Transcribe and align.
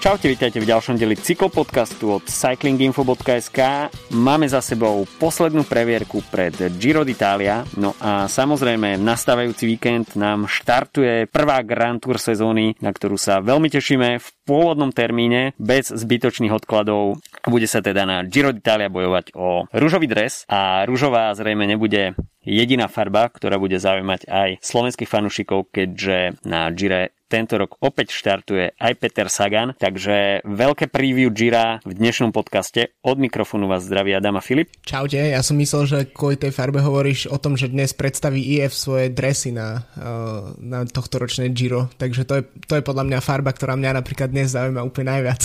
Čaute, 0.00 0.32
vítajte 0.32 0.64
v 0.64 0.70
ďalšom 0.72 0.96
deli 0.96 1.12
cyklopodcastu 1.12 2.16
od 2.16 2.24
cyclinginfo.sk. 2.24 3.92
Máme 4.16 4.48
za 4.48 4.64
sebou 4.64 5.04
poslednú 5.20 5.68
previerku 5.68 6.24
pred 6.32 6.56
Giro 6.80 7.04
d'Italia, 7.04 7.68
no 7.76 7.92
a 8.00 8.24
samozrejme 8.24 8.96
nastávajúci 8.96 9.68
víkend 9.68 10.16
nám 10.16 10.48
štartuje 10.48 11.28
prvá 11.28 11.60
Grand 11.68 12.00
Tour 12.00 12.16
sezóny, 12.16 12.80
na 12.80 12.96
ktorú 12.96 13.20
sa 13.20 13.44
veľmi 13.44 13.68
tešíme 13.68 14.16
v 14.16 14.26
pôvodnom 14.48 14.88
termíne, 14.88 15.52
bez 15.60 15.92
zbytočných 15.92 16.56
odkladov. 16.56 17.20
Bude 17.44 17.68
sa 17.68 17.84
teda 17.84 18.08
na 18.08 18.24
Giro 18.24 18.56
d'Italia 18.56 18.88
bojovať 18.88 19.36
o 19.36 19.68
rúžový 19.68 20.08
dres 20.08 20.48
a 20.48 20.80
rúžová 20.88 21.28
zrejme 21.36 21.68
nebude 21.68 22.16
jediná 22.40 22.88
farba, 22.88 23.28
ktorá 23.28 23.60
bude 23.60 23.76
zaujímať 23.76 24.32
aj 24.32 24.64
slovenských 24.64 25.12
fanúšikov, 25.12 25.68
keďže 25.68 26.40
na 26.48 26.72
Gire 26.72 27.19
tento 27.30 27.54
rok 27.54 27.78
opäť 27.78 28.10
štartuje 28.10 28.74
aj 28.74 28.92
Peter 28.98 29.30
Sagan, 29.30 29.78
takže 29.78 30.42
veľké 30.42 30.90
preview 30.90 31.30
Gira 31.30 31.78
v 31.86 31.94
dnešnom 31.94 32.34
podcaste. 32.34 32.90
Od 33.06 33.22
mikrofónu 33.22 33.70
vás 33.70 33.86
zdraví 33.86 34.10
Adam 34.10 34.34
a 34.34 34.42
Filip. 34.42 34.74
Čaute, 34.82 35.30
ja 35.30 35.38
som 35.46 35.54
myslel, 35.62 35.86
že 35.86 35.98
kvôli 36.10 36.34
tej 36.34 36.50
farbe 36.50 36.82
hovoríš 36.82 37.30
o 37.30 37.38
tom, 37.38 37.54
že 37.54 37.70
dnes 37.70 37.94
predstaví 37.94 38.42
IF 38.42 38.74
svoje 38.74 39.14
dresy 39.14 39.54
na, 39.54 39.86
uh, 39.94 40.58
na 40.58 40.82
tohto 40.90 41.22
ročné 41.22 41.54
Giro, 41.54 41.86
takže 41.94 42.26
to 42.26 42.42
je, 42.42 42.44
to 42.66 42.74
je 42.74 42.82
podľa 42.82 43.06
mňa 43.06 43.18
farba, 43.22 43.54
ktorá 43.54 43.78
mňa 43.78 44.02
napríklad 44.02 44.34
dnes 44.34 44.50
zaujíma 44.50 44.82
úplne 44.82 45.14
najviac. 45.14 45.42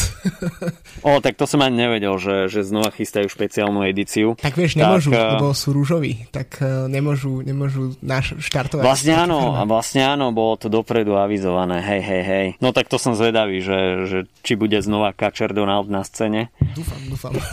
o, 1.06 1.22
tak 1.22 1.38
to 1.38 1.46
som 1.46 1.62
ani 1.62 1.86
nevedel, 1.86 2.18
že, 2.18 2.50
že 2.50 2.66
znova 2.66 2.90
chystajú 2.90 3.30
špeciálnu 3.30 3.86
edíciu. 3.86 4.34
Tak 4.42 4.58
vieš, 4.58 4.82
nemôžu, 4.82 5.14
tak, 5.14 5.22
uh... 5.22 5.32
lebo 5.38 5.54
sú 5.54 5.70
rúžoví, 5.70 6.26
tak 6.34 6.58
uh, 6.66 6.90
nemôžu, 6.90 7.46
nemôžu 7.46 7.94
náš 8.02 8.34
štartovať. 8.42 8.82
Vlastne 8.82 9.14
áno, 9.14 9.54
vlastne 9.70 10.02
áno, 10.02 10.34
bolo 10.34 10.58
to 10.58 10.66
dopredu 10.66 11.14
avizované 11.14 11.75
hej, 11.82 12.02
hej, 12.04 12.24
hej. 12.24 12.48
No 12.62 12.72
tak 12.72 12.88
to 12.88 13.00
som 13.00 13.16
zvedavý, 13.18 13.60
že, 13.64 14.08
že 14.08 14.18
či 14.44 14.56
bude 14.56 14.80
znova 14.84 15.12
Kačer 15.12 15.52
Donald 15.56 15.90
na 15.90 16.04
scéne. 16.04 16.54
Dúfam, 16.76 17.02
dúfam. 17.08 17.34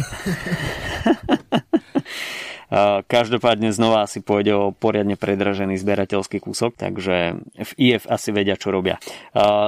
Každopádne 3.05 3.69
znova 3.77 4.09
asi 4.09 4.25
pôjde 4.25 4.57
o 4.57 4.73
poriadne 4.73 5.21
predražený 5.21 5.77
zberateľský 5.77 6.41
kúsok, 6.41 6.73
takže 6.81 7.37
v 7.53 7.73
IF 7.77 8.09
asi 8.09 8.33
vedia, 8.33 8.57
čo 8.57 8.73
robia. 8.73 8.97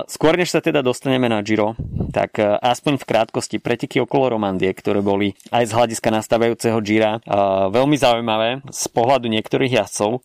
Skôr 0.08 0.40
než 0.40 0.56
sa 0.56 0.64
teda 0.64 0.80
dostaneme 0.80 1.28
na 1.28 1.44
Giro, 1.44 1.76
tak 2.16 2.40
aspoň 2.40 2.96
v 2.96 3.04
krátkosti 3.04 3.56
preteky 3.60 4.00
okolo 4.00 4.40
Romandie, 4.40 4.72
ktoré 4.72 5.04
boli 5.04 5.36
aj 5.52 5.68
z 5.68 5.72
hľadiska 5.76 6.08
nastávajúceho 6.08 6.80
Gira 6.80 7.20
veľmi 7.68 8.00
zaujímavé 8.00 8.64
z 8.72 8.84
pohľadu 8.88 9.28
niektorých 9.28 9.84
jazdcov. 9.84 10.24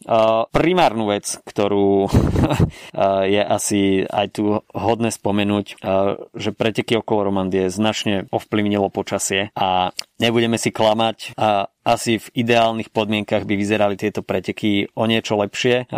Primárnu 0.55 1.11
vec, 1.11 1.35
ktorú 1.43 2.07
je 3.35 3.41
asi 3.43 4.07
aj 4.07 4.27
tu 4.31 4.55
hodné 4.71 5.11
spomenúť, 5.11 5.83
že 6.31 6.49
preteky 6.55 6.95
okolo 7.03 7.27
Romandie 7.27 7.67
značne 7.67 8.31
ovplyvnilo 8.31 8.87
počasie 8.87 9.51
a 9.51 9.91
nebudeme 10.23 10.55
si 10.55 10.71
klamať 10.71 11.35
asi 11.83 12.19
v 12.19 12.27
ideálnych 12.45 12.91
podmienkach 12.91 13.47
by 13.47 13.53
vyzerali 13.55 13.95
tieto 13.95 14.21
preteky 14.21 14.91
o 14.93 15.07
niečo 15.07 15.39
lepšie, 15.39 15.89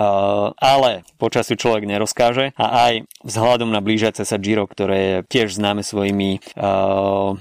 ale 0.58 1.04
počasiu 1.18 1.58
človek 1.58 1.90
nerozkáže 1.90 2.54
a 2.56 2.66
aj 2.90 2.94
vzhľadom 3.26 3.70
na 3.70 3.82
blížiace 3.84 4.26
sa 4.26 4.38
Giro, 4.42 4.66
ktoré 4.66 4.98
je 4.98 5.16
tiež 5.30 5.58
známe 5.58 5.86
svojimi 5.86 6.42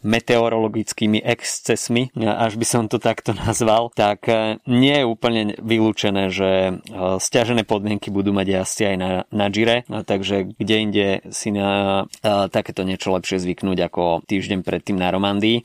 meteorologickými 0.03 1.21
excesmi, 1.23 2.13
až 2.17 2.57
by 2.57 2.67
som 2.67 2.83
to 2.89 2.97
takto 3.01 3.33
nazval, 3.37 3.93
tak 3.95 4.27
e, 4.29 4.59
nie 4.67 5.03
je 5.03 5.09
úplne 5.09 5.43
vylúčené, 5.61 6.29
že 6.33 6.51
e, 6.51 6.73
stiažené 7.19 7.65
podmienky 7.65 8.11
budú 8.13 8.35
mať 8.35 8.47
jazdci 8.61 8.83
aj 8.95 8.97
na, 8.97 9.11
na 9.31 9.47
Gire, 9.49 9.87
takže 9.87 10.57
kde 10.57 10.77
inde 10.81 11.07
si 11.31 11.53
na 11.55 12.05
takéto 12.23 12.83
niečo 12.87 13.13
lepšie 13.15 13.43
zvyknúť 13.43 13.79
ako 13.91 14.03
týždeň 14.27 14.61
predtým 14.63 14.97
na 14.99 15.11
Romandii. 15.11 15.63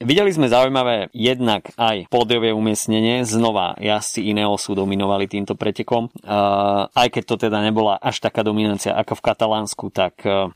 Videli 0.00 0.30
sme 0.32 0.50
zaujímavé 0.50 1.12
jednak 1.12 1.70
aj 1.76 2.07
pódiové 2.08 2.50
umiestnenie. 2.52 3.22
Znova 3.22 3.76
jazdci 3.78 4.28
Ineosu 4.28 4.74
dominovali 4.74 5.28
týmto 5.28 5.54
pretekom. 5.54 6.08
Uh, 6.24 6.88
aj 6.92 7.08
keď 7.12 7.22
to 7.24 7.36
teda 7.48 7.60
nebola 7.60 8.00
až 8.00 8.24
taká 8.24 8.42
dominancia 8.42 8.96
ako 8.96 9.20
v 9.20 9.24
Katalánsku, 9.24 9.84
tak 9.92 10.24
uh, 10.24 10.50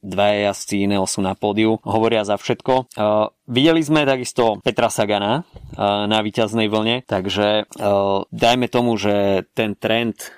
dvaja 0.00 0.52
jazdci 0.52 0.88
Ineosu 0.88 1.20
na 1.20 1.36
pódiu 1.36 1.78
hovoria 1.84 2.24
za 2.24 2.40
všetko. 2.40 2.90
Uh, 2.96 3.28
Videli 3.46 3.78
sme 3.78 4.02
takisto 4.02 4.58
Petra 4.58 4.90
Sagana 4.90 5.46
na 5.76 6.18
víťaznej 6.24 6.68
vlne, 6.72 7.04
takže 7.04 7.68
dajme 8.32 8.66
tomu, 8.68 8.96
že 8.96 9.46
ten 9.52 9.76
trend 9.76 10.32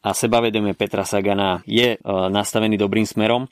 a 0.00 0.10
sebavedomie 0.12 0.72
Petra 0.72 1.04
Sagana 1.04 1.60
je 1.68 2.00
nastavený 2.06 2.80
dobrým 2.80 3.04
smerom. 3.04 3.48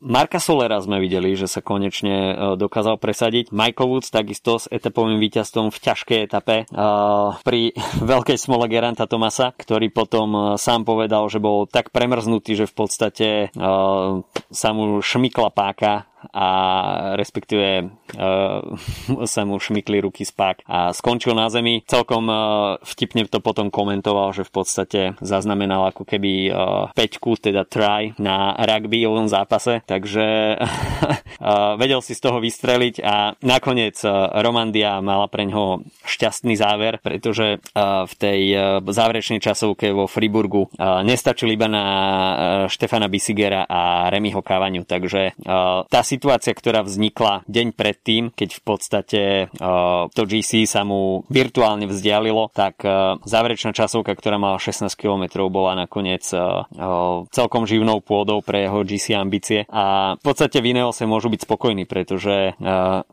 Marka 0.00 0.38
Solera 0.38 0.78
sme 0.82 1.02
videli, 1.02 1.34
že 1.34 1.50
sa 1.50 1.62
konečne 1.62 2.54
dokázal 2.58 2.98
presadiť. 3.02 3.50
Michael 3.50 3.88
Woods 3.90 4.10
takisto 4.10 4.58
s 4.58 4.70
etapovým 4.70 5.18
víťazstvom 5.18 5.70
v 5.70 5.78
ťažkej 5.78 6.18
etape 6.26 6.56
pri 7.42 7.60
veľkej 8.12 8.38
smole 8.38 8.66
Geranta 8.70 9.06
Tomasa, 9.06 9.54
ktorý 9.54 9.90
potom 9.90 10.58
sám 10.58 10.86
povedal, 10.86 11.26
že 11.30 11.42
bol 11.42 11.66
tak 11.66 11.94
premrznutý, 11.94 12.54
že 12.54 12.70
v 12.70 12.74
podstate 12.74 13.28
sa 14.50 14.68
mu 14.74 15.00
šmykla 15.00 15.50
páka 15.54 16.09
a 16.30 16.48
respektíve 17.16 17.88
uh, 17.88 18.60
sa 19.24 19.42
mu 19.48 19.56
šmykli 19.56 20.04
ruky 20.04 20.28
spák 20.28 20.68
a 20.68 20.92
skončil 20.92 21.32
na 21.32 21.48
zemi. 21.48 21.82
Celkom 21.88 22.28
uh, 22.28 22.38
vtipne 22.84 23.24
to 23.26 23.40
potom 23.40 23.72
komentoval, 23.72 24.36
že 24.36 24.44
v 24.44 24.52
podstate 24.52 25.00
zaznamenal 25.24 25.90
ako 25.90 26.04
keby 26.04 26.32
uh, 26.50 26.54
peťku, 26.92 27.40
teda 27.40 27.64
try 27.64 28.12
na 28.20 28.52
rugbyovom 28.56 29.26
zápase, 29.30 29.80
takže 29.88 30.56
uh, 30.60 31.74
vedel 31.82 32.04
si 32.04 32.12
z 32.12 32.20
toho 32.20 32.38
vystreliť 32.42 32.94
a 33.00 33.34
nakoniec 33.40 33.96
Romandia 34.40 35.00
mala 35.00 35.26
pre 35.28 35.48
ňoho 35.48 35.84
šťastný 36.04 36.54
záver, 36.56 37.00
pretože 37.00 37.58
uh, 37.58 38.04
v 38.04 38.14
tej 38.16 38.40
uh, 38.52 38.60
záverečnej 38.84 39.40
časovke 39.40 39.92
vo 39.94 40.04
Friburgu 40.10 40.68
uh, 40.68 41.00
nestačili 41.06 41.54
iba 41.56 41.70
na 41.70 41.84
uh, 41.84 42.34
Štefana 42.68 43.08
Bisigera 43.08 43.64
a 43.64 44.10
Remyho 44.12 44.42
Kávaniu, 44.44 44.84
takže 44.84 45.34
uh, 45.46 45.86
tá 45.86 46.00
situácia, 46.10 46.50
ktorá 46.50 46.82
vznikla 46.82 47.46
deň 47.46 47.66
predtým, 47.78 48.22
keď 48.34 48.58
v 48.58 48.62
podstate 48.66 49.22
uh, 49.46 50.10
to 50.10 50.26
GC 50.26 50.66
sa 50.66 50.82
mu 50.82 51.22
virtuálne 51.30 51.86
vzdialilo, 51.86 52.50
tak 52.50 52.82
uh, 52.82 53.22
záverečná 53.22 53.70
časovka, 53.70 54.18
ktorá 54.18 54.42
mala 54.42 54.58
16 54.58 54.90
km, 54.98 55.46
bola 55.46 55.78
nakoniec 55.78 56.26
uh, 56.34 56.66
celkom 57.30 57.64
živnou 57.70 58.02
pôdou 58.02 58.42
pre 58.42 58.66
jeho 58.66 58.82
GC 58.82 59.14
ambície. 59.14 59.62
A 59.70 60.16
v 60.18 60.22
podstate 60.26 60.58
v 60.58 60.74
Ineose 60.74 61.06
môžu 61.06 61.30
byť 61.30 61.44
spokojní, 61.44 61.84
pretože 61.84 62.56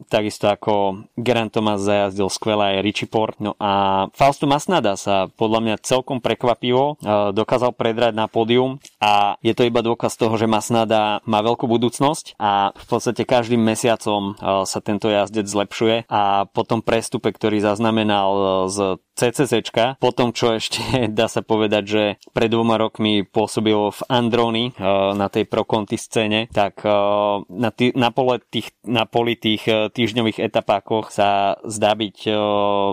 takisto 0.07 0.47
ako 0.47 1.03
Geraint 1.19 1.51
Thomas 1.51 1.83
zajazdil 1.83 2.31
skvelé 2.31 2.77
aj 2.77 2.83
Richie 2.83 3.09
Port, 3.09 3.37
no 3.43 3.53
a 3.59 4.05
Fausto 4.15 4.47
Masnada 4.47 4.95
sa 4.95 5.27
podľa 5.27 5.59
mňa 5.63 5.75
celkom 5.83 6.23
prekvapivo 6.23 6.99
dokázal 7.33 7.75
predrať 7.75 8.13
na 8.15 8.25
pódium. 8.31 8.79
A 9.03 9.35
je 9.43 9.53
to 9.53 9.67
iba 9.67 9.83
dôkaz 9.83 10.15
toho, 10.15 10.33
že 10.39 10.49
Masnada 10.49 11.19
má 11.27 11.43
veľkú 11.43 11.67
budúcnosť 11.67 12.39
a 12.39 12.71
v 12.73 12.83
podstate 12.89 13.27
každým 13.27 13.59
mesiacom 13.59 14.33
uh, 14.33 14.63
sa 14.63 14.79
tento 14.79 15.11
jazdec 15.11 15.45
zlepšuje 15.45 15.95
a 16.07 16.47
po 16.47 16.63
tom 16.63 16.79
prestupe, 16.79 17.29
ktorý 17.35 17.59
zaznamenal 17.59 18.31
uh, 18.33 18.47
z 18.71 18.99
CCCčka, 19.17 19.97
po 19.97 20.13
tom, 20.13 20.29
čo 20.31 20.55
ešte 20.55 20.79
dá 21.17 21.27
sa 21.27 21.41
povedať, 21.43 21.83
že 21.83 22.03
pred 22.31 22.47
dvoma 22.47 22.79
rokmi 22.79 23.25
pôsobil 23.25 23.91
v 23.91 24.01
Androni 24.07 24.71
uh, 24.77 25.11
na 25.17 25.27
tej 25.27 25.49
prokonty 25.49 25.99
scéne, 25.99 26.47
tak 26.53 26.79
na, 27.49 27.69
tý, 27.73 27.91
na, 27.97 28.13
pole 28.13 28.39
tých, 28.49 28.71
na 28.85 29.09
poli 29.09 29.35
tých 29.35 29.65
týždňových 29.67 30.39
etapákoch 30.39 31.09
sa 31.09 31.57
zdá 31.65 31.93
byť 31.97 32.29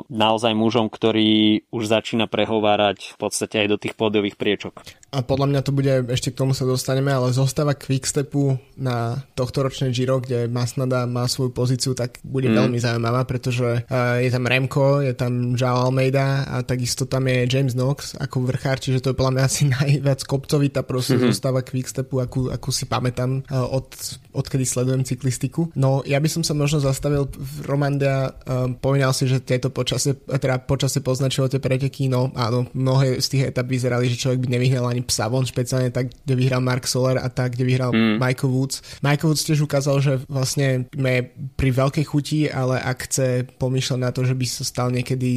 naozaj 0.09 0.53
mužom, 0.57 0.89
ktorý 0.89 1.65
už 1.69 1.85
začína 1.85 2.27
prehovárať 2.27 3.15
v 3.15 3.17
podstate 3.21 3.65
aj 3.65 3.69
do 3.69 3.77
tých 3.81 3.95
pódiových 3.95 4.37
priečok. 4.41 4.83
A 5.15 5.23
podľa 5.23 5.47
mňa 5.47 5.61
to 5.63 5.71
bude, 5.71 5.93
ešte 6.11 6.35
k 6.35 6.43
tomu 6.43 6.59
sa 6.59 6.67
dostaneme, 6.67 7.15
ale 7.15 7.31
zostáva 7.31 7.79
Quickstepu 7.79 8.59
na 8.75 9.23
tohto 9.39 9.63
ročné 9.63 9.95
Giro, 9.95 10.19
kde 10.19 10.51
Masnada 10.51 11.07
má 11.07 11.31
svoju 11.31 11.55
pozíciu, 11.55 11.95
tak 11.95 12.19
bude 12.27 12.51
mm. 12.51 12.57
veľmi 12.59 12.79
zaujímavá, 12.83 13.23
pretože 13.23 13.87
uh, 13.87 14.19
je 14.19 14.31
tam 14.35 14.51
Remko, 14.51 15.07
je 15.07 15.15
tam 15.15 15.55
Joao 15.55 15.87
Almeida 15.87 16.43
a 16.51 16.67
takisto 16.67 17.07
tam 17.07 17.31
je 17.31 17.47
James 17.47 17.79
Knox 17.79 18.19
ako 18.19 18.51
vrchár, 18.51 18.83
čiže 18.83 18.99
to 18.99 19.15
je 19.15 19.19
podľa 19.19 19.33
mňa 19.39 19.43
asi 19.47 19.63
najviac 19.79 20.27
kopcovita 20.27 20.83
proste 20.83 21.15
mm-hmm. 21.15 21.31
zostáva 21.31 21.63
Quickstepu, 21.63 22.19
akú, 22.19 22.51
akú 22.51 22.75
si 22.75 22.91
pamätám 22.91 23.47
uh, 23.47 23.71
od, 23.71 23.95
odkedy 24.35 24.67
sledujem 24.67 25.07
cyklistiku. 25.07 25.71
No 25.79 26.03
ja 26.03 26.19
by 26.19 26.27
som 26.27 26.43
sa 26.43 26.59
možno 26.59 26.83
zastavil 26.83 27.31
v 27.31 27.63
Romandia, 27.63 28.35
uh, 28.35 28.67
povedal 28.75 29.15
si, 29.15 29.31
že 29.31 29.39
tieto 29.39 29.71
počasie, 29.71 30.19
teda 30.19 30.59
počasie 30.67 30.99
poznačilo 30.99 31.47
tie 31.47 31.63
preteky, 31.63 32.11
no 32.11 32.35
áno, 32.35 32.67
mnohé 32.75 33.23
z 33.23 33.27
tých 33.31 33.43
etap 33.55 33.71
vyzerali, 33.71 34.11
že 34.11 34.19
človek 34.19 34.43
by 34.43 34.49
nevyhnal 34.59 34.91
ani 34.91 35.04
Savon 35.11 35.45
špeciálne 35.45 35.91
tak, 35.91 36.13
kde 36.13 36.35
vyhral 36.37 36.63
Mark 36.65 36.89
Soler 36.89 37.21
a 37.21 37.29
tak, 37.29 37.57
kde 37.57 37.65
vyhral 37.65 37.91
mm. 37.91 38.17
Michael 38.21 38.51
Woods. 38.53 38.81
Michael 39.01 39.33
Woods 39.33 39.45
tiež 39.45 39.65
ukázal, 39.65 39.97
že 40.01 40.13
vlastne 40.29 40.89
je 40.93 41.17
pri 41.57 41.71
veľkej 41.73 42.05
chuti, 42.05 42.47
ale 42.49 42.81
ak 42.81 43.09
chce 43.09 43.49
pomýšľať 43.59 43.99
na 44.01 44.11
to, 44.11 44.25
že 44.25 44.35
by 44.37 44.47
sa 44.47 44.65
stal 44.65 44.89
niekedy 44.95 45.29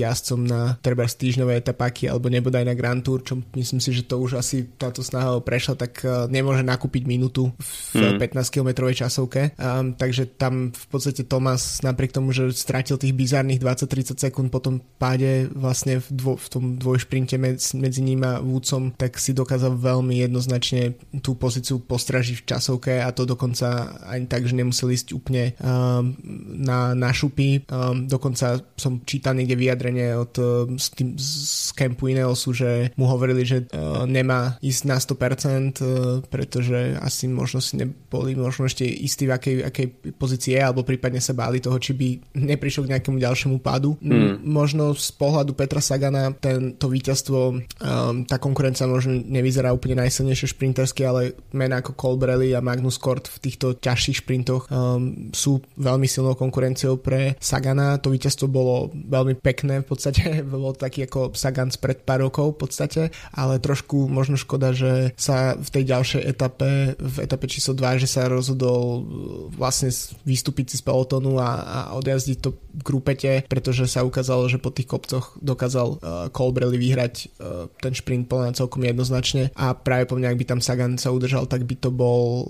jazdcom 0.00 0.40
na 0.44 0.76
treba 0.80 1.04
týždňové 1.04 1.62
etapáky 1.62 2.08
alebo 2.10 2.28
nebodaj 2.28 2.64
na 2.66 2.74
Grand 2.76 3.00
Tour, 3.00 3.22
čo 3.22 3.40
myslím 3.54 3.80
si, 3.80 3.90
že 3.94 4.04
to 4.04 4.20
už 4.20 4.40
asi 4.40 4.66
táto 4.76 5.04
snaha 5.04 5.38
prešla, 5.40 5.78
tak 5.78 6.02
uh, 6.02 6.26
nemôže 6.26 6.64
nakúpiť 6.64 7.04
minútu 7.06 7.52
v 7.94 8.16
mm. 8.16 8.20
15-kilometrovej 8.20 9.04
časovke. 9.06 9.54
Um, 9.60 9.94
takže 9.94 10.34
tam 10.34 10.74
v 10.74 10.86
podstate 10.88 11.26
Thomas 11.28 11.84
napriek 11.84 12.16
tomu, 12.16 12.32
že 12.32 12.50
stratil 12.54 12.96
tých 12.96 13.14
bizarných 13.14 13.60
20-30 13.60 14.18
sekúnd 14.18 14.48
po 14.48 14.60
tom 14.60 14.80
páde 14.98 15.46
vlastne 15.52 16.00
v, 16.00 16.08
dvo, 16.10 16.32
v 16.36 16.46
tom 16.48 16.64
dvojšprinte 16.80 17.36
medzi, 17.36 17.76
medzi 17.76 18.00
ním 18.00 18.24
a 18.24 18.40
Woodsom, 18.40 18.94
tak 18.96 19.13
si 19.18 19.36
dokázal 19.36 19.76
veľmi 19.76 20.22
jednoznačne 20.24 20.96
tú 21.20 21.34
pozíciu 21.34 21.82
postražiť 21.82 22.36
v 22.40 22.46
časovke 22.46 22.92
a 23.02 23.10
to 23.10 23.28
dokonca 23.28 23.98
ani 24.06 24.26
tak, 24.30 24.46
že 24.48 24.56
nemusel 24.56 24.94
ísť 24.94 25.14
úplne 25.14 25.52
um, 25.58 26.14
na, 26.58 26.94
na 26.94 27.10
šupy. 27.10 27.64
Um, 27.68 28.06
dokonca 28.06 28.62
som 28.78 29.02
čítal 29.04 29.36
niekde 29.36 29.58
vyjadrenie 29.58 30.16
od 30.16 30.34
z, 30.78 30.86
tým, 30.94 31.08
z 31.18 31.70
campu 31.76 32.08
Ineosu, 32.10 32.54
že 32.54 32.70
mu 32.96 33.10
hovorili, 33.10 33.42
že 33.44 33.68
uh, 33.70 34.08
nemá 34.08 34.56
ísť 34.64 34.82
na 34.88 34.96
100%, 34.96 35.82
uh, 35.82 36.22
pretože 36.26 36.96
asi 37.00 37.28
možno 37.28 37.60
si 37.60 37.76
neboli 37.76 38.38
možno 38.38 38.66
ešte 38.66 38.86
istí 38.86 39.28
v 39.28 39.34
akej, 39.36 39.56
akej 39.68 39.86
pozícii 40.16 40.56
je, 40.56 40.60
alebo 40.62 40.86
prípadne 40.86 41.20
sa 41.20 41.36
báli 41.36 41.60
toho, 41.60 41.76
či 41.76 41.92
by 41.92 42.08
neprišiel 42.34 42.88
k 42.88 42.92
nejakému 42.96 43.18
ďalšiemu 43.20 43.58
pádu. 43.60 43.96
Mm. 44.00 44.40
Možno 44.44 44.96
z 44.96 45.10
pohľadu 45.16 45.52
Petra 45.52 45.82
Sagana 45.84 46.32
ten, 46.32 46.76
to 46.78 46.88
víťazstvo, 46.88 47.40
um, 47.52 47.60
tá 48.24 48.40
konkurencia 48.40 48.88
možno 48.88 49.03
nevyzerá 49.10 49.74
úplne 49.74 50.04
najsilnejšie 50.04 50.54
šprintersky, 50.54 51.02
ale 51.04 51.34
mená 51.50 51.80
ako 51.82 51.96
Colbrelli 51.98 52.54
a 52.54 52.64
Magnus 52.64 53.00
Kort 53.00 53.26
v 53.26 53.38
týchto 53.42 53.74
ťažších 53.76 54.22
šprintoch 54.22 54.70
um, 54.70 55.32
sú 55.34 55.60
veľmi 55.80 56.06
silnou 56.06 56.38
konkurenciou 56.38 57.00
pre 57.00 57.34
Sagana. 57.42 57.98
To 58.00 58.12
víťazstvo 58.12 58.46
bolo 58.46 58.94
veľmi 58.94 59.34
pekné, 59.40 59.82
v 59.82 59.88
podstate 59.88 60.40
bol 60.46 60.76
taký 60.76 61.10
ako 61.10 61.34
Sagan 61.34 61.72
pred 61.74 62.04
pár 62.04 62.22
rokov 62.22 62.54
v 62.54 62.68
podstate, 62.68 63.02
ale 63.32 63.58
trošku 63.58 64.06
možno 64.06 64.38
škoda, 64.38 64.76
že 64.76 65.16
sa 65.18 65.56
v 65.56 65.68
tej 65.68 65.84
ďalšej 65.90 66.22
etape, 66.22 66.94
v 67.00 67.16
etape 67.24 67.48
číslo 67.48 67.72
2, 67.74 68.04
že 68.04 68.08
sa 68.08 68.28
rozhodol 68.30 68.80
uh, 68.84 69.02
vlastne 69.56 69.90
vystúpiť 70.22 70.74
si 70.74 70.76
z 70.78 70.86
pelotonu 70.86 71.40
a, 71.40 71.50
a 71.64 71.78
odjazdiť 71.96 72.38
to 72.38 72.54
grupete, 72.76 73.48
pretože 73.48 73.88
sa 73.88 74.04
ukázalo, 74.04 74.46
že 74.46 74.60
po 74.60 74.70
tých 74.70 74.86
kopcoch 74.86 75.34
dokázal 75.40 75.88
uh, 75.96 75.98
Colbrelli 76.30 76.76
vyhrať 76.76 77.14
uh, 77.40 77.66
ten 77.80 77.96
šprint 77.96 78.28
plná 78.28 78.52
celkom 78.52 78.83
jednoznačne 78.92 79.54
a 79.54 79.72
práve 79.72 80.04
po 80.10 80.18
mňa, 80.18 80.28
ak 80.34 80.38
by 80.40 80.44
tam 80.44 80.60
Sagan 80.60 80.98
sa 81.00 81.14
udržal, 81.14 81.46
tak 81.48 81.64
by 81.64 81.74
to 81.78 81.88
bol 81.94 82.44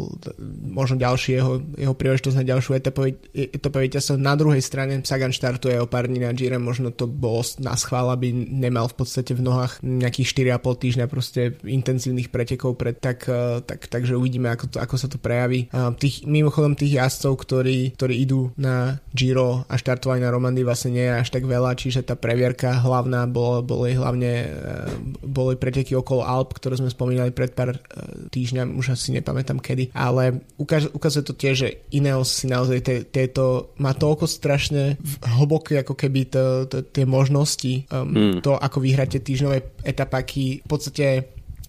možno 0.64 0.98
ďalší 0.98 1.38
jeho, 1.38 1.62
jeho 1.76 1.94
príležitosť 1.94 2.36
na 2.40 2.44
ďalšiu 2.46 2.70
etapu 2.78 3.78
víťazstvo. 3.78 4.18
Na 4.18 4.34
druhej 4.34 4.62
strane 4.64 5.04
Sagan 5.04 5.30
štartuje 5.34 5.78
o 5.78 5.86
pár 5.86 6.10
dní 6.10 6.22
na 6.22 6.32
Gire, 6.32 6.58
možno 6.58 6.90
to 6.90 7.06
bolo 7.06 7.44
na 7.60 7.78
schvál, 7.78 8.10
aby 8.10 8.32
nemal 8.34 8.90
v 8.90 8.96
podstate 9.04 9.36
v 9.36 9.44
nohách 9.44 9.84
nejakých 9.84 10.58
4,5 10.58 10.82
týždňa 10.82 11.06
proste 11.06 11.54
intenzívnych 11.62 12.32
pretekov 12.32 12.74
pred, 12.74 12.96
tak, 12.98 13.28
uh, 13.30 13.60
tak, 13.62 13.86
takže 13.86 14.18
uvidíme, 14.18 14.50
ako, 14.50 14.74
to, 14.74 14.76
ako 14.80 14.96
sa 14.96 15.08
to 15.10 15.20
prejaví. 15.20 15.70
Tých, 16.00 16.26
mimochodom 16.26 16.74
tých 16.74 16.98
jazdcov, 16.98 17.32
ktorí, 17.44 17.94
ktorí 17.94 18.14
idú 18.18 18.50
na 18.58 18.98
Giro 19.12 19.68
a 19.68 19.74
štartovali 19.76 20.22
na 20.22 20.32
Romandy 20.32 20.66
vlastne 20.66 20.96
nie 20.96 21.06
je 21.06 21.20
až 21.20 21.28
tak 21.30 21.44
veľa, 21.44 21.76
čiže 21.78 22.06
tá 22.06 22.14
previerka 22.18 22.80
hlavná 22.80 23.28
bolo, 23.28 23.62
boli 23.62 23.94
hlavne 23.94 24.32
uh, 24.48 24.94
boli 25.22 25.54
preteky 25.54 25.94
okolo 25.94 26.23
Alp, 26.24 26.56
ktoré 26.56 26.80
sme 26.80 26.88
spomínali 26.88 27.30
pred 27.30 27.52
pár 27.52 27.76
uh, 27.76 27.78
týždňami, 28.32 28.74
už 28.74 28.96
asi 28.96 29.12
nepamätám 29.12 29.60
kedy, 29.60 29.92
ale 29.92 30.42
ukáž, 30.56 30.90
ukazuje 30.90 31.24
to 31.28 31.34
tiež, 31.36 31.54
že 31.54 31.68
Ineos 31.92 32.32
si 32.32 32.48
naozaj 32.48 32.78
te, 32.80 32.94
tieto, 33.04 33.76
má 33.78 33.92
toľko 33.92 34.24
strašne 34.24 34.96
hlboké 35.22 35.84
ako 35.84 35.94
keby 35.94 36.20
to, 36.32 36.44
to, 36.66 36.82
tie 36.88 37.04
možnosti, 37.04 37.84
um, 37.92 38.08
hmm. 38.10 38.40
to 38.40 38.56
ako 38.56 38.80
vyhráte 38.80 39.20
týždňové 39.20 39.84
etapáky, 39.84 40.64
v 40.64 40.68
podstate 40.68 41.06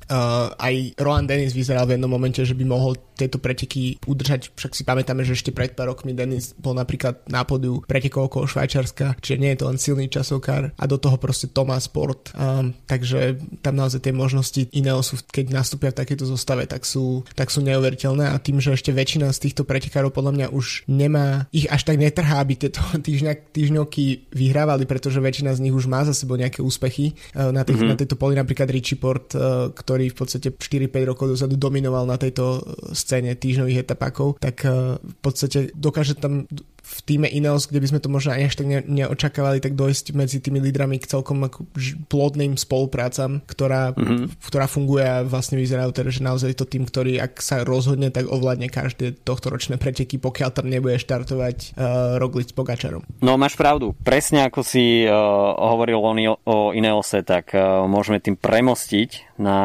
Uh, 0.05 0.53
aj 0.61 1.01
Roland 1.01 1.25
Dennis 1.25 1.57
vyzeral 1.57 1.89
v 1.89 1.97
jednom 1.97 2.05
momente, 2.05 2.37
že 2.37 2.53
by 2.53 2.61
mohol 2.61 2.93
tieto 3.15 3.39
preteky 3.39 3.97
udržať, 4.03 4.51
však 4.53 4.75
si 4.75 4.83
pamätáme, 4.83 5.23
že 5.23 5.39
ešte 5.39 5.55
pred 5.55 5.71
pár 5.73 5.95
rokmi 5.95 6.11
Denis 6.11 6.51
bol 6.59 6.75
napríklad 6.75 7.23
na 7.31 7.47
podiu 7.47 7.81
pretekov 7.87 8.27
okolo 8.27 8.45
Švajčarska, 8.45 9.17
čiže 9.23 9.39
nie 9.39 9.55
je 9.55 9.59
to 9.63 9.65
len 9.71 9.79
silný 9.79 10.05
časovkár 10.11 10.75
a 10.75 10.83
do 10.85 10.97
toho 10.99 11.15
proste 11.15 11.47
Thomas 11.49 11.87
Sport, 11.87 12.35
um, 12.35 12.75
takže 12.85 13.39
tam 13.63 13.79
naozaj 13.79 14.03
tie 14.03 14.13
možnosti 14.13 14.67
iného 14.75 14.99
sú, 14.99 15.21
keď 15.23 15.55
nastúpia 15.55 15.95
v 15.95 15.99
takéto 16.03 16.27
zostave, 16.27 16.67
tak 16.67 16.83
sú, 16.83 17.23
tak 17.33 17.49
sú 17.49 17.63
neuveriteľné 17.63 18.29
a 18.29 18.35
tým, 18.41 18.59
že 18.59 18.75
ešte 18.75 18.91
väčšina 18.91 19.31
z 19.31 19.49
týchto 19.49 19.63
pretekárov 19.63 20.11
podľa 20.11 20.33
mňa 20.35 20.47
už 20.51 20.89
nemá, 20.91 21.47
ich 21.55 21.69
až 21.71 21.87
tak 21.87 22.01
netrhá, 22.01 22.43
aby 22.43 22.59
tieto 22.59 22.83
týždňa, 23.07 23.55
týždňovky 23.55 24.33
vyhrávali, 24.35 24.83
pretože 24.83 25.23
väčšina 25.23 25.55
z 25.55 25.63
nich 25.63 25.75
už 25.75 25.87
má 25.87 26.03
za 26.03 26.11
sebou 26.11 26.35
nejaké 26.35 26.59
úspechy 26.59 27.15
uh, 27.37 27.53
na, 27.55 27.63
tých, 27.63 27.79
mm-hmm. 27.79 27.91
na 27.93 27.95
tejto 27.95 28.15
poli, 28.19 28.35
napríklad 28.35 28.67
Richie 28.67 28.99
Port, 28.99 29.31
uh, 29.37 29.71
ktorý 29.71 30.11
v 30.11 30.17
podstate 30.17 30.51
4-5 30.51 31.09
rokov 31.09 31.25
dozadu 31.31 31.55
dominoval 31.55 32.09
na 32.09 32.17
tejto 32.17 32.65
scéne 33.05 33.37
týždňových 33.37 33.85
etapákov, 33.85 34.41
tak 34.41 34.65
eh, 34.65 34.97
v 34.97 35.17
podstate 35.21 35.69
dokáže 35.77 36.17
tam 36.17 36.49
v 36.85 36.97
týme 37.01 37.25
Ineos, 37.25 37.65
kde 37.65 37.81
by 37.81 37.87
sme 37.89 37.99
to 37.99 38.13
možno 38.13 38.37
až 38.37 38.53
tak 38.53 38.69
ne, 38.69 38.85
neočakávali, 38.85 39.57
tak 39.57 39.73
dojsť 39.73 40.13
medzi 40.13 40.37
tými 40.37 40.61
lídrami 40.61 41.01
k 41.01 41.09
celkom 41.09 41.41
ako 41.49 41.65
plodným 42.05 42.53
spoluprácam, 42.61 43.41
ktorá, 43.49 43.97
mm-hmm. 43.97 44.37
ktorá 44.45 44.69
funguje 44.69 45.01
a 45.01 45.25
vlastne 45.25 45.57
vyzerajú 45.57 45.89
teda, 45.89 46.09
že 46.13 46.21
naozaj 46.21 46.53
to 46.53 46.69
tým, 46.69 46.85
ktorý 46.85 47.17
ak 47.17 47.41
sa 47.41 47.65
rozhodne, 47.65 48.13
tak 48.13 48.29
ovládne 48.29 48.69
každé 48.69 49.25
tohto 49.25 49.49
ročné 49.49 49.81
preteky, 49.81 50.21
pokiaľ 50.21 50.49
tam 50.53 50.69
nebude 50.69 51.01
štartovať 51.01 51.73
uh, 51.73 52.21
Roglic 52.21 52.53
s 52.53 52.55
Pogačarom. 52.55 53.01
No 53.25 53.35
máš 53.41 53.57
pravdu, 53.57 53.97
presne 54.05 54.45
ako 54.45 54.61
si 54.61 55.03
uh, 55.03 55.11
hovoril 55.57 55.97
o, 55.97 56.11
o 56.45 56.55
Ineose, 56.69 57.25
tak 57.25 57.57
uh, 57.57 57.89
môžeme 57.89 58.21
tým 58.21 58.37
premostiť 58.37 59.35
na 59.41 59.57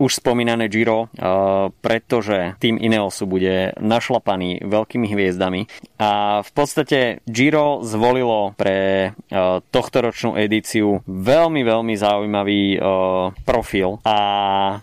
už 0.00 0.24
spomínané 0.24 0.72
Giro, 0.72 1.06
uh, 1.12 1.68
pretože 1.84 2.56
tým 2.58 2.80
Ineosu 2.80 3.28
bude 3.28 3.76
našlapaný 3.78 4.64
veľkými 4.64 5.06
hviezdami 5.12 5.66
a 6.04 6.10
v 6.44 6.50
podstate 6.52 7.24
Giro 7.24 7.80
zvolilo 7.80 8.52
pre 8.60 9.08
uh, 9.08 9.64
tohtoročnú 9.64 10.36
edíciu 10.36 11.00
veľmi, 11.08 11.64
veľmi 11.64 11.94
zaujímavý 11.96 12.76
uh, 12.76 13.32
profil 13.48 14.04
a 14.04 14.18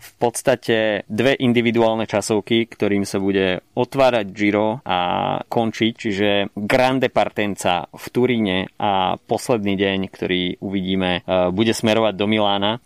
v 0.01 0.11
podstate 0.17 1.05
dve 1.05 1.37
individuálne 1.37 2.09
časovky, 2.09 2.65
ktorým 2.65 3.05
sa 3.05 3.21
bude 3.21 3.61
otvárať 3.77 4.25
Giro 4.33 4.81
a 4.81 4.99
končiť, 5.45 5.91
čiže 5.93 6.29
Grande 6.57 7.13
Partenza 7.13 7.85
v 7.93 8.05
Turíne 8.09 8.57
a 8.81 9.13
posledný 9.21 9.77
deň, 9.77 9.99
ktorý 10.09 10.57
uvidíme, 10.57 11.21
uh, 11.21 11.53
bude 11.53 11.77
smerovať 11.77 12.13
do 12.17 12.25
Milána. 12.25 12.81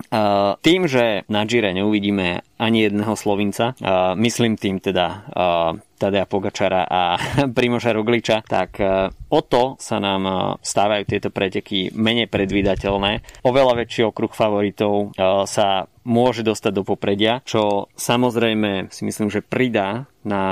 Tým, 0.60 0.90
že 0.90 1.24
na 1.30 1.46
Gire 1.48 1.72
neuvidíme 1.72 2.55
ani 2.56 2.88
jedného 2.88 3.14
Slovinca, 3.20 3.76
uh, 3.76 4.16
myslím 4.16 4.56
tým 4.56 4.80
teda 4.80 5.28
uh, 5.32 5.76
Tadea 5.98 6.28
Pogačara 6.28 6.84
a 6.84 7.16
Primoža 7.58 7.96
Rogliča, 7.96 8.44
tak 8.44 8.80
e, 8.80 9.10
o 9.32 9.42
to 9.42 9.80
sa 9.80 9.98
nám 10.04 10.22
e, 10.28 10.34
stávajú 10.60 11.04
tieto 11.08 11.30
preteky 11.32 11.96
menej 11.96 12.28
predvídateľné. 12.28 13.44
Oveľa 13.48 13.74
väčší 13.84 14.04
okruh 14.12 14.32
favoritov 14.32 15.16
e, 15.16 15.24
sa 15.48 15.88
môže 16.06 16.46
dostať 16.46 16.72
do 16.72 16.84
popredia, 16.86 17.42
čo 17.44 17.90
samozrejme 17.98 18.94
si 18.94 19.02
myslím, 19.04 19.34
že 19.34 19.42
pridá 19.42 20.06
na 20.26 20.44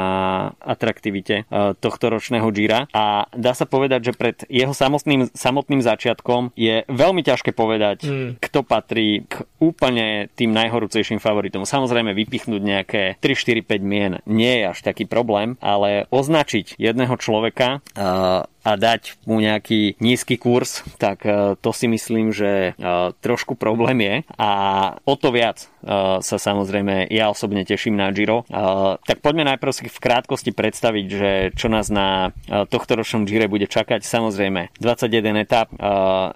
atraktivite 0.62 1.50
tohto 1.82 2.14
ročného 2.14 2.46
Gira 2.54 2.86
a 2.94 3.26
dá 3.34 3.58
sa 3.58 3.66
povedať, 3.66 4.12
že 4.12 4.14
pred 4.14 4.38
jeho 4.46 4.70
samotným, 4.70 5.34
samotným 5.34 5.82
začiatkom 5.82 6.54
je 6.54 6.86
veľmi 6.86 7.26
ťažké 7.26 7.58
povedať, 7.58 8.06
mm. 8.06 8.30
kto 8.38 8.62
patrí 8.62 9.26
k 9.26 9.42
úplne 9.58 10.30
tým 10.38 10.54
najhorúcejším 10.54 11.18
favoritom. 11.18 11.66
Samozrejme 11.66 12.14
vypichnúť 12.14 12.62
nejaké 12.62 13.04
3, 13.18 13.66
4, 13.66 13.66
5 13.66 13.82
mien 13.82 14.22
nie 14.30 14.62
je 14.62 14.70
až 14.70 14.80
taký 14.86 15.10
problém, 15.10 15.58
ale 15.58 16.06
označiť 16.14 16.78
jedného 16.78 17.18
človeka 17.18 17.82
a 18.64 18.80
dať 18.80 19.20
mu 19.28 19.44
nejaký 19.44 20.00
nízky 20.00 20.40
kurz, 20.40 20.82
tak 20.96 21.28
e, 21.28 21.60
to 21.60 21.70
si 21.76 21.92
myslím, 21.92 22.32
že 22.32 22.72
e, 22.72 22.92
trošku 23.20 23.60
problém 23.60 24.00
je. 24.00 24.16
A 24.40 24.50
o 25.04 25.14
to 25.20 25.36
viac 25.36 25.68
sa 25.86 26.38
samozrejme 26.40 27.12
ja 27.12 27.28
osobne 27.28 27.68
teším 27.68 28.00
na 28.00 28.10
Giro. 28.16 28.48
Tak 29.04 29.20
poďme 29.20 29.54
najprv 29.54 29.72
si 29.76 29.92
v 29.92 30.00
krátkosti 30.00 30.56
predstaviť, 30.56 31.06
že 31.12 31.32
čo 31.54 31.68
nás 31.68 31.92
na 31.92 32.32
tohto 32.48 32.96
ročnom 32.96 33.28
Gire 33.28 33.52
bude 33.52 33.68
čakať. 33.68 34.08
Samozrejme 34.08 34.72
21 34.80 35.44
etap, 35.44 35.68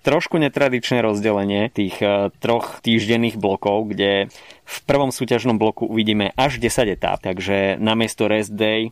trošku 0.03 0.35
netradičné 0.37 0.99
rozdelenie 0.99 1.71
tých 1.71 1.97
troch 2.43 2.83
týždenných 2.83 3.39
blokov, 3.39 3.95
kde 3.95 4.27
v 4.67 4.77
prvom 4.83 5.15
súťažnom 5.15 5.55
bloku 5.55 5.87
uvidíme 5.87 6.35
až 6.35 6.59
10 6.59 6.99
etap, 6.99 7.23
takže 7.23 7.79
namiesto 7.79 8.27
rest 8.27 8.51
day, 8.51 8.91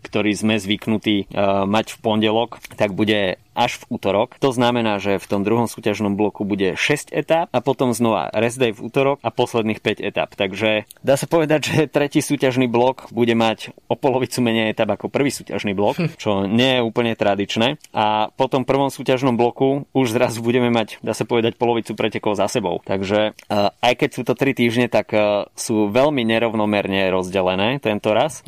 ktorý 0.00 0.32
sme 0.32 0.56
zvyknutí 0.56 1.28
mať 1.68 1.86
v 1.92 1.98
pondelok, 2.00 2.64
tak 2.80 2.96
bude 2.96 3.36
až 3.52 3.84
v 3.84 3.98
útorok. 4.00 4.36
To 4.40 4.50
znamená, 4.50 4.96
že 4.98 5.20
v 5.20 5.26
tom 5.28 5.40
druhom 5.44 5.68
súťažnom 5.68 6.16
bloku 6.16 6.44
bude 6.44 6.74
6 6.76 7.12
etap 7.12 7.46
a 7.52 7.58
potom 7.60 7.92
znova 7.92 8.32
rest 8.32 8.58
day 8.58 8.72
v 8.72 8.88
útorok 8.88 9.20
a 9.20 9.28
posledných 9.28 9.80
5 9.80 10.00
etap. 10.02 10.30
Takže 10.34 10.88
dá 11.04 11.14
sa 11.16 11.28
povedať, 11.28 11.60
že 11.68 11.76
tretí 11.88 12.24
súťažný 12.24 12.66
blok 12.66 13.12
bude 13.12 13.36
mať 13.36 13.76
o 13.88 13.94
polovicu 13.94 14.40
menej 14.40 14.72
etap 14.72 14.96
ako 14.96 15.12
prvý 15.12 15.28
súťažný 15.28 15.76
blok, 15.76 16.00
hm. 16.00 16.16
čo 16.16 16.48
nie 16.48 16.80
je 16.80 16.84
úplne 16.84 17.12
tradičné. 17.12 17.80
A 17.92 18.32
po 18.32 18.48
tom 18.48 18.64
prvom 18.64 18.88
súťažnom 18.88 19.36
bloku 19.36 19.84
už 19.92 20.16
zrazu 20.16 20.40
budeme 20.40 20.72
mať, 20.72 21.00
dá 21.04 21.12
sa 21.12 21.28
povedať, 21.28 21.60
polovicu 21.60 21.92
pretekov 21.92 22.36
za 22.36 22.48
sebou. 22.48 22.80
Takže 22.84 23.36
aj 23.78 23.92
keď 23.96 24.10
sú 24.12 24.22
to 24.24 24.32
3 24.32 24.56
týždne, 24.56 24.86
tak 24.88 25.12
sú 25.54 25.88
veľmi 25.92 26.24
nerovnomerne 26.24 27.12
rozdelené 27.12 27.78
tento 27.78 28.16
raz, 28.16 28.40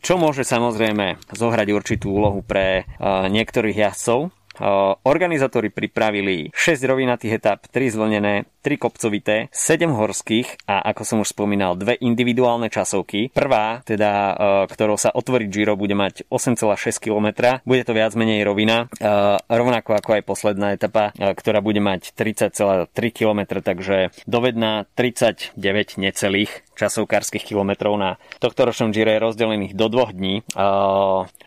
čo 0.00 0.14
môže 0.16 0.46
samozrejme 0.46 1.18
zohrať 1.34 1.68
určitú 1.74 2.14
úlohu 2.14 2.40
pre 2.44 2.86
niektorých 3.02 3.90
jazdcov, 3.90 4.30
Organizátori 5.04 5.70
pripravili 5.74 6.50
6 6.54 6.84
rovinatých 6.84 7.32
etap, 7.42 7.66
3 7.70 7.94
zvlnené, 7.94 8.46
3 8.62 8.80
kopcovité, 8.80 9.52
7 9.52 9.90
horských 9.92 10.64
a 10.70 10.80
ako 10.94 11.02
som 11.04 11.18
už 11.20 11.36
spomínal, 11.36 11.76
dve 11.76 12.00
individuálne 12.00 12.72
časovky. 12.72 13.34
Prvá, 13.34 13.84
teda 13.84 14.34
ktorou 14.70 14.96
sa 14.96 15.12
otvorí 15.12 15.50
Giro, 15.52 15.76
bude 15.76 15.92
mať 15.92 16.24
8,6 16.32 17.02
km, 17.02 17.60
bude 17.68 17.82
to 17.84 17.92
viac 17.92 18.16
menej 18.16 18.40
rovina, 18.46 18.88
rovnako 19.50 20.00
ako 20.00 20.10
aj 20.16 20.22
posledná 20.24 20.72
etapa, 20.72 21.12
ktorá 21.14 21.60
bude 21.60 21.84
mať 21.84 22.16
30,3 22.16 22.88
km, 23.12 23.60
takže 23.60 24.16
dovedná 24.24 24.88
39 24.96 25.58
necelých 26.00 26.64
časovkárskych 26.74 27.46
kilometrov 27.46 27.94
na 27.96 28.20
tohto 28.38 28.66
ročnom 28.68 28.90
Gire 28.90 29.18
rozdelených 29.18 29.74
do 29.74 29.86
dvoch 29.90 30.10
dní, 30.14 30.42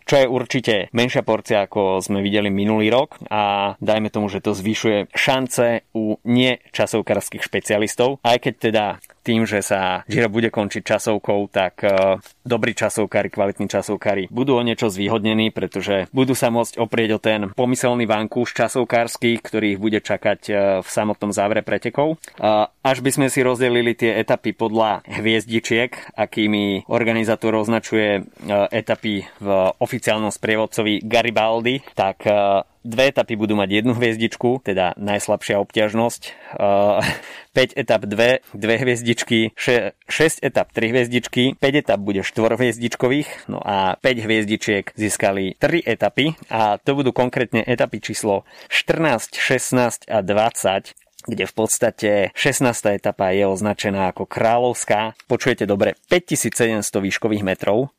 čo 0.08 0.16
je 0.16 0.26
určite 0.28 0.88
menšia 0.96 1.24
porcia, 1.24 1.68
ako 1.68 2.00
sme 2.00 2.24
videli 2.24 2.48
minulý 2.48 2.88
rok. 2.92 3.20
A 3.28 3.76
dajme 3.84 4.08
tomu, 4.08 4.32
že 4.32 4.40
to 4.40 4.56
zvyšuje 4.56 5.12
šance 5.12 5.84
u 5.92 6.18
nečasovkárskych 6.24 7.44
špecialistov, 7.44 8.24
aj 8.24 8.38
keď 8.40 8.54
teda 8.58 8.86
tým, 9.28 9.44
že 9.44 9.60
sa 9.60 10.08
Giro 10.08 10.32
bude 10.32 10.48
končiť 10.48 10.88
časovkou, 10.88 11.52
tak 11.52 11.84
uh, 11.84 12.16
dobrí 12.48 12.72
časovkári, 12.72 13.28
kvalitní 13.28 13.68
časovkári 13.68 14.32
budú 14.32 14.56
o 14.56 14.64
niečo 14.64 14.88
zvýhodnení, 14.88 15.52
pretože 15.52 16.08
budú 16.16 16.32
sa 16.32 16.48
môcť 16.48 16.80
oprieť 16.80 17.10
o 17.12 17.20
ten 17.20 17.52
pomyselný 17.52 18.08
vankúš 18.08 18.56
časovkársky, 18.56 19.44
ktorý 19.44 19.76
ich 19.76 19.82
bude 19.84 20.00
čakať 20.00 20.42
uh, 20.48 20.56
v 20.80 20.88
samotnom 20.88 21.36
závere 21.36 21.60
pretekov. 21.60 22.16
Až 22.88 23.04
by 23.04 23.12
sme 23.12 23.28
si 23.28 23.44
rozdelili 23.44 23.92
tie 23.92 24.16
etapy 24.24 24.56
podľa 24.56 25.04
hviezdičiek, 25.04 26.16
akými 26.16 26.88
organizátor 26.88 27.60
označuje 27.60 28.24
etapy 28.72 29.28
v 29.44 29.48
oficiálnom 29.82 30.32
sprievodcovi 30.32 31.04
Garibaldi, 31.04 31.84
tak 31.98 32.24
Dve 32.88 33.12
etapy 33.12 33.36
budú 33.36 33.60
mať 33.60 33.84
jednu 33.84 33.92
hviezdičku, 34.00 34.64
teda 34.64 34.96
najslabšia 34.96 35.60
obťažnosť. 35.60 36.22
5 36.56 37.76
etap 37.76 38.08
2, 38.08 38.56
dve 38.56 38.76
hviezdičky, 38.80 39.52
6 39.60 39.92
etap 40.40 40.72
3 40.72 40.96
hviezdičky, 40.96 41.60
5 41.60 41.82
etap 41.84 42.00
bude 42.00 42.24
4 42.24 42.32
hviezdičkových, 42.56 43.52
no 43.52 43.60
a 43.60 44.00
5 44.00 44.24
hviezdičiek 44.24 44.96
získali 44.96 45.60
3 45.60 45.84
etapy 45.84 46.40
a 46.48 46.80
to 46.80 46.96
budú 46.96 47.12
konkrétne 47.12 47.60
etapy 47.68 48.00
číslo 48.00 48.48
14, 48.72 49.36
16 49.36 50.08
a 50.08 50.24
20 50.24 50.96
kde 51.28 51.44
v 51.44 51.54
podstate 51.54 52.12
16. 52.32 52.72
etapa 52.96 53.36
je 53.36 53.44
označená 53.44 54.16
ako 54.16 54.24
kráľovská. 54.24 55.12
Počujete 55.28 55.68
dobre, 55.68 56.00
5700 56.08 57.04
výškových 57.04 57.44
metrov, 57.44 57.92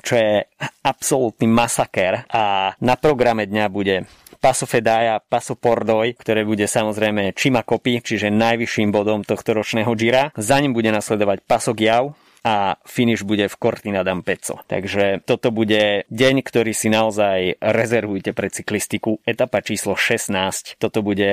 čo 0.00 0.16
je 0.16 0.48
absolútny 0.86 1.44
masaker 1.44 2.24
a 2.32 2.72
na 2.80 2.94
programe 2.96 3.44
dňa 3.44 3.66
bude 3.68 4.08
Paso 4.42 4.66
Fedaja, 4.66 5.22
Paso 5.22 5.54
Pordoj, 5.54 6.18
ktoré 6.18 6.42
bude 6.42 6.66
samozrejme 6.66 7.30
Čima 7.38 7.62
Kopy, 7.62 8.02
čiže 8.02 8.26
najvyšším 8.34 8.90
bodom 8.90 9.22
tohto 9.22 9.54
ročného 9.54 9.94
Gira. 9.94 10.34
Za 10.34 10.58
ním 10.58 10.74
bude 10.74 10.90
nasledovať 10.90 11.46
Paso 11.46 11.70
Giau, 11.78 12.18
a 12.42 12.76
finish 12.82 13.22
bude 13.22 13.46
v 13.46 13.58
Cortina 13.58 14.02
d'Ampezzo. 14.02 14.60
Takže 14.66 15.22
toto 15.22 15.54
bude 15.54 16.04
deň, 16.10 16.34
ktorý 16.42 16.74
si 16.74 16.90
naozaj 16.90 17.62
rezervujte 17.62 18.34
pre 18.34 18.50
cyklistiku. 18.50 19.22
Etapa 19.22 19.62
číslo 19.62 19.94
16. 19.94 20.76
Toto 20.78 21.00
bude 21.06 21.32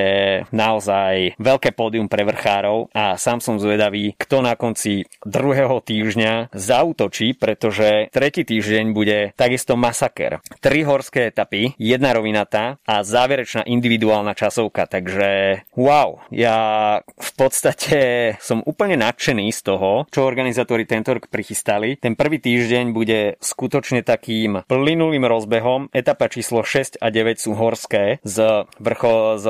naozaj 0.54 1.34
veľké 1.36 1.74
pódium 1.74 2.06
pre 2.06 2.22
vrchárov 2.22 2.94
a 2.94 3.18
sám 3.18 3.42
som 3.42 3.58
zvedavý, 3.58 4.14
kto 4.16 4.42
na 4.42 4.54
konci 4.54 5.04
druhého 5.26 5.82
týždňa 5.82 6.54
zautočí, 6.54 7.34
pretože 7.34 8.08
tretí 8.14 8.46
týždeň 8.46 8.94
bude 8.94 9.34
takisto 9.34 9.74
masaker. 9.74 10.38
Tri 10.62 10.86
horské 10.86 11.34
etapy, 11.34 11.74
jedna 11.76 12.14
rovinatá 12.14 12.78
a 12.86 13.02
záverečná 13.02 13.66
individuálna 13.66 14.38
časovka, 14.38 14.86
takže 14.86 15.62
wow, 15.74 16.22
ja 16.30 16.56
v 17.04 17.30
podstate 17.34 17.98
som 18.38 18.62
úplne 18.62 18.94
nadšený 19.00 19.50
z 19.50 19.60
toho, 19.66 20.06
čo 20.08 20.26
organizátori 20.26 20.86
ten 20.86 20.99
tento 21.00 21.16
prichystali. 21.32 21.96
Ten 21.96 22.12
prvý 22.12 22.36
týždeň 22.36 22.92
bude 22.92 23.40
skutočne 23.40 24.04
takým 24.04 24.68
plynulým 24.68 25.24
rozbehom. 25.24 25.88
Etapa 25.96 26.28
číslo 26.28 26.60
6 26.60 27.00
a 27.00 27.08
9 27.08 27.40
sú 27.40 27.56
horské 27.56 28.20
s, 28.20 28.36
vrcho, 28.76 29.40
s 29.40 29.46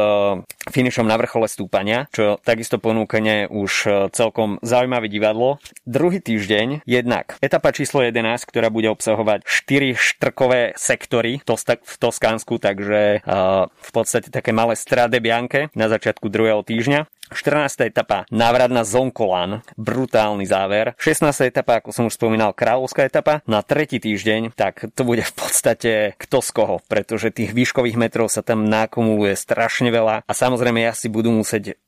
finišom 0.71 1.11
na 1.11 1.19
vrchole 1.19 1.51
stúpania, 1.51 2.07
čo 2.15 2.39
takisto 2.47 2.79
ponúkne 2.79 3.51
už 3.51 3.73
celkom 4.15 4.63
zaujímavé 4.63 5.11
divadlo. 5.11 5.59
Druhý 5.83 6.23
týždeň 6.23 6.87
jednak 6.87 7.35
etapa 7.43 7.75
číslo 7.75 8.07
11, 8.07 8.47
ktorá 8.47 8.71
bude 8.71 8.87
obsahovať 8.95 9.43
4 9.43 9.99
štrkové 9.99 10.79
sektory 10.79 11.43
v 11.43 11.95
Toskánsku, 11.99 12.63
takže 12.63 13.27
uh, 13.27 13.67
v 13.67 13.91
podstate 13.91 14.31
také 14.31 14.55
malé 14.55 14.79
strade 14.79 15.19
Bianche 15.19 15.73
na 15.75 15.91
začiatku 15.91 16.31
druhého 16.31 16.63
týždňa. 16.63 17.20
14. 17.33 17.87
etapa, 17.87 18.27
návrat 18.29 18.71
na 18.71 18.83
Zonkolan, 18.83 19.63
brutálny 19.79 20.45
záver. 20.45 20.99
16. 20.99 21.31
etapa, 21.47 21.79
ako 21.79 21.95
som 21.95 22.05
už 22.11 22.19
spomínal, 22.19 22.53
kráľovská 22.53 23.07
etapa. 23.07 23.41
Na 23.47 23.63
tretí 23.63 24.03
týždeň, 24.03 24.55
tak 24.59 24.91
to 24.93 25.03
bude 25.07 25.23
v 25.23 25.33
podstate 25.35 25.93
kto 26.19 26.43
z 26.43 26.51
koho, 26.51 26.77
pretože 26.91 27.31
tých 27.31 27.55
výškových 27.55 27.97
metrov 28.01 28.29
sa 28.29 28.43
tam 28.43 28.67
nakumuluje 28.67 29.39
strašne 29.39 29.89
veľa 29.95 30.27
a 30.27 30.33
samozrejme 30.33 30.83
ja 30.83 30.93
si 30.93 31.07
budú 31.07 31.31
musieť 31.31 31.79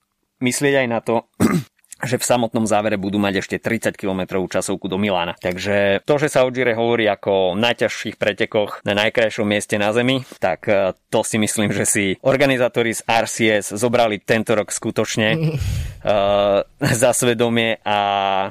myslieť 0.42 0.75
aj 0.84 0.88
na 0.90 0.99
to, 0.99 1.22
že 2.02 2.18
v 2.18 2.25
samotnom 2.26 2.66
závere 2.66 2.99
budú 2.99 3.23
mať 3.23 3.47
ešte 3.47 3.56
30 3.62 3.94
km 3.94 4.42
časovku 4.50 4.90
do 4.90 4.99
Milána. 4.99 5.38
Takže 5.38 6.02
to, 6.02 6.14
že 6.18 6.28
sa 6.28 6.42
o 6.42 6.50
Gire 6.50 6.75
hovorí 6.75 7.06
ako 7.06 7.54
o 7.54 7.56
najťažších 7.59 8.18
pretekoch 8.18 8.82
na 8.82 8.99
najkrajšom 8.99 9.47
mieste 9.47 9.78
na 9.78 9.94
Zemi, 9.94 10.26
tak 10.42 10.66
e, 10.66 10.99
to 11.09 11.23
si 11.23 11.38
myslím, 11.38 11.71
že 11.71 11.87
si 11.87 12.04
organizátori 12.26 12.90
z 12.90 13.06
RCS 13.06 13.78
zobrali 13.78 14.18
tento 14.18 14.59
rok 14.59 14.75
skutočne 14.75 15.28
uh, 15.37 16.64
za 17.02 17.11
svedomie 17.14 17.78
a 17.85 17.99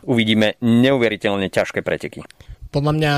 uvidíme 0.06 0.56
neuveriteľne 0.62 1.52
ťažké 1.52 1.84
preteky 1.84 2.24
podľa 2.72 2.94
mňa, 2.96 3.14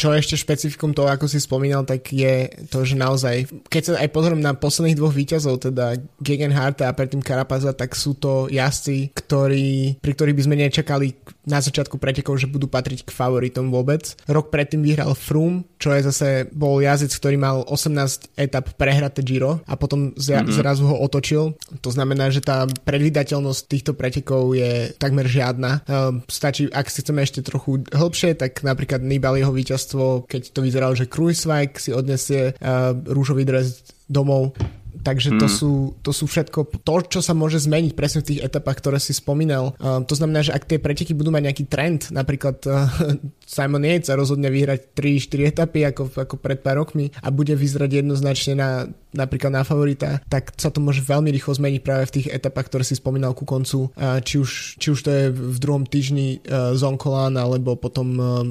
čo 0.00 0.16
je 0.16 0.20
ešte 0.24 0.40
špecifikum 0.40 0.96
toho, 0.96 1.12
ako 1.12 1.28
si 1.28 1.38
spomínal, 1.38 1.84
tak 1.84 2.08
je 2.08 2.48
to, 2.72 2.88
že 2.88 2.96
naozaj, 2.96 3.44
keď 3.68 3.82
sa 3.84 3.92
aj 4.00 4.08
pozriem 4.10 4.40
na 4.40 4.56
posledných 4.56 4.96
dvoch 4.96 5.12
výťazov, 5.12 5.60
teda 5.60 6.00
Gegenharta 6.24 6.88
a 6.88 6.96
predtým 6.96 7.20
Karapaza, 7.20 7.76
tak 7.76 7.92
sú 7.92 8.16
to 8.16 8.48
jazdci, 8.48 9.12
ktorí, 9.12 10.00
pri 10.00 10.12
ktorých 10.16 10.36
by 10.40 10.44
sme 10.48 10.56
nečakali 10.56 11.06
na 11.44 11.60
začiatku 11.60 12.00
pretekov, 12.00 12.40
že 12.40 12.48
budú 12.48 12.68
patriť 12.68 13.04
k 13.04 13.12
favoritom 13.12 13.68
vôbec. 13.68 14.16
Rok 14.24 14.48
predtým 14.48 14.80
vyhral 14.80 15.12
Froome, 15.12 15.68
čo 15.76 15.92
je 15.92 16.08
zase 16.08 16.28
bol 16.52 16.80
jazdec, 16.80 17.12
ktorý 17.12 17.36
mal 17.36 17.56
18 17.68 18.36
etap 18.36 18.72
prehraté 18.76 19.20
Giro 19.20 19.60
a 19.64 19.76
potom 19.76 20.16
zra- 20.16 20.44
mm-hmm. 20.44 20.56
zrazu 20.56 20.84
ho 20.88 20.96
otočil. 21.00 21.56
To 21.84 21.90
znamená, 21.92 22.32
že 22.32 22.44
tá 22.44 22.64
predvydateľnosť 22.64 23.60
týchto 23.68 23.92
pretekov 23.92 24.56
je 24.56 24.92
takmer 24.96 25.28
žiadna. 25.28 25.84
Uh, 25.84 26.20
stačí, 26.28 26.68
ak 26.68 26.88
si 26.88 27.04
chceme 27.04 27.24
ešte 27.24 27.40
trochu 27.44 27.84
hĺbšie, 27.88 28.36
tak 28.36 28.60
napríklad 28.78 29.02
Nibaliho 29.02 29.50
víťazstvo, 29.50 30.30
keď 30.30 30.54
to 30.54 30.62
vyzeralo, 30.62 30.94
že 30.94 31.10
Kruiswijk 31.10 31.82
si 31.82 31.90
odnesie 31.90 32.54
uh, 32.54 32.94
rúžový 32.94 33.42
dres 33.42 33.82
domov, 34.06 34.54
Takže 35.02 35.38
to, 35.38 35.46
mm. 35.46 35.52
sú, 35.52 35.72
to 36.02 36.10
sú 36.10 36.24
všetko 36.26 36.82
to, 36.82 36.94
čo 37.06 37.20
sa 37.22 37.32
môže 37.32 37.62
zmeniť 37.62 37.92
presne 37.94 38.20
v 38.22 38.34
tých 38.34 38.42
etapách, 38.44 38.82
ktoré 38.82 38.98
si 38.98 39.14
spomínal. 39.14 39.74
Uh, 39.78 40.02
to 40.04 40.18
znamená, 40.18 40.42
že 40.42 40.54
ak 40.54 40.66
tie 40.66 40.78
preteky 40.82 41.14
budú 41.14 41.30
mať 41.30 41.42
nejaký 41.50 41.64
trend, 41.70 42.00
napríklad 42.10 42.58
uh, 42.66 42.90
Simon 43.46 43.86
Yates 43.86 44.10
sa 44.10 44.18
rozhodne 44.18 44.50
vyhrať 44.50 44.92
3-4 44.94 45.50
etapy 45.54 45.80
ako, 45.88 46.02
ako 46.14 46.34
pred 46.38 46.60
pár 46.60 46.82
rokmi 46.82 47.10
a 47.22 47.28
bude 47.30 47.54
vyzerať 47.54 48.04
jednoznačne 48.04 48.54
na, 48.58 48.70
napríklad 49.14 49.54
na 49.54 49.62
favorita, 49.62 50.20
tak 50.26 50.52
sa 50.58 50.68
to 50.68 50.82
môže 50.82 51.04
veľmi 51.04 51.30
rýchlo 51.32 51.56
zmeniť 51.56 51.80
práve 51.80 52.04
v 52.10 52.14
tých 52.20 52.26
etapách, 52.34 52.68
ktoré 52.68 52.84
si 52.84 52.98
spomínal 52.98 53.32
ku 53.32 53.46
koncu. 53.46 53.90
Uh, 53.94 54.18
či, 54.20 54.42
už, 54.42 54.80
či 54.82 54.92
už 54.92 55.00
to 55.00 55.10
je 55.10 55.24
v 55.32 55.58
druhom 55.58 55.86
týždni 55.86 56.42
uh, 56.44 56.74
Zonkolan 56.74 57.38
alebo 57.38 57.78
potom 57.78 58.08
uh, 58.18 58.44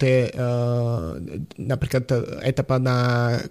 tie 0.00 0.32
uh, 0.32 1.20
napríklad 1.60 2.08
etapa 2.40 2.80
na 2.80 2.96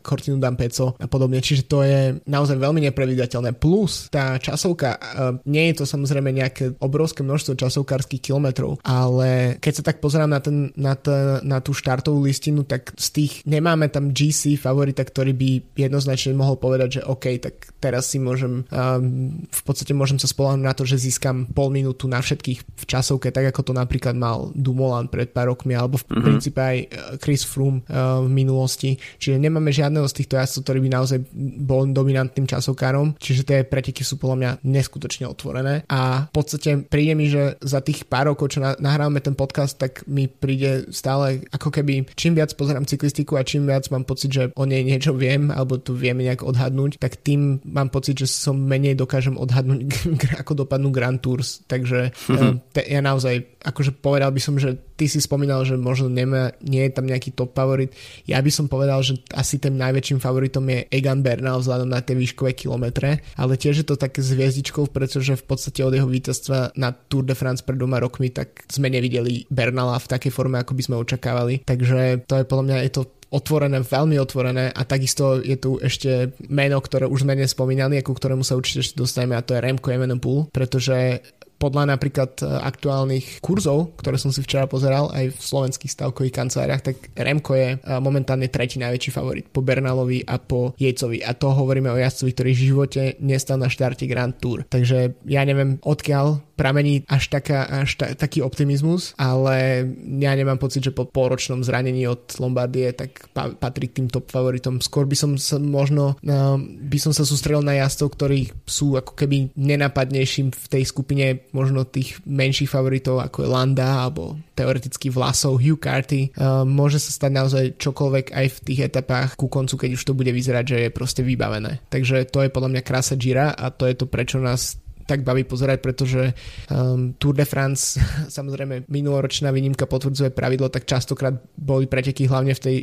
Cortinu 0.02 0.42
d'Ampezzo 0.42 0.98
a 0.98 1.06
podobne, 1.06 1.38
čiže 1.38 1.70
to 1.70 1.86
je 1.86 2.18
naozaj 2.26 2.58
veľmi 2.58 2.82
neprevidateľné. 2.90 3.54
Plus 3.62 4.10
tá 4.10 4.42
časovka, 4.42 4.98
uh, 4.98 5.38
nie 5.46 5.70
je 5.70 5.84
to 5.84 5.86
samozrejme 5.86 6.34
nejaké 6.34 6.74
obrovské 6.82 7.22
množstvo 7.22 7.54
časovkárskych 7.54 8.34
kilometrov, 8.34 8.82
ale 8.82 9.62
keď 9.62 9.74
sa 9.80 9.84
tak 9.86 10.02
pozerám 10.02 10.34
na, 10.34 10.42
ten, 10.42 10.74
na, 10.74 10.98
t, 10.98 11.14
na 11.46 11.62
tú 11.62 11.78
štartovú 11.78 12.26
listinu, 12.26 12.66
tak 12.66 12.98
z 12.98 13.08
tých 13.14 13.34
nemáme 13.46 13.94
tam 13.94 14.10
GC 14.10 14.58
favorita, 14.58 15.06
ktorý 15.06 15.38
by 15.38 15.50
jednoznačne 15.78 16.34
mohol 16.34 16.58
povedať, 16.58 17.00
že 17.00 17.02
OK, 17.06 17.26
tak 17.38 17.78
teraz 17.78 18.10
si 18.10 18.18
môžem 18.18 18.66
um, 18.74 19.46
v 19.46 19.62
podstate 19.62 19.94
môžem 19.94 20.18
sa 20.18 20.26
spolahnúť 20.26 20.66
na 20.66 20.74
to, 20.74 20.88
že 20.88 20.98
získam 20.98 21.46
pol 21.52 21.70
minútu 21.70 22.08
na 22.08 22.24
všetkých 22.24 22.60
v 22.64 22.84
časovke, 22.88 23.30
tak 23.30 23.52
ako 23.52 23.72
to 23.72 23.74
napríklad 23.76 24.16
mal 24.16 24.50
Dumoulin 24.56 25.12
pred 25.12 25.30
pár 25.30 25.52
rokmi, 25.52 25.76
alebo 25.76 26.00
v 26.00 26.08
mm-hmm. 26.08 26.39
Princípe 26.40 26.60
aj 26.64 26.78
uh, 26.80 26.88
Chris 27.20 27.44
Froome 27.44 27.84
uh, 27.92 28.24
v 28.24 28.30
minulosti. 28.32 28.96
Čiže 28.96 29.36
nemáme 29.44 29.76
žiadneho 29.76 30.08
z 30.08 30.24
týchto 30.24 30.40
jazdcov, 30.40 30.64
ktorý 30.64 30.80
by 30.88 30.90
naozaj 30.96 31.20
bol 31.60 31.84
dominantným 31.92 32.48
časovkárom, 32.48 33.20
čiže 33.20 33.44
tie 33.44 33.68
preteky 33.68 34.08
sú 34.08 34.16
podľa 34.16 34.38
mňa 34.40 34.52
neskutočne 34.64 35.28
otvorené 35.28 35.84
a 35.92 36.32
v 36.32 36.34
podstate 36.34 36.88
príde 36.88 37.14
mi, 37.14 37.28
že 37.28 37.60
za 37.60 37.84
tých 37.84 38.08
pár 38.08 38.32
rokov, 38.32 38.56
čo 38.56 38.64
nahrávame 38.64 39.20
ten 39.20 39.36
podcast, 39.36 39.76
tak 39.76 40.08
mi 40.08 40.32
príde 40.32 40.88
stále 40.96 41.44
ako 41.52 41.74
keby 41.74 42.08
čím 42.16 42.38
viac 42.38 42.54
pozerám 42.56 42.88
cyklistiku 42.88 43.36
a 43.36 43.44
čím 43.44 43.68
viac 43.68 43.90
mám 43.92 44.08
pocit, 44.08 44.32
že 44.32 44.44
o 44.56 44.64
nej 44.64 44.86
niečo 44.86 45.12
viem 45.12 45.52
alebo 45.52 45.82
tu 45.82 45.98
vieme 45.98 46.24
nejak 46.24 46.46
odhadnúť, 46.46 47.02
tak 47.02 47.20
tým 47.20 47.60
mám 47.68 47.92
pocit, 47.92 48.16
že 48.16 48.28
som 48.30 48.56
menej 48.56 48.96
dokážem 48.96 49.36
odhadnúť, 49.36 49.82
ako 50.42 50.66
dopadnú 50.66 50.94
Grand 50.94 51.20
Tours. 51.20 51.66
Takže 51.66 52.14
mm-hmm. 52.32 52.54
ja 52.86 53.02
naozaj, 53.02 53.59
akože 53.60 53.92
povedal 54.00 54.32
by 54.32 54.42
som, 54.42 54.56
že 54.56 54.80
ty 54.96 55.12
si 55.12 55.20
spomínal, 55.20 55.68
že 55.68 55.76
možno 55.76 56.08
nemá, 56.08 56.56
nie 56.64 56.88
je 56.88 56.96
tam 56.96 57.08
nejaký 57.08 57.36
top 57.36 57.52
favorit. 57.56 57.92
Ja 58.24 58.40
by 58.40 58.52
som 58.52 58.72
povedal, 58.72 59.04
že 59.04 59.20
asi 59.36 59.60
tým 59.60 59.76
najväčším 59.76 60.24
favoritom 60.24 60.64
je 60.68 60.88
Egan 60.92 61.20
Bernal 61.20 61.60
vzhľadom 61.60 61.92
na 61.92 62.00
tie 62.00 62.16
výškové 62.16 62.56
kilometre, 62.56 63.20
ale 63.36 63.60
tiež 63.60 63.84
je 63.84 63.88
to 63.88 64.00
také 64.00 64.24
zviezdičkou, 64.24 64.88
pretože 64.92 65.36
v 65.36 65.44
podstate 65.44 65.84
od 65.84 65.96
jeho 65.96 66.08
víťazstva 66.08 66.76
na 66.80 66.96
Tour 66.96 67.28
de 67.28 67.36
France 67.36 67.64
pred 67.64 67.76
dvoma 67.76 68.00
rokmi, 68.00 68.32
tak 68.32 68.64
sme 68.72 68.88
nevideli 68.88 69.44
Bernala 69.52 70.00
v 70.00 70.10
takej 70.12 70.32
forme, 70.32 70.60
ako 70.60 70.76
by 70.76 70.84
sme 70.84 70.96
očakávali. 71.00 71.64
Takže 71.68 72.28
to 72.28 72.40
je 72.40 72.48
podľa 72.48 72.66
mňa 72.66 72.78
je 72.88 72.92
to 72.96 73.04
otvorené, 73.30 73.86
veľmi 73.86 74.18
otvorené 74.18 74.74
a 74.74 74.82
takisto 74.86 75.38
je 75.38 75.54
tu 75.54 75.78
ešte 75.78 76.34
meno, 76.50 76.82
ktoré 76.82 77.06
už 77.06 77.24
sme 77.26 77.38
nespomínali 77.38 78.02
a 78.02 78.06
ku 78.06 78.18
ktorému 78.18 78.42
sa 78.42 78.58
určite 78.58 78.82
ešte 78.82 78.98
dostaneme 78.98 79.38
a 79.38 79.46
to 79.46 79.54
je 79.54 79.62
Remco 79.62 79.90
Evenepoel, 79.94 80.50
pretože 80.50 81.22
podľa 81.60 81.94
napríklad 81.94 82.40
e, 82.40 82.44
aktuálnych 82.48 83.44
kurzov, 83.44 84.00
ktoré 84.00 84.16
som 84.16 84.32
si 84.32 84.40
včera 84.40 84.66
pozeral 84.66 85.12
aj 85.12 85.36
v 85.36 85.40
slovenských 85.40 85.92
stavkových 85.92 86.34
kanceláriách, 86.34 86.84
tak 86.84 86.96
Remko 87.14 87.52
je 87.54 87.70
e, 87.76 87.78
momentálne 88.00 88.48
tretí 88.48 88.80
najväčší 88.80 89.12
favorit 89.12 89.46
po 89.52 89.60
Bernalovi 89.60 90.24
a 90.24 90.40
po 90.40 90.74
Jejcovi. 90.80 91.20
A 91.22 91.36
to 91.36 91.52
hovoríme 91.52 91.92
o 91.92 92.00
jazdcovi, 92.00 92.32
ktorý 92.32 92.52
v 92.56 92.66
živote 92.72 93.02
nestal 93.20 93.60
na 93.60 93.68
štarte 93.68 94.08
Grand 94.08 94.34
Tour. 94.40 94.64
Takže 94.66 95.20
ja 95.28 95.44
neviem, 95.44 95.78
odkiaľ 95.84 96.49
pramení 96.60 97.08
až, 97.08 97.32
taká, 97.32 97.64
až 97.64 97.96
ta, 97.96 98.12
taký 98.12 98.44
optimizmus, 98.44 99.16
ale 99.16 99.88
ja 100.20 100.36
nemám 100.36 100.60
pocit, 100.60 100.84
že 100.84 100.92
po 100.92 101.08
pôročnom 101.08 101.64
zranení 101.64 102.04
od 102.12 102.36
Lombardie 102.36 102.92
tak 102.92 103.32
pa, 103.32 103.56
patrí 103.56 103.88
k 103.88 104.04
tým 104.04 104.08
top 104.12 104.28
favoritom. 104.28 104.84
Skôr 104.84 105.08
by 105.08 105.16
som 105.16 105.32
sa 105.40 105.56
možno 105.56 106.20
uh, 106.20 106.60
by 106.60 106.98
som 107.00 107.16
sa 107.16 107.24
sústredil 107.24 107.64
na 107.64 107.80
jazdcov, 107.80 108.12
ktorí 108.12 108.52
sú 108.68 109.00
ako 109.00 109.16
keby 109.16 109.56
nenapadnejším 109.56 110.52
v 110.52 110.66
tej 110.68 110.84
skupine 110.84 111.48
možno 111.56 111.88
tých 111.88 112.20
menších 112.28 112.68
favoritov 112.68 113.24
ako 113.24 113.48
je 113.48 113.50
Landa 113.50 114.04
alebo 114.04 114.36
teoreticky 114.60 115.08
Vlasov, 115.08 115.64
Hugh 115.64 115.80
Carty. 115.80 116.36
Uh, 116.36 116.68
môže 116.68 117.00
sa 117.00 117.16
stať 117.16 117.32
naozaj 117.32 117.66
čokoľvek 117.80 118.36
aj 118.36 118.46
v 118.52 118.58
tých 118.68 118.80
etapách 118.92 119.40
ku 119.40 119.48
koncu, 119.48 119.88
keď 119.88 119.90
už 119.96 120.04
to 120.04 120.18
bude 120.18 120.32
vyzerať, 120.36 120.66
že 120.68 120.78
je 120.84 120.90
proste 120.92 121.24
vybavené. 121.24 121.80
Takže 121.88 122.28
to 122.28 122.44
je 122.44 122.52
podľa 122.52 122.76
mňa 122.76 122.82
krása 122.84 123.16
Gira 123.16 123.56
a 123.56 123.72
to 123.72 123.88
je 123.88 123.96
to, 123.96 124.06
prečo 124.10 124.42
nás 124.44 124.76
tak 125.10 125.26
baví 125.26 125.42
pozerať, 125.42 125.82
pretože 125.82 126.22
um, 126.70 127.18
Tour 127.18 127.34
de 127.34 127.46
France, 127.50 127.98
samozrejme 128.38 128.86
minuloročná 128.86 129.50
výnimka 129.50 129.90
potvrdzuje 129.90 130.30
pravidlo, 130.30 130.70
tak 130.70 130.86
častokrát 130.86 131.34
boli 131.58 131.90
preteky 131.90 132.30
hlavne 132.30 132.54
v 132.54 132.62
tej 132.62 132.76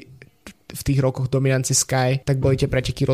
v 0.67 0.83
tých 0.83 0.99
rokoch 0.99 1.31
dominancie 1.31 1.77
Sky, 1.77 2.23
tak 2.27 2.43
boli 2.43 2.59
tie 2.59 2.67
preteky 2.67 3.07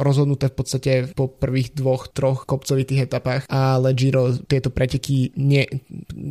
rozhodnuté 0.00 0.48
v 0.48 0.56
podstate 0.56 0.92
po 1.12 1.28
prvých 1.28 1.76
dvoch, 1.76 2.08
troch 2.08 2.48
kopcovitých 2.48 3.10
etapách, 3.10 3.44
ale 3.52 3.92
Giro 3.92 4.32
tieto 4.48 4.72
preteky 4.72 5.36
nie, 5.36 5.68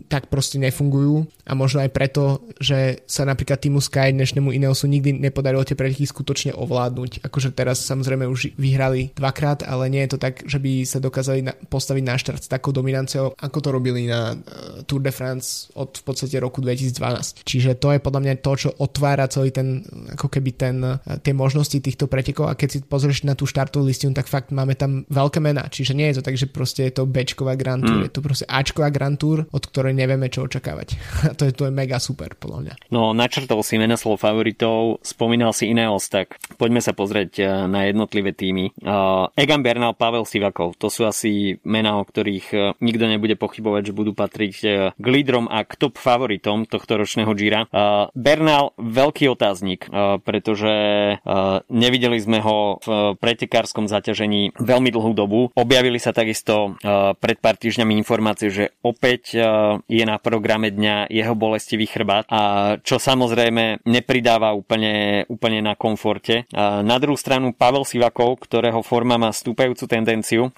tak 0.10 0.32
proste 0.34 0.58
nefungujú 0.58 1.30
a 1.46 1.54
možno 1.54 1.86
aj 1.86 1.92
preto, 1.94 2.46
že 2.58 3.06
sa 3.06 3.26
napríklad 3.26 3.62
týmu 3.62 3.82
Sky 3.82 4.14
dnešnému 4.14 4.50
Ineosu 4.50 4.90
nikdy 4.90 5.18
nepodarilo 5.22 5.62
tie 5.66 5.78
preteky 5.78 6.10
skutočne 6.10 6.58
ovládnuť. 6.58 7.26
Akože 7.26 7.54
teraz 7.54 7.86
samozrejme 7.86 8.26
už 8.26 8.58
vyhrali 8.58 9.14
dvakrát, 9.14 9.66
ale 9.66 9.90
nie 9.92 10.02
je 10.06 10.18
to 10.18 10.20
tak, 10.22 10.42
že 10.46 10.58
by 10.58 10.86
sa 10.86 10.98
dokázali 11.02 11.46
na, 11.46 11.54
postaviť 11.54 12.04
na 12.06 12.16
štart 12.18 12.42
s 12.46 12.50
takou 12.50 12.74
dominanciou, 12.74 13.38
ako 13.38 13.58
to 13.62 13.70
robili 13.70 14.10
na 14.10 14.34
uh, 14.34 14.82
Tour 14.86 15.04
de 15.04 15.14
France 15.14 15.70
od 15.78 15.94
v 15.94 16.04
podstate 16.06 16.40
roku 16.42 16.62
2012. 16.62 17.46
Čiže 17.46 17.78
to 17.78 17.94
je 17.94 18.00
podľa 18.00 18.22
mňa 18.24 18.34
to, 18.42 18.52
čo 18.56 18.70
otvára 18.80 19.30
celý 19.30 19.52
ten 19.52 19.84
ako 20.16 20.32
keby 20.32 20.39
ten, 20.56 20.80
eh, 20.80 21.20
tie 21.20 21.36
možnosti 21.36 21.76
týchto 21.76 22.08
pretekov 22.08 22.48
a 22.48 22.56
keď 22.56 22.70
si 22.72 22.78
pozrieš 22.80 23.28
na 23.28 23.36
tú 23.36 23.44
štartovú 23.44 23.84
listinu, 23.84 24.16
tak 24.16 24.32
fakt 24.32 24.56
máme 24.56 24.80
tam 24.80 25.04
veľké 25.12 25.44
mená, 25.44 25.68
čiže 25.68 25.92
nie 25.92 26.08
je 26.10 26.20
to 26.20 26.24
tak, 26.26 26.36
že 26.40 26.48
proste 26.48 26.88
je 26.88 26.94
to 26.96 27.04
Bčková 27.04 27.60
Grand 27.60 27.84
Tour, 27.84 28.00
mm. 28.00 28.06
je 28.08 28.14
to 28.16 28.22
proste 28.24 28.46
Ačková 28.48 28.90
Grand 28.90 29.20
Tour, 29.20 29.46
od 29.52 29.64
ktorej 29.68 29.92
nevieme 29.92 30.32
čo 30.32 30.48
očakávať. 30.48 30.96
a 31.30 31.34
to 31.36 31.50
je, 31.50 31.52
to 31.52 31.68
je 31.68 31.74
mega 31.76 32.00
super, 32.00 32.32
podľa 32.40 32.60
mňa. 32.64 32.74
No, 32.96 33.12
načrtol 33.12 33.60
si 33.62 33.76
slov 34.00 34.22
favoritov, 34.22 35.04
spomínal 35.04 35.52
si 35.52 35.68
Ineos, 35.68 36.08
tak 36.08 36.40
poďme 36.56 36.80
sa 36.80 36.96
pozrieť 36.96 37.32
eh, 37.44 37.48
na 37.68 37.92
jednotlivé 37.92 38.32
týmy. 38.32 38.72
Uh, 38.80 39.28
Egan 39.36 39.60
Bernal, 39.60 39.98
Pavel 39.98 40.24
Sivakov, 40.24 40.80
to 40.80 40.88
sú 40.88 41.04
asi 41.04 41.60
mená, 41.68 42.00
o 42.00 42.08
ktorých 42.08 42.78
nikto 42.80 43.06
nebude 43.10 43.36
pochybovať, 43.36 43.92
že 43.92 43.98
budú 43.98 44.12
patriť 44.14 44.56
k 44.96 45.06
lídrom 45.06 45.50
a 45.50 45.66
k 45.66 45.76
top 45.76 45.98
favoritom 45.98 46.70
tohto 46.70 47.02
ročného 47.02 47.32
Gira. 47.34 47.66
Bernal, 48.14 48.76
veľký 48.78 49.32
otáznik, 49.32 49.90
pretože 50.30 50.70
uh, 51.18 51.66
nevideli 51.74 52.22
sme 52.22 52.38
ho 52.46 52.78
v 52.86 53.18
pretekárskom 53.18 53.90
zaťažení 53.90 54.54
veľmi 54.62 54.94
dlhú 54.94 55.18
dobu. 55.18 55.50
Objavili 55.58 55.98
sa 55.98 56.14
takisto 56.14 56.78
uh, 56.78 57.18
pred 57.18 57.42
pár 57.42 57.58
týždňami 57.58 57.98
informácie, 57.98 58.54
že 58.54 58.78
opäť 58.86 59.34
uh, 59.34 59.82
je 59.90 60.06
na 60.06 60.22
programe 60.22 60.70
dňa 60.70 61.10
jeho 61.10 61.34
bolestivý 61.34 61.90
chrbát, 61.90 62.30
a 62.30 62.78
čo 62.86 63.02
samozrejme 63.02 63.82
nepridáva 63.90 64.54
úplne, 64.54 65.26
úplne 65.26 65.66
na 65.66 65.74
komforte. 65.74 66.46
Na 66.60 67.00
druhú 67.00 67.18
stranu 67.18 67.56
Pavel 67.56 67.88
Sivakov, 67.88 68.44
ktorého 68.46 68.84
forma 68.86 69.18
má 69.18 69.32
stúpajúcu 69.32 69.88
tendenciu, 69.88 70.52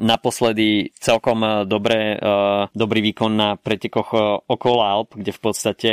naposledy 0.00 0.90
celkom 0.98 1.68
dobre, 1.68 2.16
uh, 2.16 2.66
dobrý 2.72 3.04
výkon 3.12 3.32
na 3.36 3.54
pretekoch 3.60 4.42
okolo 4.48 4.80
Alp, 4.82 5.14
kde 5.14 5.30
v 5.30 5.40
podstate 5.44 5.90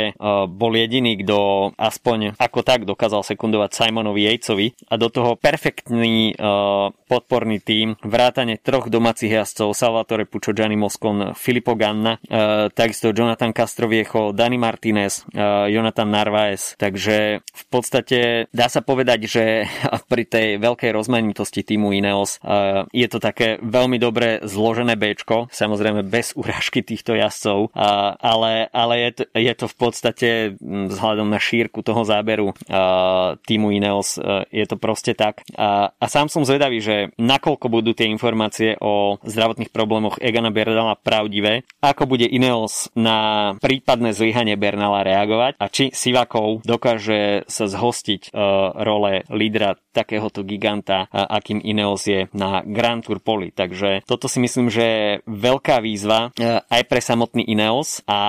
bol 0.48 0.72
jediný, 0.72 1.20
kto 1.20 1.70
aspoň 1.76 2.40
ako 2.40 2.60
tak 2.64 2.88
dokázal 2.88 3.19
dokázal 3.20 3.36
sekundovať 3.36 3.70
Simonovi 3.76 4.22
Jejcovi 4.24 4.66
a 4.88 4.94
do 4.96 5.08
toho 5.12 5.36
perfektný 5.36 6.34
uh, 6.34 6.90
podporný 7.06 7.60
tím, 7.60 7.96
vrátane 8.00 8.56
troch 8.58 8.88
domácich 8.88 9.30
jazdcov 9.30 9.76
Salvatore 9.76 10.24
Puccio, 10.24 10.56
Gianni 10.56 10.76
Moscon, 10.76 11.36
Filippo 11.36 11.76
Ganna, 11.76 12.16
uh, 12.16 12.72
takisto 12.72 13.12
Jonathan 13.12 13.52
Castroviecho, 13.52 14.32
Dani 14.32 14.56
Martinez, 14.56 15.26
uh, 15.36 15.68
Jonathan 15.68 16.08
Narvaez. 16.08 16.78
Takže 16.80 17.44
v 17.44 17.64
podstate 17.68 18.48
dá 18.54 18.66
sa 18.72 18.80
povedať, 18.80 19.20
že 19.28 19.44
pri 20.10 20.24
tej 20.24 20.48
veľkej 20.58 20.90
rozmanitosti 20.94 21.62
týmu 21.66 21.92
Ineos 21.92 22.40
uh, 22.40 22.88
je 22.94 23.06
to 23.10 23.20
také 23.20 23.60
veľmi 23.60 24.00
dobre 24.00 24.40
zložené 24.46 24.96
Bčko, 24.96 25.52
samozrejme 25.52 26.06
bez 26.08 26.32
urážky 26.40 26.80
týchto 26.80 27.12
jazdcov, 27.12 27.74
uh, 27.76 28.16
ale, 28.16 28.72
ale 28.72 28.94
je, 29.08 29.10
to, 29.12 29.22
je 29.36 29.52
to 29.54 29.66
v 29.68 29.76
podstate 29.76 30.28
vzhľadom 30.62 31.28
na 31.28 31.42
šírku 31.42 31.82
toho 31.82 32.06
záberu 32.06 32.54
uh, 32.54 33.09
týmu 33.44 33.72
Ineos. 33.74 34.16
E, 34.16 34.46
je 34.50 34.66
to 34.66 34.76
proste 34.76 35.16
tak. 35.16 35.42
A, 35.56 35.90
a 35.94 36.06
sám 36.06 36.28
som 36.28 36.46
zvedavý, 36.46 36.82
že 36.82 37.10
nakoľko 37.16 37.66
budú 37.70 37.90
tie 37.94 38.10
informácie 38.10 38.76
o 38.80 39.18
zdravotných 39.22 39.72
problémoch 39.72 40.20
Egana 40.20 40.52
Bernala 40.52 40.98
pravdivé, 40.98 41.66
ako 41.80 42.06
bude 42.16 42.26
Ineos 42.26 42.92
na 42.94 43.52
prípadné 43.58 44.12
zlyhanie 44.12 44.54
Bernala 44.54 45.06
reagovať 45.06 45.56
a 45.58 45.66
či 45.70 45.90
Sivakov 45.90 46.62
dokáže 46.66 47.46
sa 47.46 47.64
zhostiť 47.66 48.30
uh, 48.30 48.74
role 48.82 49.24
lídra 49.30 49.78
takéhoto 49.90 50.46
giganta, 50.46 51.10
akým 51.10 51.58
Ineos 51.62 52.06
je 52.06 52.30
na 52.30 52.62
Grand 52.62 53.02
Tour 53.02 53.18
poli. 53.18 53.50
Takže 53.50 54.06
toto 54.06 54.30
si 54.30 54.38
myslím, 54.38 54.70
že 54.70 54.84
je 54.86 55.08
veľká 55.26 55.82
výzva 55.82 56.30
aj 56.70 56.82
pre 56.86 57.02
samotný 57.02 57.42
Ineos 57.42 58.02
a 58.06 58.20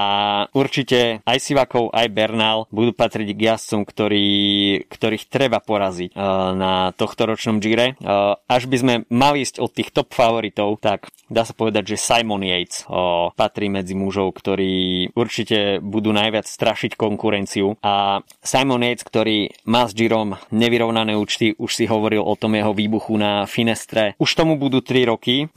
určite 0.58 1.22
aj 1.22 1.38
Sivakov, 1.38 1.94
aj 1.94 2.08
Bernal 2.10 2.66
budú 2.74 2.98
patriť 2.98 3.30
k 3.38 3.44
jazdcom, 3.54 3.82
ktorí 3.86 4.30
ktorý, 4.80 5.12
ktorých 5.12 5.28
treba 5.28 5.60
poraziť 5.60 6.16
na 6.56 6.96
tohto 6.96 7.28
ročnom 7.28 7.60
Gire. 7.60 8.00
Až 8.48 8.64
by 8.72 8.78
sme 8.80 8.94
mali 9.12 9.44
ísť 9.44 9.60
od 9.60 9.68
tých 9.76 9.92
top 9.92 10.16
favoritov, 10.16 10.80
tak 10.80 11.12
dá 11.28 11.44
sa 11.44 11.52
povedať, 11.52 11.96
že 11.96 12.00
Simon 12.00 12.48
Yates 12.48 12.88
patrí 13.36 13.68
medzi 13.68 13.92
mužov, 13.92 14.32
ktorí 14.32 15.12
určite 15.12 15.84
budú 15.84 16.16
najviac 16.16 16.48
strašiť 16.48 16.96
konkurenciu. 16.96 17.76
A 17.84 18.24
Simon 18.40 18.88
Yates, 18.88 19.04
ktorý 19.04 19.52
má 19.68 19.84
s 19.84 19.92
Girom 19.92 20.40
nevyrovnané 20.56 21.20
účty, 21.20 21.52
už 21.60 21.76
si 21.76 21.84
hovoril 21.92 22.24
o 22.24 22.40
tom 22.40 22.56
jeho 22.56 22.72
výbuchu 22.72 23.20
na 23.20 23.44
Finestre. 23.44 24.16
Už 24.16 24.32
tomu 24.32 24.56
budú 24.56 24.80
3 24.80 25.12
roky. 25.12 25.52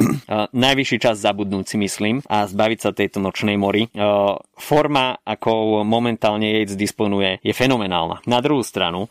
Najvyšší 0.51 0.99
čas 0.99 1.23
zabudnúť 1.23 1.65
si 1.71 1.77
myslím 1.79 2.27
a 2.27 2.51
zbaviť 2.51 2.79
sa 2.83 2.91
tejto 2.91 3.23
nočnej 3.23 3.55
mori. 3.55 3.87
Forma, 4.55 5.19
ako 5.23 5.83
momentálne 5.87 6.59
Yates 6.59 6.75
disponuje, 6.75 7.39
je 7.45 7.55
fenomenálna. 7.55 8.25
Na 8.25 8.39
druhú 8.43 8.65
stranu, 8.65 9.04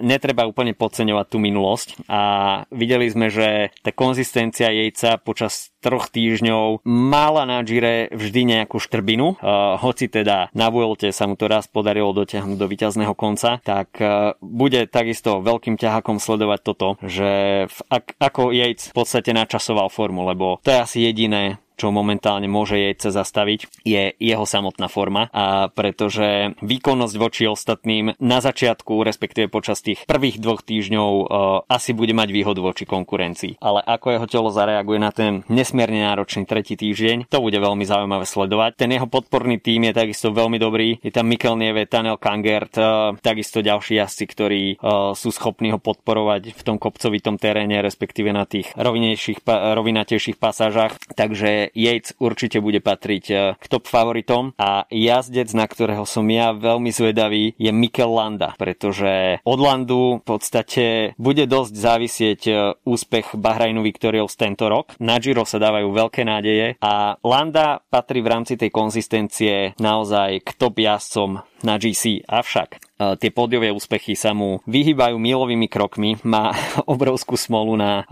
netreba 0.00 0.46
úplne 0.46 0.76
podceňovať 0.76 1.26
tú 1.28 1.38
minulosť 1.42 1.88
a 2.06 2.22
videli 2.70 3.08
sme, 3.08 3.28
že 3.32 3.72
tá 3.82 3.90
konzistencia 3.94 4.70
Yatesa 4.70 5.18
počas 5.18 5.72
troch 5.82 6.06
týždňov 6.14 6.86
mala 6.86 7.42
na 7.42 7.58
Gire 7.66 8.06
vždy 8.14 8.54
nejakú 8.54 8.78
štrbinu. 8.78 9.34
Hoci 9.82 10.06
teda 10.06 10.48
na 10.54 10.70
Vuelte 10.70 11.10
sa 11.10 11.26
mu 11.26 11.34
to 11.34 11.50
raz 11.50 11.66
podarilo 11.66 12.14
dotiahnuť 12.14 12.54
do 12.54 12.70
víťazného 12.70 13.14
konca, 13.18 13.58
tak 13.66 13.98
uh, 13.98 14.38
bude 14.38 14.86
takisto 14.86 15.42
veľkým 15.42 15.74
ťahakom 15.74 16.22
sledovať 16.22 16.60
toto, 16.62 16.88
že 17.02 17.66
v, 17.66 17.78
ak, 17.90 18.14
ako 18.22 18.54
Yates 18.54 18.94
v 18.94 18.96
podstate 19.02 19.34
načasoval 19.34 19.90
formu, 19.90 20.22
lebo 20.22 20.62
to 20.62 20.70
je 20.70 20.78
asi 20.78 20.98
jediné, 21.02 21.58
čo 21.82 21.90
momentálne 21.90 22.46
môže 22.46 22.78
jejce 22.78 23.10
zastaviť, 23.10 23.82
je 23.82 24.14
jeho 24.14 24.46
samotná 24.46 24.86
forma. 24.86 25.26
A 25.34 25.66
pretože 25.66 26.54
výkonnosť 26.62 27.14
voči 27.18 27.50
ostatným 27.50 28.14
na 28.22 28.38
začiatku, 28.38 29.02
respektíve 29.02 29.50
počas 29.50 29.82
tých 29.82 30.06
prvých 30.06 30.38
dvoch 30.38 30.62
týždňov 30.62 31.10
uh, 31.10 31.26
asi 31.66 31.90
bude 31.90 32.14
mať 32.14 32.30
výhodu 32.30 32.62
voči 32.62 32.86
konkurencii. 32.86 33.58
Ale 33.58 33.82
ako 33.82 34.14
jeho 34.14 34.26
telo 34.30 34.50
zareaguje 34.54 34.98
na 35.02 35.10
ten 35.10 35.42
nesmierne 35.50 36.06
náročný 36.06 36.46
tretí 36.46 36.78
týždeň, 36.78 37.26
to 37.26 37.42
bude 37.42 37.58
veľmi 37.58 37.82
zaujímavé 37.82 38.30
sledovať. 38.30 38.78
Ten 38.78 38.94
jeho 38.94 39.10
podporný 39.10 39.58
tým 39.58 39.90
je 39.90 39.98
takisto 39.98 40.30
veľmi 40.30 40.62
dobrý. 40.62 41.02
Je 41.02 41.10
tam 41.10 41.26
Mikel 41.26 41.58
Nieve, 41.58 41.90
Tanel 41.90 42.14
Kangert, 42.22 42.78
uh, 42.78 43.18
takisto 43.18 43.58
ďalší 43.58 43.98
jazdci, 43.98 44.24
ktorí 44.30 44.62
uh, 44.78 45.18
sú 45.18 45.34
schopní 45.34 45.74
ho 45.74 45.82
podporovať 45.82 46.54
v 46.54 46.62
tom 46.62 46.78
kopcovitom 46.78 47.42
teréne, 47.42 47.82
respektíve 47.82 48.30
na 48.30 48.46
tých 48.46 48.70
rovinejších, 48.78 49.42
rovinatejších 49.50 50.38
pasážach. 50.38 50.94
Takže 51.18 51.71
Yates 51.72 52.12
určite 52.20 52.60
bude 52.60 52.80
patriť 52.84 53.24
e, 53.28 53.34
k 53.56 53.64
top 53.68 53.88
favoritom 53.88 54.52
a 54.60 54.84
jazdec, 54.88 55.52
na 55.56 55.64
ktorého 55.64 56.04
som 56.04 56.24
ja 56.28 56.52
veľmi 56.52 56.92
zvedavý, 56.92 57.56
je 57.56 57.70
Mikel 57.72 58.12
Landa, 58.12 58.52
pretože 58.60 59.40
od 59.42 59.58
Landu 59.58 60.20
v 60.20 60.24
podstate 60.24 60.84
bude 61.16 61.48
dosť 61.48 61.74
závisieť 61.74 62.40
e, 62.48 62.52
úspech 62.84 63.36
Bahrajnu 63.36 63.80
Victorials 63.80 64.36
tento 64.36 64.68
rok. 64.68 64.96
Na 65.00 65.16
Giro 65.16 65.48
sa 65.48 65.56
dávajú 65.60 65.88
veľké 65.92 66.22
nádeje 66.28 66.76
a 66.80 67.16
Landa 67.24 67.80
patrí 67.88 68.20
v 68.20 68.30
rámci 68.32 68.54
tej 68.60 68.68
konzistencie 68.68 69.76
naozaj 69.80 70.44
k 70.44 70.48
top 70.56 70.76
jazdcom 70.78 71.51
na 71.62 71.78
GC. 71.78 72.26
Avšak 72.26 72.92
tie 73.18 73.30
pódiové 73.34 73.74
úspechy 73.74 74.14
sa 74.14 74.30
mu 74.36 74.62
vyhýbajú 74.68 75.18
milovými 75.18 75.66
krokmi, 75.66 76.22
má 76.22 76.54
obrovskú 76.92 77.34
smolu 77.34 77.74
na, 77.74 78.06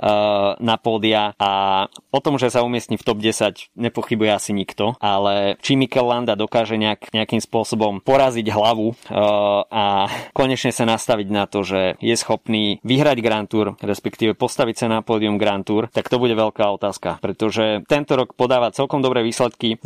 na 0.58 0.76
pódia 0.80 1.36
a 1.38 1.84
o 2.10 2.20
tom, 2.20 2.40
že 2.40 2.50
sa 2.50 2.66
umiestni 2.66 2.98
v 2.98 3.06
top 3.06 3.18
10 3.22 3.70
nepochybuje 3.76 4.30
asi 4.30 4.50
nikto, 4.50 4.98
ale 4.98 5.60
či 5.62 5.78
Mikel 5.78 6.06
Landa 6.06 6.34
dokáže 6.34 6.74
nejak, 6.74 7.14
nejakým 7.14 7.42
spôsobom 7.42 8.02
poraziť 8.02 8.46
hlavu 8.50 8.96
a 9.70 9.84
konečne 10.34 10.74
sa 10.74 10.88
nastaviť 10.88 11.28
na 11.30 11.44
to, 11.46 11.62
že 11.62 12.00
je 12.02 12.14
schopný 12.16 12.82
vyhrať 12.82 13.18
Grand 13.22 13.46
Tour, 13.46 13.76
respektíve 13.80 14.34
postaviť 14.34 14.76
sa 14.76 14.86
na 14.88 14.98
pódium 15.04 15.38
Grand 15.38 15.62
Tour, 15.62 15.92
tak 15.92 16.08
to 16.08 16.18
bude 16.18 16.34
veľká 16.34 16.66
otázka, 16.80 17.22
pretože 17.22 17.84
tento 17.86 18.16
rok 18.16 18.34
podáva 18.34 18.74
celkom 18.74 19.04
dobré 19.04 19.22
výsledky, 19.22 19.78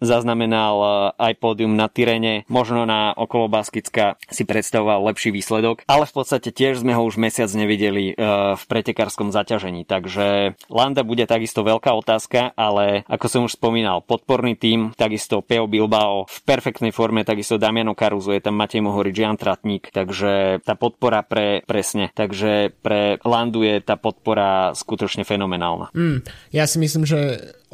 zaznamenal 0.00 0.74
aj 1.16 1.32
pódium 1.40 1.74
na 1.74 1.88
Tyrene, 1.88 2.46
možno 2.50 2.84
na 2.84 3.03
okolo 3.12 3.52
Baskicka 3.52 4.16
si 4.32 4.48
predstavoval 4.48 5.12
lepší 5.12 5.28
výsledok, 5.28 5.84
ale 5.84 6.08
v 6.08 6.14
podstate 6.16 6.48
tiež 6.48 6.80
sme 6.80 6.96
ho 6.96 7.04
už 7.04 7.20
mesiac 7.20 7.52
nevideli 7.52 8.16
uh, 8.16 8.56
v 8.56 8.62
pretekárskom 8.64 9.28
zaťažení. 9.28 9.84
Takže 9.84 10.56
Landa 10.72 11.04
bude 11.04 11.28
takisto 11.28 11.60
veľká 11.60 11.92
otázka, 11.92 12.56
ale 12.56 13.04
ako 13.04 13.26
som 13.28 13.40
už 13.44 13.60
spomínal, 13.60 14.00
podporný 14.00 14.56
tým, 14.56 14.96
takisto 14.96 15.44
Peo 15.44 15.68
Bilbao 15.68 16.24
v 16.24 16.38
perfektnej 16.48 16.94
forme, 16.94 17.26
takisto 17.26 17.60
Damiano 17.60 17.92
Caruso, 17.92 18.32
je 18.32 18.40
tam 18.40 18.56
Matej 18.56 18.80
Mohorič, 18.80 19.16
Jan 19.20 19.36
Tratník, 19.36 19.90
takže 19.92 20.62
tá 20.62 20.78
podpora 20.78 21.26
pre, 21.26 21.66
presne, 21.66 22.14
takže 22.14 22.72
pre 22.80 23.18
Landu 23.26 23.66
je 23.66 23.82
tá 23.82 23.98
podpora 23.98 24.70
skutočne 24.72 25.26
fenomenálna. 25.26 25.90
Mm, 25.92 26.22
ja 26.54 26.64
si 26.70 26.78
myslím, 26.78 27.04
že 27.04 27.18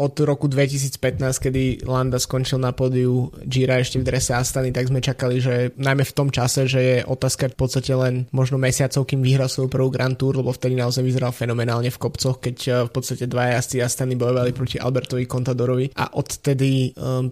od 0.00 0.16
roku 0.24 0.48
2015, 0.48 0.96
kedy 1.20 1.84
Landa 1.84 2.16
skončil 2.16 2.56
na 2.56 2.72
pódiu 2.72 3.28
Gira 3.44 3.76
ešte 3.76 4.00
v 4.00 4.08
drese 4.08 4.32
Astany, 4.32 4.72
tak 4.72 4.88
sme 4.88 5.04
čakali, 5.04 5.36
že 5.44 5.76
najmä 5.76 6.08
v 6.08 6.16
tom 6.16 6.32
čase, 6.32 6.64
že 6.64 6.80
je 6.80 6.96
otázka 7.04 7.52
v 7.52 7.58
podstate 7.60 7.92
len 7.92 8.24
možno 8.32 8.56
mesiacov, 8.56 9.04
kým 9.04 9.20
vyhral 9.20 9.52
svoju 9.52 9.68
prvú 9.68 9.92
Grand 9.92 10.16
Tour, 10.16 10.40
lebo 10.40 10.56
vtedy 10.56 10.80
naozaj 10.80 11.04
vyzeral 11.04 11.36
fenomenálne 11.36 11.92
v 11.92 12.00
kopcoch, 12.00 12.40
keď 12.40 12.56
eh, 12.64 12.72
v 12.88 12.90
podstate 12.90 13.28
dva 13.28 13.52
jazdci 13.52 13.84
Astany 13.84 14.16
bojovali 14.16 14.56
proti 14.56 14.80
Albertovi 14.80 15.28
Contadorovi. 15.28 15.92
A 16.00 16.16
odtedy 16.16 16.96
um, 16.96 17.28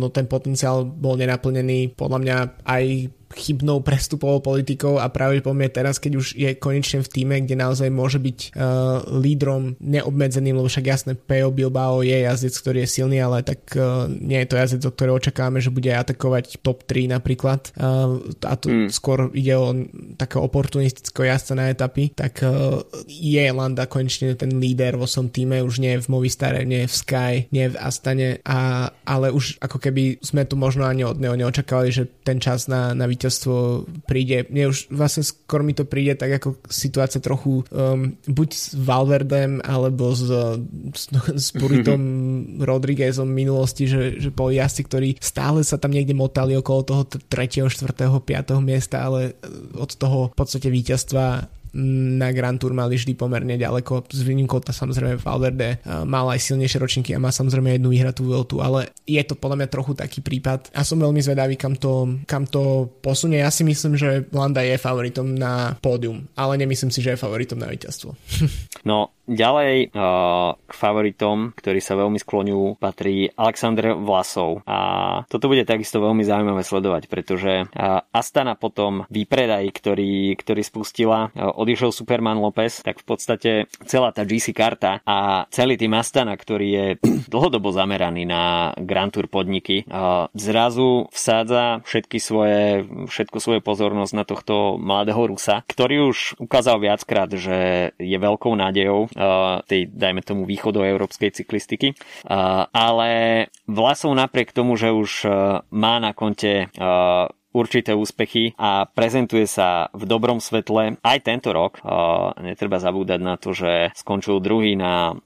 no, 0.00 0.08
ten 0.08 0.24
potenciál 0.24 0.88
bol 0.88 1.20
nenaplnený. 1.20 1.92
Podľa 1.92 2.18
mňa 2.24 2.36
aj 2.64 2.84
chybnou 3.34 3.82
prestupovou 3.82 4.38
politikou 4.38 5.02
a 5.02 5.10
pravdepodobne 5.10 5.66
teraz, 5.72 5.98
keď 5.98 6.12
už 6.18 6.26
je 6.38 6.50
konečne 6.54 7.02
v 7.02 7.10
týme, 7.10 7.36
kde 7.42 7.58
naozaj 7.58 7.90
môže 7.90 8.22
byť 8.22 8.38
uh, 8.54 9.02
lídrom 9.18 9.74
neobmedzeným, 9.82 10.60
lebo 10.60 10.70
však 10.70 10.86
jasné, 10.86 11.12
Peo 11.18 11.50
Bilbao 11.50 12.06
je 12.06 12.22
jazdec, 12.22 12.54
ktorý 12.54 12.78
je 12.86 12.88
silný, 12.88 13.18
ale 13.18 13.42
tak 13.42 13.66
uh, 13.74 14.06
nie 14.06 14.38
je 14.44 14.48
to 14.48 14.56
jazdec, 14.60 14.82
o 14.86 14.94
ktorého 14.94 15.18
očakávame, 15.18 15.58
že 15.58 15.74
bude 15.74 15.90
atakovať 15.90 16.62
top 16.62 16.86
3 16.86 17.18
napríklad 17.18 17.74
uh, 17.80 18.20
a 18.46 18.54
to 18.54 18.66
mm. 18.70 18.88
skôr 18.94 19.34
ide 19.34 19.54
o 19.58 19.74
takého 20.14 20.46
oportunistického 20.46 21.26
jazdca 21.26 21.54
na 21.58 21.72
etapy, 21.72 22.14
tak 22.14 22.44
uh, 22.46 22.82
je 23.06 23.44
Landa 23.50 23.90
konečne 23.90 24.38
ten 24.38 24.54
líder 24.60 24.94
vo 24.94 25.08
som 25.10 25.26
týme, 25.26 25.64
už 25.64 25.82
nie 25.82 25.98
v 25.98 26.06
Movistare, 26.06 26.62
nie 26.62 26.86
v 26.86 26.94
Sky, 26.94 27.32
nie 27.50 27.66
v 27.72 27.76
Astane, 27.78 28.38
a, 28.46 28.90
ale 29.02 29.32
už 29.32 29.58
ako 29.58 29.78
keby 29.82 30.22
sme 30.22 30.46
tu 30.46 30.54
možno 30.54 30.86
ani 30.86 31.02
od 31.02 31.18
neho 31.18 31.34
neočakávali, 31.34 31.90
že 31.90 32.04
ten 32.22 32.38
čas 32.38 32.66
na, 32.70 32.92
na 32.92 33.06
víťazstvo 33.16 33.88
príde. 34.04 34.44
Mne 34.52 34.68
už 34.76 34.92
vlastne 34.92 35.24
skôr 35.24 35.64
mi 35.64 35.72
to 35.72 35.88
príde 35.88 36.20
tak 36.20 36.36
ako 36.36 36.60
situácia 36.68 37.24
trochu 37.24 37.64
um, 37.72 38.12
buď 38.28 38.48
s 38.52 38.76
Valverdem 38.76 39.64
alebo 39.64 40.12
s, 40.12 40.28
s, 40.92 41.08
s 41.16 41.48
Puritom 41.56 42.04
Rodriguezom 42.70 43.24
minulosti, 43.24 43.88
že, 43.88 44.20
že 44.20 44.28
boli 44.28 44.60
jazdci, 44.60 44.82
ktorí 44.84 45.08
stále 45.18 45.64
sa 45.64 45.80
tam 45.80 45.96
niekde 45.96 46.12
motali 46.12 46.52
okolo 46.60 46.80
toho 46.84 47.02
3., 47.08 47.72
4., 47.72 47.96
5. 47.96 48.60
miesta, 48.60 49.08
ale 49.08 49.40
od 49.72 49.90
toho 49.96 50.30
v 50.30 50.36
podstate 50.36 50.68
víťazstva 50.68 51.48
na 51.74 52.28
Grand 52.30 52.60
Tour 52.60 52.76
mali 52.76 52.94
vždy 53.00 53.16
pomerne 53.16 53.56
ďaleko, 53.56 54.06
s 54.12 54.20
výnimkou 54.22 54.62
tá 54.62 54.70
samozrejme 54.70 55.18
Valverde 55.18 55.80
mal 56.06 56.28
aj 56.30 56.52
silnejšie 56.52 56.78
ročníky 56.78 57.10
a 57.16 57.22
má 57.22 57.32
samozrejme 57.32 57.76
jednu 57.76 57.90
vyhratú 57.90 58.28
Vueltu, 58.28 58.60
ale 58.60 58.92
je 59.08 59.20
to 59.24 59.34
podľa 59.34 59.64
mňa 59.64 59.68
trochu 59.72 59.92
taký 59.96 60.20
prípad 60.20 60.70
a 60.76 60.84
som 60.84 61.00
veľmi 61.00 61.18
zvedavý, 61.24 61.56
kam 61.56 61.74
to, 61.74 62.22
kam 62.28 62.44
to 62.44 62.92
posunie. 63.00 63.40
Ja 63.40 63.50
si 63.50 63.64
myslím, 63.64 63.96
že 63.96 64.28
Landa 64.30 64.60
je 64.62 64.76
favoritom 64.76 65.32
na 65.32 65.74
pódium, 65.80 66.28
ale 66.36 66.60
nemyslím 66.60 66.92
si, 66.92 67.00
že 67.00 67.16
je 67.16 67.22
favoritom 67.22 67.56
na 67.56 67.72
víťazstvo. 67.72 68.12
no, 68.88 69.15
Ďalej 69.26 69.90
k 70.54 70.72
favoritom, 70.72 71.50
ktorí 71.58 71.82
sa 71.82 71.98
veľmi 71.98 72.18
skloňujú, 72.22 72.78
patrí 72.78 73.26
Alexander 73.34 73.98
Vlasov. 73.98 74.62
A 74.66 74.78
toto 75.26 75.50
bude 75.50 75.66
takisto 75.66 75.98
veľmi 75.98 76.22
zaujímavé 76.22 76.62
sledovať, 76.62 77.10
pretože 77.10 77.66
Astana 78.14 78.54
potom 78.54 79.02
výpredaj, 79.10 79.66
ktorý, 79.74 80.38
ktorý 80.38 80.62
spustila, 80.62 81.34
odišiel 81.34 81.90
Superman 81.90 82.38
Lopez, 82.38 82.86
tak 82.86 83.02
v 83.02 83.06
podstate 83.06 83.50
celá 83.82 84.14
tá 84.14 84.22
GC 84.22 84.54
karta 84.54 85.02
a 85.02 85.50
celý 85.50 85.74
tým 85.74 85.98
Astana, 85.98 86.38
ktorý 86.38 86.68
je 86.70 86.86
dlhodobo 87.32 87.74
zameraný 87.74 88.30
na 88.30 88.70
Grand 88.78 89.10
Tour 89.10 89.26
podniky, 89.26 89.82
zrazu 90.38 91.10
vsádza 91.10 91.82
všetky 91.82 92.18
svoje, 92.22 92.86
všetku 93.10 93.42
svoju 93.42 93.60
pozornosť 93.60 94.12
na 94.14 94.24
tohto 94.24 94.78
mladého 94.78 95.34
Rusa, 95.34 95.66
ktorý 95.66 96.14
už 96.14 96.38
ukázal 96.38 96.78
viackrát, 96.78 97.30
že 97.34 97.90
je 97.98 98.16
veľkou 98.16 98.54
nádejou 98.54 99.10
tej, 99.66 99.88
dajme 99.90 100.20
tomu, 100.20 100.44
európskej 100.46 101.32
cyklistiky. 101.32 101.96
Ale 102.70 103.10
Vlasov 103.64 104.12
napriek 104.12 104.52
tomu, 104.52 104.76
že 104.76 104.92
už 104.92 105.26
má 105.72 105.96
na 105.98 106.12
konte 106.12 106.68
určité 107.56 107.96
úspechy 107.96 108.52
a 108.60 108.84
prezentuje 108.84 109.48
sa 109.48 109.88
v 109.96 110.04
dobrom 110.04 110.44
svetle 110.44 111.00
aj 111.00 111.18
tento 111.24 111.56
rok. 111.56 111.80
Netreba 112.44 112.76
zabúdať 112.76 113.20
na 113.24 113.40
to, 113.40 113.56
že 113.56 113.96
skončil 113.96 114.44
druhý 114.44 114.76
na 114.76 115.16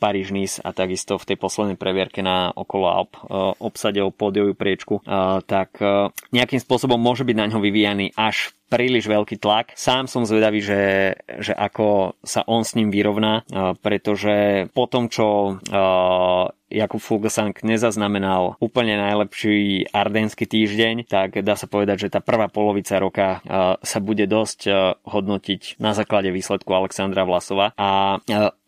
paríž 0.00 0.32
nice 0.32 0.64
a 0.64 0.72
takisto 0.72 1.20
v 1.20 1.28
tej 1.28 1.36
poslednej 1.36 1.76
previerke 1.76 2.24
na 2.24 2.56
okolo 2.56 2.88
Alp 2.88 3.12
obsadil 3.60 4.08
pódiovú 4.16 4.56
priečku, 4.56 5.04
tak 5.44 5.76
nejakým 6.32 6.64
spôsobom 6.64 6.96
môže 6.96 7.28
byť 7.28 7.36
na 7.36 7.52
ňo 7.52 7.60
vyvíjaný 7.60 8.16
až 8.16 8.56
príliš 8.74 9.06
veľký 9.06 9.38
tlak. 9.38 9.78
Sám 9.78 10.10
som 10.10 10.26
zvedavý, 10.26 10.58
že, 10.58 11.14
že 11.38 11.54
ako 11.54 12.18
sa 12.26 12.42
on 12.50 12.66
s 12.66 12.74
ním 12.74 12.90
vyrovná, 12.90 13.46
pretože 13.78 14.66
po 14.74 14.90
tom, 14.90 15.06
čo 15.06 15.58
Jakub 16.74 16.98
Fuglsang 16.98 17.54
nezaznamenal 17.62 18.58
úplne 18.58 18.98
najlepší 18.98 19.94
ardenský 19.94 20.50
týždeň, 20.50 21.06
tak 21.06 21.38
dá 21.46 21.54
sa 21.54 21.70
povedať, 21.70 22.10
že 22.10 22.18
tá 22.18 22.18
prvá 22.18 22.50
polovica 22.50 22.98
roka 22.98 23.38
sa 23.78 23.98
bude 24.02 24.26
dosť 24.26 24.66
hodnotiť 25.06 25.78
na 25.78 25.94
základe 25.94 26.34
výsledku 26.34 26.74
Alexandra 26.74 27.22
Vlasova. 27.22 27.70
A 27.78 28.18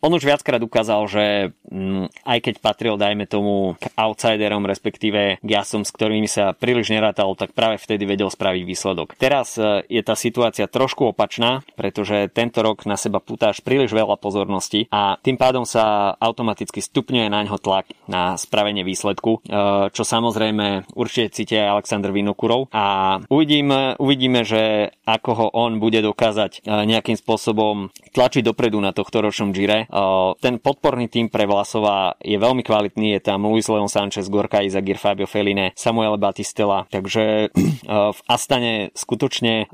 on 0.07 0.15
už 0.15 0.23
viackrát 0.23 0.63
ukázal, 0.63 1.03
že 1.11 1.25
mm, 1.67 2.23
aj 2.23 2.39
keď 2.39 2.55
patril, 2.63 2.95
dajme 2.95 3.27
tomu, 3.27 3.75
k 3.75 3.91
outsiderom, 3.99 4.63
respektíve 4.63 5.43
k 5.43 5.49
jasom, 5.51 5.83
s 5.83 5.91
ktorými 5.91 6.31
sa 6.31 6.55
príliš 6.55 6.95
nerátal, 6.95 7.35
tak 7.35 7.51
práve 7.51 7.75
vtedy 7.75 8.07
vedel 8.07 8.31
spraviť 8.31 8.63
výsledok. 8.63 9.19
Teraz 9.19 9.59
e, 9.59 9.83
je 9.91 9.99
tá 9.99 10.15
situácia 10.15 10.71
trošku 10.71 11.11
opačná, 11.11 11.67
pretože 11.75 12.31
tento 12.31 12.63
rok 12.63 12.87
na 12.87 12.95
seba 12.95 13.19
putáš 13.19 13.59
príliš 13.59 13.91
veľa 13.91 14.15
pozornosti 14.15 14.87
a 14.87 15.19
tým 15.19 15.35
pádom 15.35 15.67
sa 15.67 16.15
automaticky 16.15 16.79
stupňuje 16.79 17.27
na 17.27 17.43
ňo 17.43 17.59
tlak 17.59 17.91
na 18.07 18.39
spravenie 18.39 18.87
výsledku, 18.87 19.43
e, 19.43 19.49
čo 19.91 20.03
samozrejme 20.07 20.95
určite 20.95 21.35
cíti 21.35 21.59
aj 21.59 21.83
Aleksandr 21.83 22.15
Vinokurov 22.15 22.71
a 22.71 23.19
uvidíme, 23.27 23.99
uvidíme, 23.99 24.47
že 24.47 24.95
ako 25.03 25.31
ho 25.35 25.47
on 25.51 25.83
bude 25.83 25.99
dokázať 25.99 26.63
e, 26.63 26.87
nejakým 26.87 27.19
spôsobom 27.19 27.91
tlačiť 28.15 28.47
dopredu 28.47 28.79
na 28.79 28.95
tohto 28.95 29.19
ročnom 29.19 29.51
Gire 29.51 29.89
ten 30.37 30.61
podporný 30.61 31.09
tým 31.09 31.31
pre 31.31 31.49
Vlasova 31.49 32.13
je 32.21 32.37
veľmi 32.37 32.61
kvalitný, 32.61 33.17
je 33.17 33.21
tam 33.23 33.49
Luis 33.49 33.65
Leon 33.65 33.89
Sanchez, 33.89 34.29
Gorka 34.29 34.61
Izagir, 34.61 35.01
Fabio 35.01 35.25
Feline, 35.25 35.73
Samuel 35.73 36.19
Batistela, 36.19 36.85
takže 36.91 37.49
v 37.87 38.19
Astane 38.29 38.93
skutočne 38.93 39.71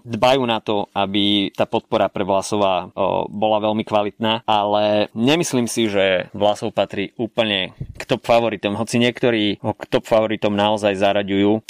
dbajú 0.00 0.42
na 0.48 0.58
to, 0.64 0.88
aby 0.96 1.52
tá 1.52 1.68
podpora 1.68 2.08
pre 2.08 2.22
Vlasova 2.22 2.88
bola 3.28 3.58
veľmi 3.60 3.84
kvalitná, 3.84 4.46
ale 4.48 5.12
nemyslím 5.12 5.68
si, 5.68 5.90
že 5.92 6.32
Vlasov 6.32 6.72
patrí 6.72 7.12
úplne 7.20 7.76
k 7.98 8.02
top 8.08 8.24
favoritom, 8.24 8.78
hoci 8.78 8.96
niektorí 9.02 9.60
ho 9.60 9.76
k 9.76 9.84
top 9.90 10.08
favoritom 10.08 10.56
naozaj 10.56 10.96
zaraďujú. 10.96 11.60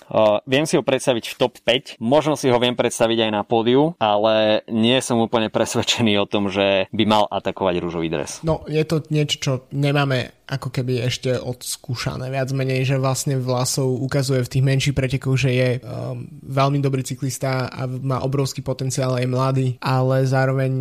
Viem 0.47 0.65
si 0.69 0.79
ho 0.79 0.87
predstaviť 0.87 1.25
v 1.33 1.39
top 1.41 1.59
5, 1.59 1.99
možno 1.99 2.37
si 2.39 2.53
ho 2.53 2.59
viem 2.63 2.77
predstaviť 2.77 3.27
aj 3.27 3.31
na 3.33 3.43
pódiu, 3.43 3.97
ale 3.99 4.63
nie 4.69 5.01
som 5.01 5.19
úplne 5.19 5.49
presvedčený 5.49 6.21
o 6.21 6.29
tom, 6.29 6.53
že 6.53 6.87
by 6.93 7.05
mal 7.09 7.25
atakovať 7.33 7.54
opakovať 7.55 7.79
rúžový 7.79 8.11
dres. 8.11 8.43
No, 8.43 8.67
je 8.67 8.83
to 8.83 9.07
niečo, 9.14 9.37
čo 9.38 9.53
nemáme 9.71 10.44
ako 10.45 10.69
keby 10.69 11.09
ešte 11.09 11.41
odskúšané 11.41 12.29
viac 12.29 12.53
menej, 12.53 12.85
že 12.85 13.01
vlastne 13.01 13.41
Vlasov 13.41 13.97
ukazuje 14.05 14.45
v 14.45 14.53
tých 14.53 14.65
menších 14.65 14.97
pretekoch, 14.97 15.41
že 15.41 15.51
je 15.57 15.69
um, 15.81 16.29
veľmi 16.45 16.85
dobrý 16.85 17.01
cyklista 17.01 17.73
a 17.73 17.89
má 17.89 18.21
obrovský 18.21 18.61
potenciál, 18.61 19.17
je 19.17 19.25
mladý, 19.25 19.69
ale 19.81 20.29
zároveň 20.29 20.73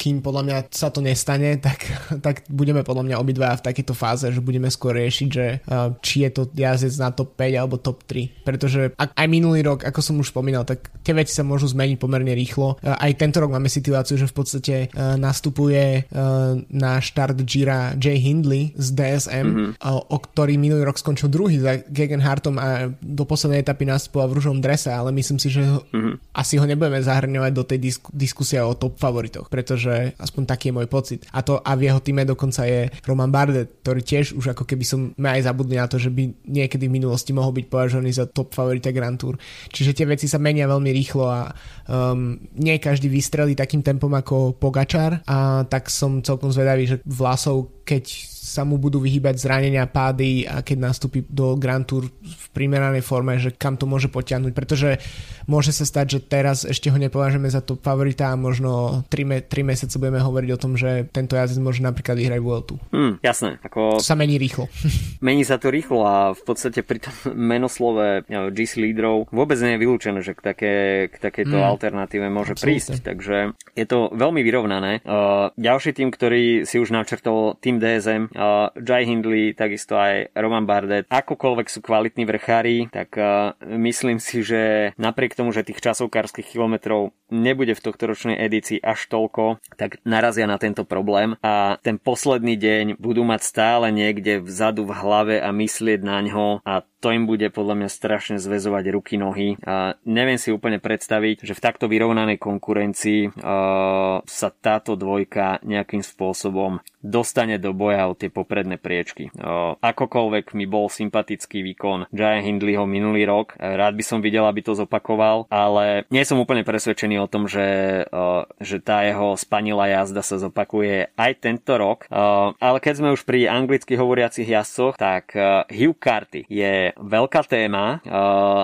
kým 0.00 0.24
podľa 0.24 0.42
mňa 0.48 0.56
sa 0.72 0.88
to 0.88 1.04
nestane, 1.04 1.60
tak, 1.66 1.84
tak 2.24 2.48
budeme 2.48 2.80
podľa 2.80 3.12
mňa 3.12 3.16
obidva 3.20 3.60
v 3.60 3.66
takejto 3.68 3.92
fáze, 3.92 4.24
že 4.32 4.40
budeme 4.40 4.72
skôr 4.72 4.96
riešiť, 4.96 5.28
že 5.28 5.46
uh, 5.68 5.92
či 6.00 6.24
je 6.24 6.30
to 6.32 6.42
jazdec 6.56 6.96
na 6.96 7.12
top 7.12 7.36
5 7.36 7.60
alebo 7.60 7.76
top 7.76 8.00
3, 8.08 8.48
pretože 8.48 8.96
aj 8.96 9.26
minulý 9.28 9.60
rok, 9.60 9.84
ako 9.84 10.00
som 10.00 10.16
už 10.16 10.32
spomínal, 10.32 10.64
tak 10.64 10.88
tie 11.04 11.12
veci 11.12 11.36
sa 11.36 11.44
môžu 11.44 11.68
zmeniť 11.68 12.00
pomerne 12.00 12.32
rýchlo. 12.32 12.80
Uh, 12.80 12.96
aj 12.96 13.20
tento 13.20 13.44
rok 13.44 13.52
máme 13.52 13.68
situáciu, 13.68 14.16
že 14.16 14.24
v 14.24 14.36
podstate 14.36 14.74
uh, 14.88 15.20
nastupuje 15.20 16.08
uh, 16.08 16.56
na 16.72 17.04
štart 17.04 17.44
Gira 17.44 17.92
Jay 18.00 18.16
Hindley 18.16 18.72
z 18.80 18.88
D 18.96 19.09
DSM, 19.10 19.46
mm-hmm. 19.46 19.70
o 20.06 20.16
ktorý 20.22 20.54
minulý 20.54 20.86
rok 20.86 20.96
skončil 20.96 21.26
druhý 21.26 21.58
za 21.58 21.82
Gegenhartom 21.90 22.56
a 22.56 22.94
do 23.02 23.24
poslednej 23.26 23.66
etapy 23.66 23.82
nastupoval 23.84 24.30
v 24.30 24.36
rúžom 24.38 24.58
drese, 24.62 24.94
ale 24.94 25.10
myslím 25.10 25.42
si, 25.42 25.50
že 25.50 25.66
mm-hmm. 25.66 26.14
asi 26.30 26.54
ho 26.56 26.64
nebudeme 26.64 27.02
zahrňovať 27.02 27.52
do 27.52 27.64
tej 27.66 27.78
disk- 27.82 28.12
diskusie 28.14 28.62
o 28.62 28.78
top 28.78 28.96
favoritoch, 29.02 29.50
pretože 29.50 30.14
aspoň 30.16 30.42
taký 30.46 30.70
je 30.70 30.76
môj 30.78 30.86
pocit. 30.86 31.26
A 31.34 31.42
to 31.42 31.58
a 31.58 31.74
v 31.74 31.90
jeho 31.90 31.98
týme 31.98 32.22
dokonca 32.22 32.62
je 32.64 32.86
Roman 33.04 33.34
Bardet, 33.34 33.82
ktorý 33.82 34.00
tiež 34.06 34.38
už 34.38 34.54
ako 34.54 34.64
keby 34.64 34.84
som 34.86 35.10
aj 35.18 35.42
zabudli 35.42 35.74
na 35.74 35.90
to, 35.90 35.98
že 35.98 36.14
by 36.14 36.30
niekedy 36.46 36.86
v 36.86 36.96
minulosti 37.02 37.34
mohol 37.34 37.50
byť 37.56 37.66
považovaný 37.66 38.14
za 38.14 38.30
top 38.30 38.54
favorita 38.54 38.94
Grand 38.94 39.18
Tour. 39.18 39.34
Čiže 39.74 39.96
tie 39.96 40.06
veci 40.06 40.30
sa 40.30 40.38
menia 40.38 40.70
veľmi 40.70 40.90
rýchlo 40.94 41.24
a 41.26 41.50
um, 41.90 42.38
nie 42.56 42.78
každý 42.78 43.10
vystrelí 43.10 43.58
takým 43.58 43.82
tempom 43.82 44.12
ako 44.14 44.54
Pogačar 44.56 45.26
a 45.26 45.66
tak 45.66 45.90
som 45.90 46.22
celkom 46.22 46.54
zvedavý, 46.54 46.86
že 46.86 46.96
Vlasov, 47.06 47.82
keď 47.82 48.04
sa 48.40 48.64
mu 48.64 48.80
budú 48.80 49.04
vyhýbať 49.04 49.36
zranenia, 49.36 49.84
pády 49.84 50.48
a 50.48 50.64
keď 50.64 50.88
nastúpi 50.88 51.20
do 51.28 51.60
Grand 51.60 51.84
Tour 51.84 52.08
v 52.08 52.46
primeranej 52.56 53.04
forme, 53.04 53.36
že 53.36 53.52
kam 53.52 53.76
to 53.76 53.84
môže 53.84 54.08
potiahnuť, 54.08 54.56
pretože 54.56 54.96
môže 55.44 55.76
sa 55.76 55.84
stať, 55.84 56.06
že 56.16 56.18
teraz 56.24 56.64
ešte 56.64 56.88
ho 56.88 56.96
nepovažujeme 56.96 57.52
za 57.52 57.60
top 57.60 57.84
favorita 57.84 58.32
a 58.32 58.40
možno 58.40 59.04
3, 59.12 59.28
me- 59.28 59.44
3 59.44 59.60
mesiace 59.60 60.00
budeme 60.00 60.24
hovoriť 60.24 60.50
o 60.56 60.58
tom, 60.58 60.80
že 60.80 61.04
tento 61.12 61.36
jazdec 61.36 61.60
môže 61.60 61.84
napríklad 61.84 62.16
vyhrať 62.16 62.40
Vueltu. 62.40 62.80
Hmm, 62.96 63.20
jasné. 63.20 63.60
Ako... 63.60 64.00
To 64.00 64.04
sa 64.08 64.16
mení 64.16 64.40
rýchlo. 64.40 64.72
mení 65.26 65.44
sa 65.44 65.60
to 65.60 65.68
rýchlo 65.68 66.08
a 66.08 66.32
v 66.32 66.40
podstate 66.40 66.80
pri 66.80 67.04
tom 67.04 67.12
menoslove 67.52 68.24
GC 68.24 68.80
lídrov 68.80 69.28
vôbec 69.28 69.60
nie 69.60 69.76
je 69.76 69.82
vylúčené, 69.84 70.24
že 70.24 70.32
k, 70.32 70.40
také, 70.40 70.74
k 71.12 71.16
takejto 71.20 71.60
hmm. 71.60 71.70
alternatíve 71.76 72.24
môže 72.32 72.56
Absolutne. 72.56 72.64
prísť, 72.64 72.92
takže 73.04 73.36
je 73.76 73.84
to 73.84 74.08
veľmi 74.16 74.40
vyrovnané. 74.40 75.04
Uh, 75.04 75.52
ďalší 75.60 75.92
tým, 75.92 76.08
ktorý 76.08 76.64
si 76.64 76.80
už 76.80 76.88
načrtol, 76.88 77.60
tým 77.60 77.76
DSM, 77.76 78.29
uh, 78.34 78.70
Jai 78.78 79.04
Hindley, 79.06 79.52
takisto 79.56 79.98
aj 79.98 80.32
Roman 80.36 80.66
Bardet, 80.66 81.06
akokoľvek 81.10 81.66
sú 81.70 81.80
kvalitní 81.82 82.24
vrchári, 82.26 82.88
tak 82.90 83.16
myslím 83.64 84.18
si, 84.22 84.42
že 84.44 84.92
napriek 84.96 85.34
tomu, 85.34 85.50
že 85.50 85.66
tých 85.66 85.82
časovkárskych 85.82 86.46
kilometrov 86.46 87.12
nebude 87.30 87.72
v 87.78 87.84
tohto 87.84 88.10
ročnej 88.10 88.36
edícii 88.38 88.82
až 88.82 89.06
toľko, 89.06 89.62
tak 89.78 90.02
narazia 90.02 90.50
na 90.50 90.58
tento 90.58 90.82
problém 90.82 91.38
a 91.40 91.78
ten 91.80 91.96
posledný 91.96 92.58
deň 92.58 92.84
budú 92.98 93.22
mať 93.22 93.40
stále 93.46 93.86
niekde 93.94 94.42
vzadu 94.42 94.84
v 94.84 94.96
hlave 94.98 95.36
a 95.38 95.54
myslieť 95.54 96.00
na 96.02 96.18
ňo 96.26 96.60
a 96.66 96.82
to 97.00 97.16
im 97.16 97.24
bude 97.24 97.48
podľa 97.50 97.74
mňa 97.80 97.88
strašne 97.90 98.36
zväzovať 98.36 98.84
ruky, 98.92 99.16
nohy 99.16 99.56
a 99.64 99.96
neviem 100.04 100.36
si 100.36 100.52
úplne 100.52 100.76
predstaviť, 100.76 101.48
že 101.48 101.56
v 101.56 101.64
takto 101.64 101.88
vyrovnanej 101.88 102.36
konkurencii 102.36 103.32
uh, 103.32 104.20
sa 104.22 104.48
táto 104.52 104.94
dvojka 105.00 105.64
nejakým 105.64 106.04
spôsobom 106.04 106.84
dostane 107.00 107.56
do 107.56 107.72
boja 107.72 108.04
o 108.04 108.12
tie 108.12 108.28
popredné 108.28 108.76
priečky. 108.76 109.32
Uh, 109.32 109.80
akokoľvek 109.80 110.52
mi 110.52 110.68
bol 110.68 110.92
sympatický 110.92 111.64
výkon 111.64 112.12
Jaya 112.12 112.44
Hindleyho 112.44 112.84
minulý 112.84 113.24
rok, 113.24 113.56
rád 113.56 113.96
by 113.96 114.04
som 114.04 114.20
videl, 114.20 114.44
aby 114.44 114.60
to 114.60 114.76
zopakoval, 114.76 115.48
ale 115.48 116.04
nie 116.12 116.22
som 116.28 116.36
úplne 116.36 116.60
presvedčený 116.60 117.16
o 117.24 117.30
tom, 117.30 117.48
že, 117.48 118.04
uh, 118.12 118.44
že 118.60 118.84
tá 118.84 119.08
jeho 119.08 119.32
spanilá 119.40 119.88
jazda 119.88 120.20
sa 120.20 120.36
zopakuje 120.36 121.08
aj 121.16 121.32
tento 121.40 121.72
rok. 121.80 122.04
Uh, 122.12 122.52
ale 122.60 122.78
keď 122.84 123.00
sme 123.00 123.14
už 123.16 123.24
pri 123.24 123.48
anglicky 123.48 123.96
hovoriacich 123.96 124.44
jazdcoch, 124.44 125.00
tak 125.00 125.32
uh, 125.32 125.64
Hugh 125.72 125.96
Carty 125.96 126.44
je 126.44 126.89
veľká 126.96 127.42
téma. 127.46 128.00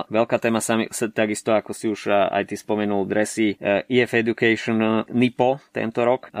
Veľká 0.07 0.37
téma 0.41 0.59
sa, 0.63 0.79
takisto, 1.11 1.53
ako 1.53 1.71
si 1.71 1.91
už 1.91 2.11
aj 2.11 2.49
ty 2.49 2.55
spomenul, 2.57 3.07
dresy 3.07 3.55
EF 3.87 4.11
Education 4.13 5.05
NIPO 5.07 5.71
tento 5.71 6.01
rok. 6.03 6.31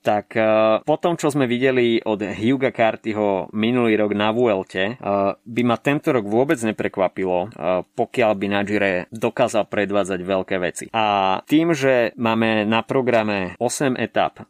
Tak 0.00 0.26
uh, 0.36 0.80
po 0.82 0.96
tom, 1.00 1.18
čo 1.18 1.32
sme 1.32 1.48
videli 1.48 1.98
od 2.02 2.20
Huga 2.22 2.70
Cartyho 2.70 3.50
minulý 3.52 3.96
rok 3.98 4.12
na 4.14 4.30
Vuelte, 4.30 4.98
by 5.42 5.62
ma 5.64 5.76
tento 5.80 6.12
rok 6.12 6.24
vôbec 6.26 6.58
neprekvapilo, 6.60 7.50
pokiaľ 7.96 8.32
by 8.36 8.46
na 8.50 8.60
Gire 8.66 8.92
dokázal 9.10 9.66
predvádzať 9.66 10.20
veľké 10.22 10.56
veci. 10.60 10.84
A 10.92 11.38
tým, 11.46 11.72
že 11.72 12.12
máme 12.16 12.64
na 12.68 12.82
programe 12.82 13.54
8 13.58 13.96
etap 13.98 14.44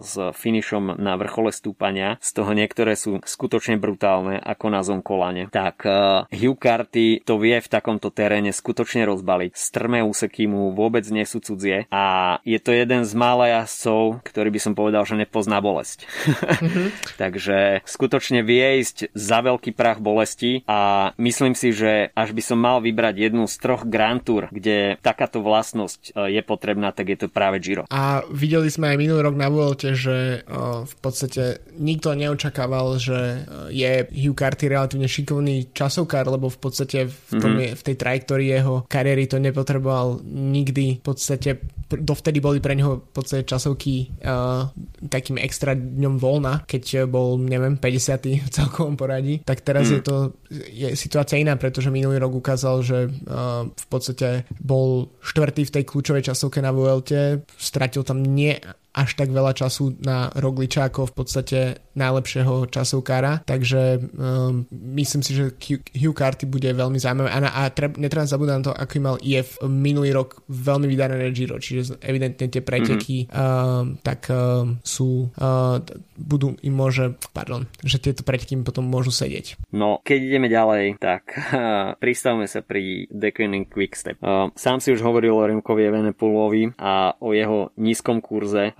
s 0.00 0.12
finišom 0.16 0.98
na 0.98 1.14
vrchole 1.16 1.52
stúpania, 1.54 2.16
z 2.20 2.30
toho 2.36 2.52
niektoré 2.52 2.94
sú 2.96 3.22
skutočne 3.22 3.80
brutálne, 3.80 4.38
ako 4.40 4.66
na 4.70 4.80
Zonkolane, 4.82 5.48
tak 5.52 5.84
Hugh 6.30 6.54
Carty 6.54 7.22
to 7.26 7.42
vie 7.42 7.58
v 7.58 7.68
takomto 7.68 8.14
teréne 8.14 8.54
skutočne 8.54 9.02
rozbaliť. 9.02 9.52
Strmé 9.58 10.06
úseky 10.06 10.46
mu 10.46 10.70
vôbec 10.70 11.02
nie 11.10 11.26
sú 11.26 11.42
cudzie 11.42 11.90
a 11.90 12.38
je 12.46 12.58
to 12.62 12.70
jeden 12.70 13.02
z 13.02 13.12
mála 13.18 13.60
jazdcov, 13.60 14.22
ktorý 14.22 14.48
by 14.54 14.60
som 14.62 14.72
povedal, 14.78 15.02
že 15.02 15.18
nepozná 15.18 15.58
bolesť. 15.58 16.06
Mm-hmm. 16.06 16.86
Takže 17.22 17.58
skutočne 17.82 18.46
vie 18.46 18.78
ísť 18.78 19.10
za 19.10 19.42
veľký 19.42 19.74
prach 19.74 19.98
bolesti 19.98 20.62
a 20.70 21.10
myslím 21.18 21.58
si, 21.58 21.74
že 21.74 22.14
až 22.14 22.30
by 22.30 22.42
som 22.46 22.58
mal 22.62 22.78
vybrať 22.78 23.30
jednu 23.30 23.50
z 23.50 23.54
troch 23.58 23.82
Grand 23.82 24.22
Tour, 24.22 24.46
kde 24.54 25.02
takáto 25.02 25.42
vlastnosť 25.42 26.14
e, 26.14 26.38
je 26.38 26.42
potrebná, 26.46 26.94
tak 26.94 27.10
je 27.10 27.26
to 27.26 27.26
práve 27.26 27.58
Giro. 27.58 27.90
A 27.90 28.22
videli 28.30 28.70
sme 28.70 28.94
aj 28.94 29.00
minulý 29.02 29.20
rok 29.26 29.34
na 29.34 29.50
Vuelte, 29.50 29.98
že 29.98 30.46
e, 30.46 30.54
v 30.86 30.94
podstate 31.02 31.58
nikto 31.74 32.14
neočakával, 32.14 33.02
že 33.02 33.18
e, 33.18 33.38
je 33.74 33.92
Hugh 34.14 34.38
Carty 34.38 34.70
relatívne 34.70 35.10
šikovný 35.10 35.74
časovka 35.74 36.19
superstar, 36.20 36.32
lebo 36.32 36.46
v 36.52 36.58
podstate 36.60 36.98
v, 37.08 37.32
tom, 37.40 37.52
mm-hmm. 37.56 37.76
v 37.76 37.82
tej 37.82 37.96
trajektórii 37.96 38.48
jeho 38.52 38.84
kariéry 38.86 39.24
to 39.26 39.40
nepotreboval 39.40 40.20
nikdy. 40.28 41.00
V 41.00 41.04
podstate 41.04 41.50
dovtedy 41.90 42.38
boli 42.38 42.62
pre 42.62 42.78
neho 42.78 43.02
v 43.02 43.10
podstate 43.10 43.42
časovky 43.42 44.14
uh, 44.22 44.70
takým 45.10 45.42
extra 45.42 45.74
dňom 45.74 46.22
voľna, 46.22 46.62
keď 46.62 47.10
bol, 47.10 47.34
neviem, 47.34 47.74
50. 47.74 48.46
v 48.46 48.50
celkovom 48.50 48.94
poradí. 48.94 49.42
Tak 49.42 49.66
teraz 49.66 49.90
mm. 49.90 49.94
je 49.94 50.00
to 50.04 50.16
je 50.50 50.88
situácia 50.94 51.42
iná, 51.42 51.58
pretože 51.58 51.90
minulý 51.90 52.22
rok 52.22 52.38
ukázal, 52.38 52.76
že 52.86 52.98
uh, 53.10 53.66
v 53.66 53.86
podstate 53.90 54.46
bol 54.62 55.10
štvrtý 55.18 55.66
v 55.66 55.74
tej 55.80 55.84
kľúčovej 55.86 56.30
časovke 56.30 56.62
na 56.62 56.70
Vuelte, 56.70 57.42
stratil 57.58 58.06
tam 58.06 58.22
nie 58.22 58.54
až 58.90 59.14
tak 59.14 59.30
veľa 59.30 59.54
času 59.54 59.94
na 60.02 60.30
Rogliča 60.34 60.90
ako 60.90 61.10
v 61.10 61.14
podstate 61.14 61.58
najlepšieho 61.94 62.66
časovkára, 62.70 63.46
takže 63.46 64.02
um, 64.14 64.66
myslím 64.70 65.22
si, 65.22 65.34
že 65.34 65.54
Hugh 65.94 66.16
Carty 66.16 66.46
bude 66.46 66.70
veľmi 66.70 66.98
zaujímavé 66.98 67.30
a, 67.30 67.38
na, 67.38 67.50
a 67.54 67.70
treb, 67.70 67.94
netreba 67.98 68.26
zabúdať 68.26 68.56
na 68.58 68.66
to, 68.66 68.72
aký 68.74 68.98
mal 68.98 69.16
IF 69.22 69.58
minulý 69.66 70.14
rok 70.14 70.42
veľmi 70.50 70.86
vydarené 70.90 71.30
Giro, 71.30 71.62
čiže 71.62 71.98
evidentne 72.02 72.50
tie 72.50 72.62
preteky 72.62 73.26
mm-hmm. 73.26 73.34
uh, 73.34 73.82
tak 74.02 74.30
uh, 74.30 74.66
sú 74.82 75.30
uh, 75.38 75.78
budú 76.20 76.54
im 76.60 76.74
môže, 76.76 77.16
pardon, 77.32 77.64
že 77.80 77.96
tieto 77.98 78.22
preteky 78.22 78.60
im 78.60 78.64
potom 78.66 78.84
môžu 78.84 79.10
sedieť. 79.10 79.56
No, 79.72 80.04
keď 80.04 80.18
ideme 80.20 80.48
ďalej, 80.52 81.00
tak 81.00 81.32
uh, 81.32 81.96
pristavme 82.02 82.44
sa 82.44 82.60
pri 82.60 83.08
Declining 83.08 83.66
Quickstep. 83.66 84.20
Uh, 84.20 84.52
sám 84.54 84.78
si 84.84 84.92
už 84.92 85.00
hovoril 85.00 85.32
o 85.32 85.46
Remkovi 85.46 85.88
Evenepoolovi 85.88 86.76
a 86.76 87.16
o 87.18 87.32
jeho 87.32 87.72
nízkom 87.80 88.20
kurze 88.20 88.76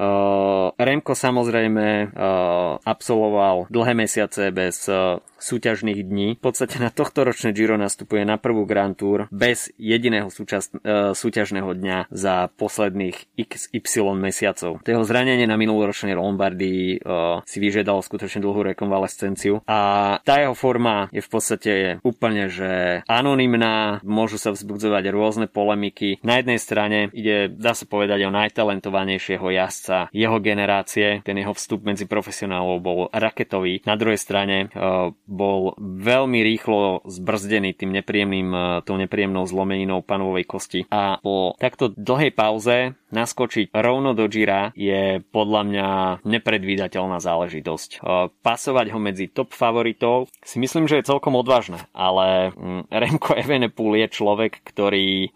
Remko 0.81 1.13
samozrejme 1.13 2.09
uh, 2.09 2.81
absolvoval 2.81 3.69
dlhé 3.69 3.93
mesiace 3.93 4.49
bez 4.49 4.89
uh, 4.89 5.21
súťažných 5.41 6.01
dní. 6.05 6.29
V 6.37 6.43
podstate 6.45 6.77
na 6.81 6.93
tohto 6.93 7.25
ročné 7.25 7.57
Giro 7.57 7.81
nastupuje 7.81 8.25
na 8.25 8.37
prvú 8.37 8.69
Grand 8.69 8.93
Tour 8.93 9.29
bez 9.33 9.73
jediného 9.81 10.29
súčas, 10.29 10.69
súťažného 11.17 11.73
dňa 11.73 12.13
za 12.13 12.53
posledných 12.61 13.41
XY 13.41 14.21
mesiacov. 14.21 14.85
To 14.85 15.09
zranenie 15.09 15.49
na 15.49 15.57
minuloročnej 15.57 16.13
Lombardii 16.13 17.01
si 17.49 17.57
vyžiadalo 17.57 18.05
skutočne 18.05 18.45
dlhú 18.45 18.61
rekonvalescenciu 18.69 19.65
a 19.65 19.79
tá 20.21 20.45
jeho 20.45 20.53
forma 20.53 21.09
je 21.09 21.25
v 21.25 21.31
podstate 21.33 21.73
úplne, 22.05 22.53
že 22.53 23.01
anonymná, 23.09 24.05
môžu 24.05 24.37
sa 24.37 24.53
vzbudzovať 24.53 25.05
rôzne 25.09 25.47
polemiky. 25.49 26.21
Na 26.21 26.37
jednej 26.37 26.61
strane 26.61 27.09
ide, 27.17 27.49
dá 27.49 27.73
sa 27.73 27.89
povedať, 27.89 28.29
o 28.29 28.35
najtalentovanejšieho 28.35 29.49
jazdca 29.49 29.90
jeho 30.15 30.39
generácie, 30.39 31.23
ten 31.27 31.37
jeho 31.39 31.55
vstup 31.57 31.83
medzi 31.87 32.07
profesionálov 32.07 32.77
bol 32.81 33.01
raketový. 33.11 33.83
Na 33.85 33.99
druhej 33.99 34.21
strane 34.21 34.57
e, 34.57 34.87
bol 35.15 35.75
veľmi 35.81 36.41
rýchlo 36.43 37.03
zbrzdený 37.07 37.75
tým 37.75 37.91
nepríjemným, 37.95 38.49
e, 38.51 38.59
tou 38.87 38.97
nepríjemnou 38.97 39.45
zlomeninou 39.45 40.01
panovej 40.05 40.47
kosti. 40.47 40.81
A 40.89 41.19
po 41.21 41.55
takto 41.59 41.91
dlhej 41.93 42.33
pauze 42.33 42.95
naskočiť 43.11 43.75
rovno 43.75 44.15
do 44.15 44.31
Gira 44.31 44.71
je 44.79 45.19
podľa 45.35 45.63
mňa 45.67 45.89
nepredvídateľná 46.23 47.19
záležitosť. 47.19 47.91
E, 47.91 47.99
pasovať 48.31 48.87
ho 48.95 48.99
medzi 49.03 49.27
top 49.27 49.53
favoritov 49.53 50.31
si 50.43 50.63
myslím, 50.63 50.87
že 50.87 51.03
je 51.03 51.11
celkom 51.11 51.35
odvážne, 51.35 51.83
ale 51.93 52.55
mm, 52.55 52.91
Remko 52.91 53.35
Evenepoel 53.37 54.07
je 54.07 54.09
človek, 54.11 54.63
ktorý 54.63 55.33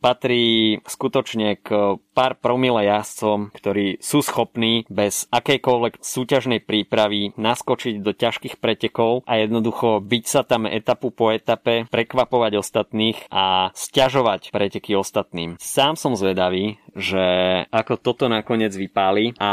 patrí 0.00 0.78
skutočne 0.86 1.60
k 1.60 1.98
pár 2.18 2.34
promile 2.34 2.90
jazdcom, 2.90 3.54
ktorí 3.54 4.02
sú 4.02 4.26
schopní 4.26 4.82
bez 4.90 5.30
akejkoľvek 5.30 6.02
súťažnej 6.02 6.58
prípravy 6.58 7.30
naskočiť 7.38 8.02
do 8.02 8.10
ťažkých 8.10 8.58
pretekov 8.58 9.22
a 9.22 9.38
jednoducho 9.38 10.02
byť 10.02 10.24
sa 10.26 10.42
tam 10.42 10.66
etapu 10.66 11.14
po 11.14 11.30
etape, 11.30 11.86
prekvapovať 11.86 12.58
ostatných 12.58 13.22
a 13.30 13.70
stiažovať 13.70 14.50
preteky 14.50 14.98
ostatným. 14.98 15.62
Sám 15.62 15.94
som 15.94 16.18
zvedavý, 16.18 16.82
že 16.98 17.24
ako 17.70 17.94
toto 18.02 18.26
nakoniec 18.26 18.74
vypáli 18.74 19.38
a 19.38 19.52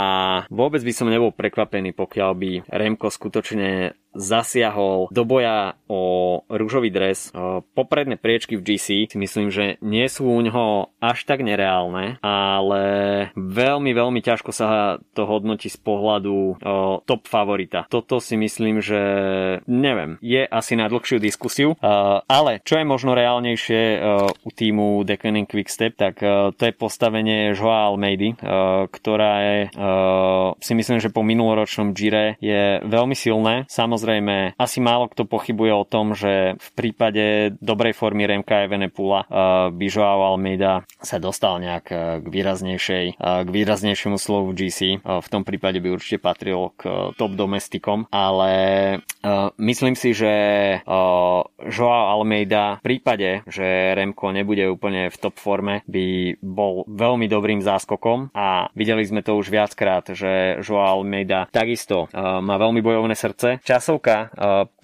vôbec 0.49 0.81
by 0.81 0.93
som 0.93 1.07
nebol 1.13 1.29
prekvapený, 1.29 1.93
pokiaľ 1.93 2.31
by 2.33 2.51
Remko 2.65 3.13
skutočne 3.13 3.93
zasiahol 4.15 5.11
do 5.11 5.27
boja 5.27 5.75
o 5.91 6.39
rúžový 6.47 6.87
dres. 6.87 7.35
Popredné 7.75 8.15
priečky 8.15 8.55
v 8.55 8.63
GC 8.63 9.11
si 9.11 9.17
myslím, 9.19 9.51
že 9.51 9.75
nie 9.83 10.07
sú 10.07 10.23
u 10.23 10.39
ňoho 10.39 10.95
až 11.03 11.27
tak 11.27 11.43
nereálne, 11.43 12.15
ale 12.23 12.83
veľmi, 13.35 13.91
veľmi 13.91 14.23
ťažko 14.23 14.55
sa 14.55 14.97
to 15.11 15.27
hodnotí 15.27 15.67
z 15.67 15.75
pohľadu 15.83 16.63
top 17.03 17.27
favorita. 17.27 17.91
Toto 17.91 18.23
si 18.23 18.39
myslím, 18.39 18.79
že 18.79 19.01
neviem, 19.67 20.15
je 20.23 20.47
asi 20.47 20.79
na 20.79 20.87
dlhšiu 20.87 21.19
diskusiu, 21.19 21.75
ale 22.23 22.63
čo 22.63 22.79
je 22.79 22.87
možno 22.87 23.19
reálnejšie 23.19 23.99
u 24.31 24.49
týmu 24.55 25.03
Declining 25.03 25.43
Quickstep, 25.43 25.99
tak 25.99 26.23
to 26.55 26.61
je 26.63 26.71
postavenie 26.71 27.34
Joa 27.55 27.87
Almeidy, 27.87 28.35
ktorá 28.91 29.33
je 29.41 29.57
si 30.59 30.73
myslím, 30.75 30.99
že 30.99 31.13
po 31.13 31.23
minuloročnom 31.23 31.95
Gire 31.95 32.35
je 32.43 32.83
veľmi 32.83 33.15
silné. 33.15 33.69
Samozrejme 33.71 34.59
asi 34.59 34.83
málo 34.83 35.07
kto 35.07 35.23
pochybuje 35.23 35.71
o 35.71 35.87
tom, 35.87 36.17
že 36.17 36.59
v 36.59 36.69
prípade 36.75 37.55
dobrej 37.63 37.95
formy 37.95 38.27
Remka 38.27 38.67
Evenepula 38.67 39.25
uh, 39.25 39.69
by 39.71 39.85
Joao 39.87 40.35
Almeida 40.35 40.83
sa 40.99 41.21
dostal 41.21 41.61
nejak 41.61 41.85
k 42.21 42.25
výraznejšej, 42.25 43.05
k 43.21 43.47
výraznejšiemu 43.47 44.17
slovu 44.19 44.51
GC. 44.51 44.99
V 45.05 45.27
tom 45.31 45.47
prípade 45.47 45.79
by 45.79 45.95
určite 45.95 46.19
patril 46.19 46.73
k 46.75 47.13
top 47.15 47.31
domestikom, 47.37 48.09
ale 48.11 48.51
myslím 49.55 49.95
si, 49.95 50.11
že 50.11 50.33
Joao 51.69 52.05
Almeida 52.19 52.81
v 52.81 52.97
prípade, 52.97 53.45
že 53.47 53.95
Remko 53.95 54.35
nebude 54.35 54.67
úplne 54.67 55.07
v 55.07 55.17
top 55.21 55.37
forme, 55.39 55.85
by 55.87 56.35
bol 56.41 56.83
veľmi 56.89 57.14
dobrým 57.25 57.65
záskokom 57.65 58.35
a 58.35 58.69
videli 58.77 59.01
sme 59.01 59.25
to 59.25 59.39
už 59.39 59.49
viackrát, 59.49 60.05
že 60.13 60.61
Joao 60.61 61.01
Almeida 61.01 61.49
takisto 61.49 62.11
má 62.15 62.59
veľmi 62.61 62.83
bojovné 62.85 63.17
srdce. 63.17 63.63
Časov 63.65 63.95
časovka 63.95 64.33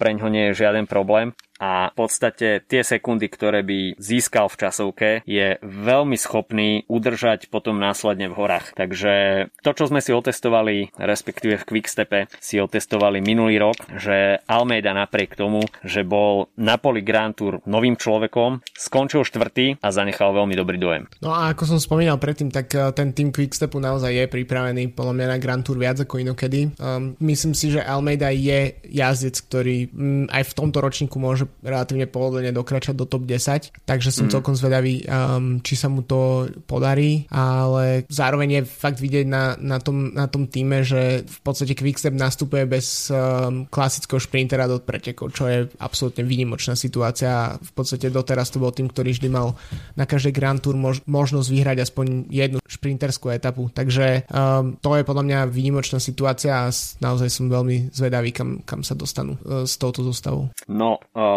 pre 0.00 0.10
ňo 0.16 0.28
nie 0.32 0.44
je 0.50 0.64
žiaden 0.64 0.88
problém 0.88 1.36
a 1.58 1.92
v 1.92 1.94
podstate 1.94 2.64
tie 2.64 2.82
sekundy, 2.82 3.28
ktoré 3.28 3.62
by 3.62 3.98
získal 4.00 4.50
v 4.50 4.58
časovke, 4.58 5.08
je 5.28 5.56
veľmi 5.62 6.18
schopný 6.18 6.84
udržať 6.90 7.48
potom 7.52 7.78
následne 7.78 8.26
v 8.32 8.36
horách. 8.36 8.74
Takže 8.74 9.46
to, 9.62 9.70
čo 9.70 9.86
sme 9.86 10.02
si 10.02 10.10
otestovali, 10.10 10.90
respektíve 10.98 11.60
v 11.62 11.66
Quickstepe 11.68 12.20
si 12.42 12.58
otestovali 12.58 13.22
minulý 13.22 13.62
rok, 13.62 13.78
že 13.94 14.42
Almeida 14.50 14.90
napriek 14.90 15.38
tomu, 15.38 15.62
že 15.86 16.02
bol 16.02 16.50
na 16.58 16.76
poli 16.80 17.04
Grand 17.06 17.34
Tour 17.34 17.62
novým 17.64 17.94
človekom, 17.94 18.64
skončil 18.74 19.22
štvrtý 19.22 19.78
a 19.78 19.88
zanechal 19.94 20.34
veľmi 20.34 20.58
dobrý 20.58 20.78
dojem. 20.82 21.06
No 21.22 21.30
a 21.30 21.54
ako 21.54 21.76
som 21.76 21.78
spomínal 21.78 22.18
predtým, 22.18 22.50
tak 22.50 22.74
eh, 22.74 22.90
ten 22.90 23.14
tým 23.14 23.30
Quickstepu 23.30 23.78
naozaj 23.78 24.10
je 24.10 24.26
pripravený 24.26 24.92
podľa 24.92 25.14
mňa 25.14 25.26
na 25.30 25.38
Grand 25.38 25.62
Tour 25.62 25.78
viac 25.78 26.02
ako 26.02 26.18
inokedy. 26.18 26.74
Um, 26.80 27.14
myslím 27.22 27.54
si, 27.54 27.70
že 27.70 27.84
Almeida 27.84 28.34
je 28.34 28.74
jazdec, 28.90 29.36
ktorý 29.46 29.76
um, 29.94 30.26
aj 30.26 30.42
v 30.50 30.56
tomto 30.58 30.78
ročníku 30.82 31.16
môže 31.22 31.51
relatívne 31.60 32.08
pohodlne 32.08 32.50
dokračať 32.54 32.94
do 32.96 33.04
top 33.04 33.28
10, 33.28 33.84
takže 33.84 34.10
som 34.14 34.26
mm. 34.28 34.32
celkom 34.32 34.54
zvedavý, 34.54 35.04
um, 35.04 35.58
či 35.60 35.74
sa 35.76 35.92
mu 35.92 36.06
to 36.06 36.48
podarí, 36.64 37.26
ale 37.28 38.08
zároveň 38.08 38.62
je 38.62 38.62
fakt 38.64 38.98
vidieť 39.02 39.26
na, 39.26 39.58
na, 39.58 39.82
tom, 39.82 40.14
na 40.14 40.30
tom 40.30 40.48
týme, 40.48 40.86
že 40.86 41.26
v 41.26 41.38
podstate 41.42 41.74
Quickstep 41.74 42.14
nastupuje 42.14 42.64
bez 42.64 43.10
um, 43.10 43.66
klasického 43.66 44.22
šprintera 44.22 44.70
do 44.70 44.78
pretekov, 44.78 45.34
čo 45.34 45.50
je 45.50 45.58
absolútne 45.82 46.22
výnimočná 46.22 46.78
situácia. 46.78 47.58
V 47.58 47.72
podstate 47.74 48.08
doteraz 48.08 48.54
to 48.54 48.62
bol 48.62 48.70
tým, 48.70 48.86
ktorý 48.86 49.12
vždy 49.12 49.28
mal 49.28 49.58
na 49.98 50.06
každej 50.06 50.30
Grand 50.30 50.60
Tour 50.62 50.78
mož- 50.78 51.02
možnosť 51.04 51.48
vyhrať 51.50 51.78
aspoň 51.88 52.30
jednu 52.30 52.58
šprinterskú 52.62 53.34
etapu, 53.34 53.68
takže 53.72 54.28
um, 54.30 54.78
to 54.78 54.94
je 54.94 55.04
podľa 55.04 55.24
mňa 55.26 55.38
výnimočná 55.50 55.98
situácia 55.98 56.68
a 56.68 56.72
naozaj 57.02 57.28
som 57.28 57.50
veľmi 57.50 57.90
zvedavý, 57.90 58.30
kam, 58.30 58.62
kam 58.62 58.80
sa 58.86 58.94
dostanú 58.94 59.36
uh, 59.42 59.64
s 59.66 59.76
touto 59.76 60.04
zostavou. 60.06 60.52
No, 60.70 61.00
uh 61.12 61.31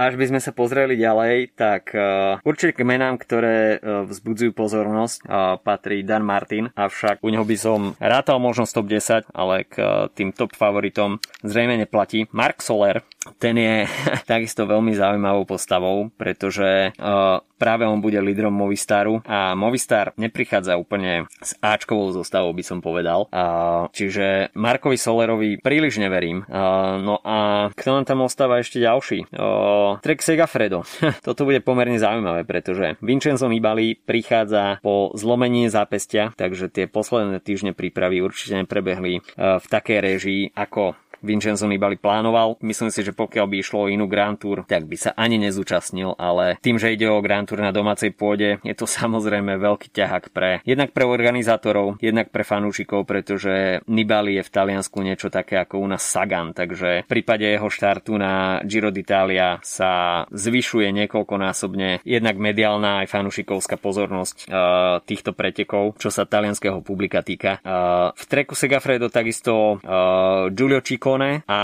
až 0.00 0.16
by 0.16 0.24
sme 0.32 0.40
sa 0.40 0.56
pozreli 0.56 0.96
ďalej, 0.96 1.52
tak 1.52 1.92
uh, 1.92 2.40
určite 2.40 2.80
k 2.80 2.88
menám, 2.88 3.20
ktoré 3.20 3.76
uh, 3.76 4.08
vzbudzujú 4.08 4.56
pozornosť, 4.56 5.18
uh, 5.28 5.60
patrí 5.60 6.00
Dan 6.00 6.24
Martin, 6.24 6.72
avšak 6.72 7.20
u 7.20 7.28
neho 7.28 7.44
by 7.44 7.56
som 7.60 7.92
rátal 8.00 8.40
možno 8.40 8.64
top 8.64 8.88
10, 8.88 9.28
ale 9.36 9.68
k 9.68 9.76
uh, 9.76 10.08
tým 10.08 10.32
top 10.32 10.56
favoritom 10.56 11.20
zrejme 11.44 11.76
neplatí. 11.76 12.32
Mark 12.32 12.64
Soler, 12.64 13.04
ten 13.36 13.56
je 13.60 13.84
takisto 14.32 14.64
veľmi 14.64 14.96
zaujímavou 14.96 15.44
postavou, 15.44 16.08
pretože 16.16 16.96
uh, 16.96 17.44
práve 17.60 17.84
on 17.84 18.00
bude 18.00 18.16
lídrom 18.16 18.56
Movistaru 18.56 19.20
a 19.28 19.52
Movistar 19.52 20.16
neprichádza 20.16 20.80
úplne 20.80 21.28
s 21.44 21.52
Ačkovou 21.60 22.08
zostavou, 22.16 22.48
by 22.56 22.64
som 22.64 22.80
povedal. 22.80 23.28
Uh, 23.28 23.92
čiže 23.92 24.48
Markovi 24.56 24.96
Solerovi 24.96 25.60
príliš 25.60 26.00
neverím. 26.00 26.48
Uh, 26.48 26.96
no 26.96 27.20
a 27.20 27.68
kto 27.76 28.00
nám 28.00 28.08
tam 28.08 28.24
ostáva 28.24 28.56
ešte 28.64 28.80
ďalší? 28.80 29.28
Uh, 29.36 30.00
Trek 30.00 30.24
Segafredo. 30.24 30.88
Toto 31.26 31.44
bude 31.44 31.60
pomerne 31.60 32.00
zaujímavé, 32.00 32.48
pretože 32.48 32.96
Vincenzo 33.04 33.52
Nibali 33.52 34.00
prichádza 34.00 34.80
po 34.80 35.12
zlomení 35.12 35.68
zápestia, 35.68 36.32
takže 36.40 36.72
tie 36.72 36.88
posledné 36.88 37.44
týždne 37.44 37.76
prípravy 37.76 38.24
určite 38.24 38.56
neprebehli 38.64 39.20
uh, 39.20 39.60
v 39.60 39.66
takej 39.68 39.98
režii 40.00 40.42
ako 40.56 40.96
Vincenzo 41.22 41.68
Nibali 41.68 41.96
plánoval. 41.96 42.58
Myslím 42.64 42.90
si, 42.90 43.04
že 43.04 43.16
pokiaľ 43.16 43.46
by 43.46 43.56
išlo 43.60 43.78
o 43.86 43.90
inú 43.90 44.10
Grand 44.10 44.36
Tour, 44.36 44.64
tak 44.64 44.88
by 44.88 44.96
sa 44.96 45.10
ani 45.16 45.36
nezúčastnil, 45.40 46.16
ale 46.16 46.56
tým, 46.64 46.80
že 46.80 46.92
ide 46.92 47.08
o 47.08 47.22
Grand 47.22 47.46
Tour 47.46 47.60
na 47.60 47.72
domácej 47.72 48.12
pôde, 48.12 48.58
je 48.64 48.74
to 48.74 48.88
samozrejme 49.00 49.56
veľký 49.60 49.92
ťahak 49.92 50.32
pre 50.34 50.60
jednak 50.64 50.92
pre 50.96 51.04
organizátorov, 51.06 52.00
jednak 52.00 52.32
pre 52.32 52.42
fanúšikov, 52.44 53.04
pretože 53.04 53.84
Nibali 53.88 54.40
je 54.40 54.46
v 54.46 54.52
Taliansku 54.52 54.98
niečo 55.00 55.28
také 55.28 55.60
ako 55.60 55.82
u 55.82 55.86
nás 55.88 56.02
Sagan, 56.04 56.52
takže 56.56 57.04
v 57.04 57.08
prípade 57.08 57.46
jeho 57.46 57.68
štartu 57.68 58.16
na 58.16 58.60
Giro 58.64 58.90
d'Italia 58.90 59.62
sa 59.62 60.24
zvyšuje 60.32 60.90
niekoľkonásobne 61.04 62.02
jednak 62.04 62.36
mediálna 62.36 63.04
aj 63.04 63.06
fanúšikovská 63.12 63.76
pozornosť 63.78 64.36
uh, 64.46 64.98
týchto 65.04 65.32
pretekov, 65.32 65.96
čo 65.96 66.08
sa 66.08 66.26
talianského 66.26 66.80
publika 66.84 67.22
týka. 67.24 67.58
Uh, 67.62 68.12
v 68.14 68.24
treku 68.26 68.54
Segafredo 68.54 69.08
takisto 69.08 69.78
uh, 69.78 70.48
Giulio 70.52 70.80
Ciccone 71.10 71.42
a 71.50 71.60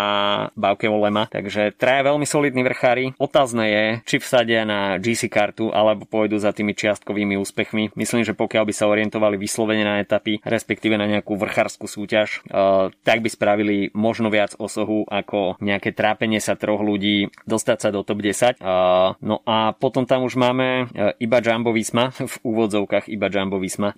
Bauke 0.59 0.91
Olema, 0.91 1.31
takže 1.31 1.71
traja 1.79 2.11
veľmi 2.11 2.27
solidní 2.27 2.67
vrchári. 2.67 3.15
Otázne 3.15 3.65
je, 3.71 3.85
či 4.03 4.17
vsadia 4.19 4.67
na 4.67 4.99
GC 4.99 5.31
kartu 5.31 5.71
alebo 5.71 6.03
pôjdu 6.03 6.35
za 6.43 6.51
tými 6.51 6.75
čiastkovými 6.75 7.39
úspechmi. 7.39 7.95
Myslím, 7.95 8.27
že 8.27 8.35
pokiaľ 8.35 8.67
by 8.67 8.75
sa 8.75 8.91
orientovali 8.91 9.39
vyslovene 9.39 9.87
na 9.87 10.03
etapy, 10.03 10.43
respektíve 10.43 10.99
na 10.99 11.07
nejakú 11.07 11.39
vrchárskú 11.39 11.87
súťaž, 11.87 12.43
uh, 12.51 12.91
tak 13.07 13.23
by 13.23 13.29
spravili 13.31 13.77
možno 13.95 14.35
viac 14.35 14.59
osohu 14.59 15.07
ako 15.07 15.63
nejaké 15.63 15.95
trápenie 15.95 16.43
sa 16.43 16.59
troch 16.59 16.83
ľudí 16.83 17.31
dostať 17.47 17.79
sa 17.79 17.89
do 17.95 18.03
top 18.03 18.27
10. 18.27 18.59
Uh, 18.59 19.15
no 19.23 19.47
a 19.47 19.71
potom 19.79 20.11
tam 20.11 20.27
už 20.27 20.35
máme 20.35 20.91
uh, 20.91 21.15
iba 21.23 21.39
Jumbo 21.39 21.71
Visma, 21.71 22.11
v 22.35 22.37
úvodzovkách 22.43 23.07
iba 23.15 23.31
Jumbo 23.31 23.63
Visma, 23.63 23.95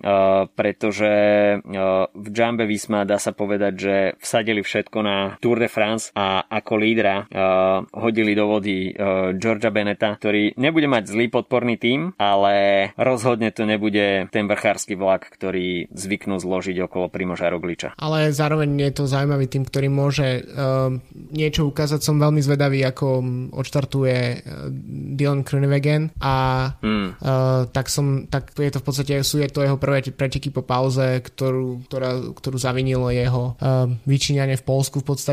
pretože 0.53 1.11
v 2.13 2.27
Jumbo 2.35 2.65
Visma 2.67 3.07
dá 3.07 3.17
sa 3.17 3.31
povedať, 3.31 3.73
že 3.79 3.95
vsadili 4.19 4.61
všetko 4.61 4.97
na 5.01 5.38
Tour 5.39 5.55
de 5.55 5.71
France 5.71 6.11
a 6.11 6.43
ako 6.51 6.73
lídra 6.75 7.23
uh, 7.23 7.87
hodili 7.95 8.35
do 8.35 8.51
vody 8.51 8.91
uh, 8.91 9.31
Georgia 9.39 9.71
Beneta, 9.71 10.11
ktorý 10.19 10.51
nebude 10.59 10.91
mať 10.91 11.15
zlý 11.15 11.31
podporný 11.31 11.79
tím, 11.79 12.11
ale 12.19 12.91
rozhodne 12.99 13.55
to 13.55 13.63
nebude 13.63 14.27
ten 14.35 14.45
vrchársky 14.51 14.99
vlak, 14.99 15.31
ktorý 15.31 15.87
zvyknú 15.95 16.43
zložiť 16.43 16.83
okolo 16.83 17.07
Primoža 17.07 17.47
Rogliča. 17.47 17.95
Ale 17.95 18.35
zároveň 18.35 18.91
je 18.91 18.91
to 18.99 19.07
zaujímavý 19.07 19.47
tým, 19.47 19.63
ktorý 19.63 19.87
môže 19.87 20.43
uh, 20.43 20.91
niečo 21.31 21.71
ukázať. 21.71 22.03
Som 22.03 22.19
veľmi 22.19 22.43
zvedavý, 22.43 22.83
ako 22.83 23.23
odštartuje 23.55 24.17
uh, 24.19 24.67
Dylan 25.15 25.47
Krunewegen 25.47 26.11
a 26.19 26.67
hmm. 26.83 27.07
uh, 27.23 27.63
tak 27.71 27.87
som, 27.87 28.27
tak 28.27 28.51
je 28.59 28.71
to 28.75 28.83
v 28.83 28.85
podstate, 28.85 29.13
sú 29.23 29.39
je 29.39 29.47
to 29.47 29.63
jeho 29.63 29.79
prvé 29.79 30.03
preteky 30.11 30.51
po 30.51 30.67
pauze, 30.67 31.23
ktorú, 31.23 31.87
ktorá, 31.87 32.35
ktorú 32.35 32.59
zavinilo 32.59 33.07
jeho 33.07 33.55
uh, 33.55 33.87
vyčíňanie 34.03 34.59
v 34.59 34.67
Polsku 34.67 34.99
v 34.99 35.07
podstate. 35.15 35.27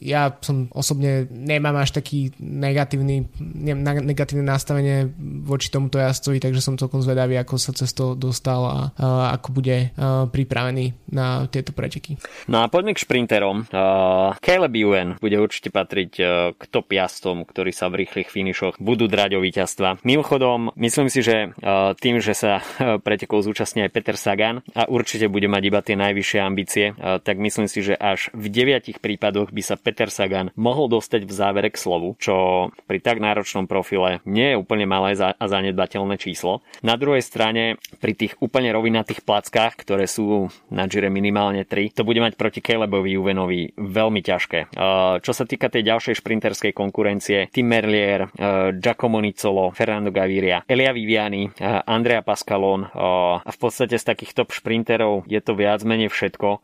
Ja 0.00 0.32
som 0.40 0.66
osobne 0.72 1.28
nemám 1.30 1.76
až 1.76 2.00
taký 2.00 2.32
negatívny, 2.40 3.28
ne, 3.38 3.74
negatívne 4.00 4.42
nastavenie 4.42 5.06
voči 5.44 5.68
tomuto 5.68 6.00
jazdcovi, 6.00 6.40
takže 6.40 6.64
som 6.64 6.80
celkom 6.80 7.04
zvedavý, 7.04 7.36
ako 7.36 7.60
sa 7.60 7.70
cez 7.76 7.92
to 7.92 8.16
dostal 8.16 8.64
a 8.64 8.78
uh, 8.96 9.30
ako 9.36 9.60
bude 9.60 9.92
uh, 9.92 10.24
pripravený 10.26 11.12
na 11.12 11.46
tieto 11.46 11.76
preteky. 11.76 12.16
No 12.48 12.64
a 12.64 12.72
poďme 12.72 12.96
k 12.96 13.04
šprinterom. 13.04 13.68
Uh, 13.68 14.34
Caleb 14.40 14.74
Ewan 14.74 15.20
bude 15.20 15.36
určite 15.36 15.68
patriť 15.70 16.12
uh, 16.18 16.26
k 16.56 16.62
top 16.72 16.90
jazdcom, 16.90 17.44
ktorí 17.44 17.70
sa 17.70 17.92
v 17.92 18.02
rýchlych 18.02 18.32
finišoch 18.32 18.80
budú 18.80 19.06
drať 19.06 19.36
o 19.36 19.44
víťazstva. 19.44 20.02
Mimochodom, 20.02 20.72
myslím 20.80 21.12
si, 21.12 21.20
že 21.20 21.52
uh, 21.52 21.92
tým, 21.94 22.18
že 22.18 22.32
sa 22.32 22.58
uh, 22.58 22.98
pretekol 22.98 23.44
zúčastní 23.44 23.84
aj 23.86 23.92
Peter 23.92 24.16
Sagan 24.16 24.64
a 24.72 24.88
určite 24.88 25.28
bude 25.28 25.46
mať 25.46 25.62
iba 25.68 25.80
tie 25.84 25.94
najvyššie 26.00 26.40
ambície, 26.40 26.84
uh, 26.96 27.20
tak 27.20 27.36
myslím 27.38 27.68
si, 27.68 27.84
že 27.84 27.94
až 27.94 28.32
v 28.32 28.48
deviatich 28.48 28.98
prípadoch 28.98 29.19
by 29.20 29.62
sa 29.62 29.76
Peter 29.76 30.08
Sagan 30.08 30.50
mohol 30.56 30.88
dostať 30.88 31.28
v 31.28 31.32
závere 31.32 31.68
k 31.68 31.76
slovu, 31.76 32.16
čo 32.16 32.68
pri 32.88 32.98
tak 33.04 33.20
náročnom 33.20 33.68
profile 33.68 34.24
nie 34.24 34.52
je 34.52 34.58
úplne 34.58 34.88
malé 34.88 35.12
a 35.20 35.44
zanedbateľné 35.44 36.16
číslo. 36.16 36.64
Na 36.80 36.96
druhej 36.96 37.20
strane, 37.20 37.76
pri 38.00 38.16
tých 38.16 38.38
úplne 38.40 38.72
rovinatých 38.72 39.26
plackách, 39.26 39.82
ktoré 39.82 40.06
sú 40.06 40.48
na 40.70 40.86
Gire 40.86 41.10
minimálne 41.10 41.66
3, 41.66 41.92
to 41.92 42.06
bude 42.06 42.22
mať 42.22 42.38
proti 42.38 42.62
Calebovi 42.62 43.18
Juvenovi 43.18 43.74
veľmi 43.74 44.20
ťažké. 44.22 44.72
Čo 45.20 45.32
sa 45.34 45.44
týka 45.44 45.66
tej 45.66 45.90
ďalšej 45.90 46.22
šprinterskej 46.22 46.72
konkurencie, 46.72 47.50
Tim 47.50 47.66
Merlier, 47.66 48.30
Giacomo 48.78 49.18
Nizzolo, 49.18 49.74
Fernando 49.74 50.14
Gaviria, 50.14 50.62
Elia 50.70 50.94
Viviani, 50.94 51.50
Andrea 51.84 52.22
Pascalon 52.22 52.86
a 52.86 53.50
v 53.50 53.58
podstate 53.58 53.98
z 53.98 54.06
takých 54.06 54.32
top 54.38 54.54
šprinterov 54.54 55.26
je 55.26 55.42
to 55.42 55.58
viac 55.58 55.82
menej 55.82 56.08
všetko. 56.14 56.62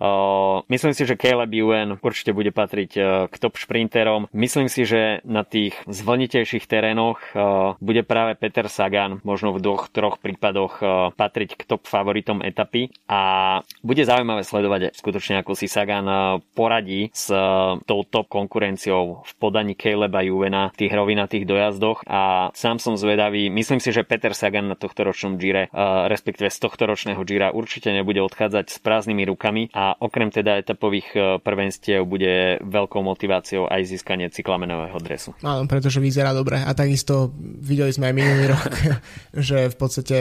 Myslím 0.70 0.94
si, 0.94 1.02
že 1.02 1.18
Caleb 1.18 1.50
Ewan 1.50 1.98
určite 1.98 2.30
bude 2.30 2.45
patriť 2.50 2.90
k 3.30 3.34
top 3.38 3.56
šprinterom. 3.56 4.28
Myslím 4.34 4.66
si, 4.66 4.84
že 4.86 5.22
na 5.22 5.46
tých 5.46 5.78
zvlnitejších 5.86 6.66
terénoch 6.66 7.22
bude 7.78 8.02
práve 8.02 8.34
Peter 8.36 8.66
Sagan 8.68 9.22
možno 9.22 9.54
v 9.54 9.62
dvoch, 9.62 9.88
troch 9.88 10.18
prípadoch 10.18 10.80
patriť 11.14 11.56
k 11.56 11.62
top 11.64 11.86
favoritom 11.86 12.42
etapy 12.42 12.90
a 13.06 13.22
bude 13.86 14.02
zaujímavé 14.02 14.42
sledovať 14.42 14.96
skutočne 14.96 15.40
ako 15.40 15.52
si 15.54 15.70
Sagan 15.70 16.42
poradí 16.56 17.14
s 17.14 17.30
tou 17.86 18.00
top 18.08 18.26
konkurenciou 18.26 19.22
v 19.22 19.32
podaní 19.38 19.78
Caleba 19.78 20.20
Juvena 20.26 20.74
v 20.74 20.86
tých 20.86 20.92
rovinatých 20.92 21.44
dojazdoch 21.46 22.02
a 22.08 22.50
sám 22.52 22.82
som 22.82 22.98
zvedavý. 22.98 23.48
Myslím 23.52 23.78
si, 23.78 23.94
že 23.94 24.02
Peter 24.02 24.34
Sagan 24.34 24.66
na 24.66 24.76
tohto 24.76 25.06
ročnom 25.06 25.38
Gire, 25.38 25.70
respektíve 26.10 26.50
z 26.50 26.58
tohto 26.58 26.90
ročného 26.90 27.22
Gira 27.22 27.54
určite 27.54 27.94
nebude 27.94 28.18
odchádzať 28.24 28.66
s 28.72 28.78
prázdnymi 28.82 29.22
rukami 29.30 29.62
a 29.70 29.94
okrem 29.96 30.34
teda 30.34 30.58
etapových 30.58 31.40
prvenstiev 31.46 32.02
bude 32.02 32.25
veľkou 32.62 33.00
motiváciou 33.02 33.68
aj 33.68 33.82
získanie 33.86 34.30
cyklamenového 34.30 34.96
dresu. 35.02 35.32
Áno, 35.42 35.68
pretože 35.68 36.00
vyzerá 36.00 36.32
dobre 36.32 36.60
a 36.60 36.70
takisto 36.72 37.30
videli 37.40 37.92
sme 37.92 38.10
aj 38.10 38.14
minulý 38.14 38.44
rok, 38.54 38.72
že 39.36 39.68
v 39.72 39.76
podstate 39.76 40.16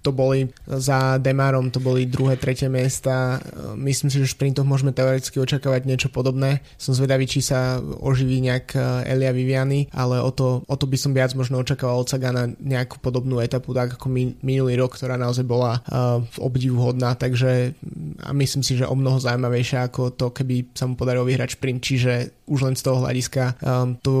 to 0.00 0.10
boli 0.10 0.48
za 0.66 1.20
Demarom, 1.20 1.70
to 1.70 1.82
boli 1.82 2.08
druhé, 2.08 2.40
tretie 2.40 2.70
miesta. 2.70 3.38
Myslím 3.76 4.08
si, 4.08 4.22
že 4.22 4.28
v 4.30 4.34
šprintoch 4.34 4.66
môžeme 4.66 4.94
teoreticky 4.94 5.38
očakávať 5.38 5.86
niečo 5.86 6.08
podobné. 6.08 6.64
Som 6.80 6.96
zvedavý, 6.96 7.28
či 7.28 7.44
sa 7.44 7.78
oživí 7.80 8.40
nejak 8.42 8.66
e, 8.76 8.78
Elia 9.10 9.32
Viviani, 9.34 9.90
ale 9.92 10.22
o 10.22 10.30
to, 10.32 10.62
o 10.64 10.76
to 10.76 10.86
by 10.88 10.96
som 10.96 11.12
viac 11.12 11.32
možno 11.36 11.60
očakával 11.60 12.02
od 12.02 12.08
Sagana 12.08 12.48
nejakú 12.58 12.98
podobnú 12.98 13.38
etapu, 13.42 13.76
tak 13.76 13.98
ako 13.98 14.08
minulý 14.40 14.74
rok, 14.80 14.96
ktorá 14.96 15.20
naozaj 15.20 15.44
bola 15.44 15.82
uh, 15.86 16.22
obdivuhodná, 16.40 17.18
takže 17.18 17.76
a 18.22 18.30
myslím 18.32 18.62
si, 18.64 18.78
že 18.78 18.88
o 18.88 18.94
mnoho 18.96 19.20
zaujímavejšia 19.20 19.88
ako 19.92 20.16
to, 20.16 20.32
keby 20.32 20.72
sa 20.72 20.88
mu 20.88 20.96
podarilo 20.96 21.28
vyhrať 21.28 21.35
šprint, 21.44 21.84
čiže 21.84 22.12
už 22.46 22.60
len 22.66 22.74
z 22.78 22.82
toho 22.86 23.02
hľadiska 23.02 23.58
um, 23.60 23.98
to 23.98 24.14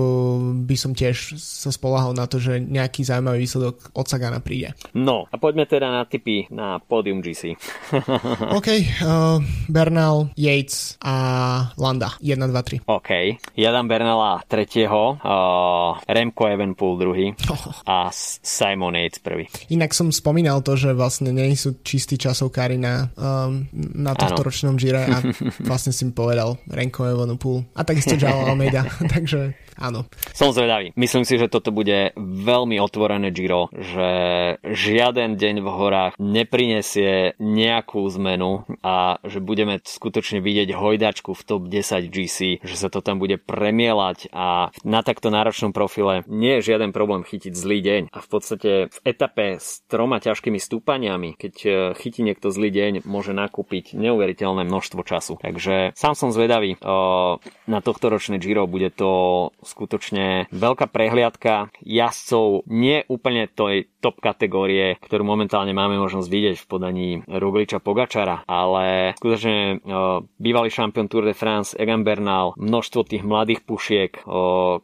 by 0.66 0.76
som 0.76 0.92
tiež 0.92 1.38
sa 1.38 1.70
spolahol 1.70 2.12
na 2.12 2.26
to, 2.26 2.42
že 2.42 2.58
nejaký 2.58 3.06
zaujímavý 3.06 3.46
výsledok 3.46 3.94
od 3.94 4.06
Sagana 4.06 4.42
príde. 4.42 4.74
No 4.92 5.30
a 5.30 5.34
poďme 5.38 5.68
teda 5.68 5.88
na 5.88 6.02
typy 6.04 6.50
na 6.50 6.82
pódium 6.82 7.22
GC. 7.22 7.54
OK, 8.58 8.68
uh, 9.06 9.38
Bernal, 9.70 10.34
Yates 10.34 10.98
a 11.02 11.14
Landa. 11.78 12.18
1, 12.18 12.34
2, 12.34 12.50
3. 12.50 12.90
OK, 12.90 13.10
ja 13.54 13.70
dám 13.70 13.86
Bernala 13.86 14.42
tretieho, 14.50 15.20
uh, 15.20 16.00
Remco 16.10 16.44
Evenpool 16.50 16.98
druhý 16.98 17.26
oh. 17.52 17.62
a 17.94 18.10
Simon 18.12 18.98
Yates 18.98 19.22
prvý. 19.22 19.46
Inak 19.70 19.94
som 19.94 20.10
spomínal 20.10 20.64
to, 20.66 20.74
že 20.74 20.96
vlastne 20.96 21.30
nie 21.30 21.54
sú 21.54 21.78
čistí 21.86 22.18
časovkári 22.18 22.80
na, 22.80 23.12
um, 23.14 23.68
na 23.94 24.16
tohto 24.16 24.42
ano. 24.42 24.46
ročnom 24.48 24.74
Gire 24.74 25.06
a 25.06 25.22
vlastne 25.68 25.94
si 25.94 26.02
mi 26.08 26.12
povedal 26.16 26.58
Remco 26.66 27.06
Evenpool. 27.06 27.62
A 27.76 27.86
takisto 27.86 28.15
Jao 28.18 28.46
Almeida, 28.46 28.84
takže 29.14 29.54
áno. 29.80 30.08
Som 30.36 30.52
zvedavý. 30.52 30.92
Myslím 30.96 31.24
si, 31.24 31.40
že 31.40 31.48
toto 31.52 31.72
bude 31.72 32.12
veľmi 32.16 32.80
otvorené 32.80 33.32
Giro, 33.32 33.72
že 33.72 34.08
žiaden 34.64 35.36
deň 35.36 35.54
v 35.62 35.68
horách 35.68 36.12
neprinesie 36.20 37.36
nejakú 37.40 38.04
zmenu 38.16 38.64
a 38.82 39.20
že 39.24 39.40
budeme 39.40 39.80
skutočne 39.80 40.40
vidieť 40.40 40.74
hojdačku 40.74 41.32
v 41.32 41.42
top 41.44 41.62
10 41.68 42.12
GC, 42.12 42.38
že 42.64 42.76
sa 42.76 42.88
to 42.92 43.00
tam 43.00 43.20
bude 43.20 43.40
premielať 43.40 44.32
a 44.32 44.70
na 44.84 45.00
takto 45.00 45.32
náročnom 45.32 45.70
profile 45.70 46.26
nie 46.26 46.58
je 46.58 46.72
žiaden 46.72 46.90
problém 46.90 47.22
chytiť 47.24 47.52
zlý 47.52 47.78
deň 47.80 48.02
a 48.12 48.18
v 48.20 48.28
podstate 48.28 48.70
v 48.92 48.98
etape 49.04 49.56
s 49.60 49.84
troma 49.86 50.18
ťažkými 50.20 50.58
stúpaniami, 50.60 51.38
keď 51.38 51.54
e, 51.64 51.70
chytí 51.96 52.26
niekto 52.26 52.50
zlý 52.50 52.70
deň, 52.72 52.92
môže 53.06 53.32
nakúpiť 53.36 53.94
neuveriteľné 53.94 54.64
množstvo 54.66 55.00
času. 55.04 55.38
Takže 55.40 55.96
sám 55.96 56.14
som 56.18 56.34
zvedavý 56.34 56.76
o, 56.80 57.38
na 57.68 57.78
tohto 57.80 58.10
ročné 58.10 58.40
Giro. 58.42 58.66
Bude 58.66 58.90
to 58.90 59.50
skutočne 59.66 60.46
veľká 60.54 60.86
prehliadka 60.88 61.74
jazdcov 61.82 62.64
nie 62.70 63.02
úplne 63.10 63.50
tej 63.50 63.90
top 63.98 64.22
kategórie, 64.22 64.96
ktorú 65.02 65.26
momentálne 65.26 65.74
máme 65.74 65.98
možnosť 65.98 66.28
vidieť 66.30 66.56
v 66.62 66.68
podaní 66.70 67.08
Rugliča 67.26 67.82
Pogačara, 67.82 68.46
ale 68.46 69.18
skutočne 69.18 69.82
bývalý 70.38 70.70
šampión 70.70 71.10
Tour 71.10 71.26
de 71.26 71.34
France 71.34 71.74
Egan 71.74 72.06
Bernal, 72.06 72.54
množstvo 72.54 73.02
tých 73.02 73.26
mladých 73.26 73.66
pušiek, 73.66 74.22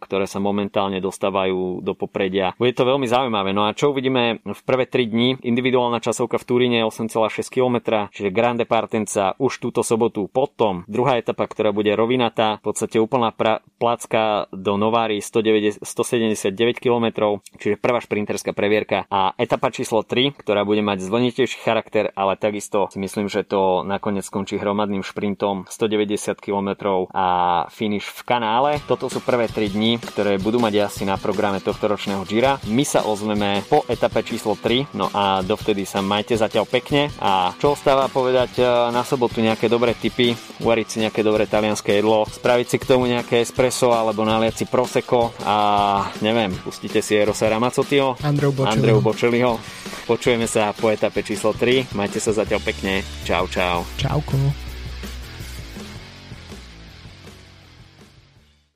ktoré 0.02 0.26
sa 0.26 0.42
momentálne 0.42 0.98
dostávajú 0.98 1.86
do 1.86 1.94
popredia. 1.94 2.58
Bude 2.58 2.74
to 2.74 2.82
veľmi 2.82 3.06
zaujímavé. 3.06 3.54
No 3.54 3.70
a 3.70 3.76
čo 3.78 3.94
uvidíme 3.94 4.42
v 4.42 4.60
prvé 4.66 4.90
3 4.90 5.06
dní? 5.06 5.28
Individuálna 5.38 6.02
časovka 6.02 6.42
v 6.42 6.46
Turíne 6.48 6.78
8,6 6.82 7.46
km, 7.46 8.10
čiže 8.10 8.34
Grande 8.34 8.66
Partenza 8.66 9.38
už 9.38 9.62
túto 9.62 9.86
sobotu. 9.86 10.26
Potom 10.26 10.82
druhá 10.90 11.14
etapa, 11.14 11.46
ktorá 11.46 11.70
bude 11.70 11.94
rovinatá, 11.94 12.58
v 12.58 12.74
podstate 12.74 12.98
úplná 12.98 13.30
pra- 13.30 13.62
placka 13.78 14.50
do 14.50 14.71
Novári 14.76 15.20
179 15.22 16.52
km, 16.78 17.06
čiže 17.58 17.80
prvá 17.80 17.98
šprinterská 18.02 18.52
previerka 18.52 19.04
a 19.10 19.32
etapa 19.36 19.72
číslo 19.74 20.04
3, 20.04 20.36
ktorá 20.38 20.62
bude 20.62 20.84
mať 20.84 21.04
zvlnitejší 21.04 21.58
charakter, 21.62 22.10
ale 22.14 22.36
takisto 22.36 22.88
si 22.92 22.98
myslím, 23.00 23.26
že 23.26 23.46
to 23.46 23.86
nakoniec 23.86 24.26
skončí 24.26 24.56
hromadným 24.56 25.04
šprintom 25.04 25.64
190 25.68 26.38
km 26.38 27.08
a 27.12 27.26
finish 27.68 28.08
v 28.08 28.20
kanále. 28.24 28.78
Toto 28.84 29.08
sú 29.08 29.20
prvé 29.20 29.48
3 29.48 29.72
dní, 29.72 29.98
ktoré 30.02 30.36
budú 30.36 30.58
mať 30.62 30.74
asi 30.88 31.02
na 31.02 31.16
programe 31.16 31.60
tohto 31.60 31.88
ročného 31.88 32.24
Gira. 32.28 32.58
My 32.68 32.84
sa 32.84 33.04
ozveme 33.04 33.64
po 33.66 33.84
etape 33.88 34.24
číslo 34.26 34.58
3, 34.58 34.94
no 34.96 35.08
a 35.12 35.40
dovtedy 35.44 35.84
sa 35.84 36.04
majte 36.04 36.34
zatiaľ 36.38 36.64
pekne 36.66 37.12
a 37.20 37.52
čo 37.58 37.74
ostáva 37.76 38.08
povedať 38.08 38.58
e, 38.58 38.64
na 38.90 39.02
sobotu 39.06 39.40
nejaké 39.44 39.68
dobré 39.68 39.94
tipy, 39.96 40.34
uvariť 40.62 40.86
si 40.86 40.96
nejaké 41.02 41.20
dobré 41.20 41.44
talianské 41.46 41.98
jedlo, 41.98 42.24
spraviť 42.28 42.66
si 42.66 42.76
k 42.78 42.88
tomu 42.88 43.08
nejaké 43.08 43.42
espresso 43.42 43.92
alebo 43.92 44.24
naliať 44.26 44.54
si 44.61 44.61
prosecco 44.66 45.34
a 45.44 46.10
neviem, 46.20 46.52
pustite 46.62 47.02
si 47.02 47.14
Erosa 47.16 47.48
Bocelli. 48.52 48.78
Andreu 48.78 49.00
Bočeliho. 49.00 49.58
Počujeme 50.06 50.50
sa 50.50 50.74
po 50.74 50.90
etape 50.90 51.22
číslo 51.22 51.54
3. 51.54 51.94
Majte 51.94 52.18
sa 52.18 52.34
zatiaľ 52.34 52.60
pekne. 52.62 53.06
Čau, 53.22 53.46
čau. 53.46 53.86
Čauko. 53.96 54.61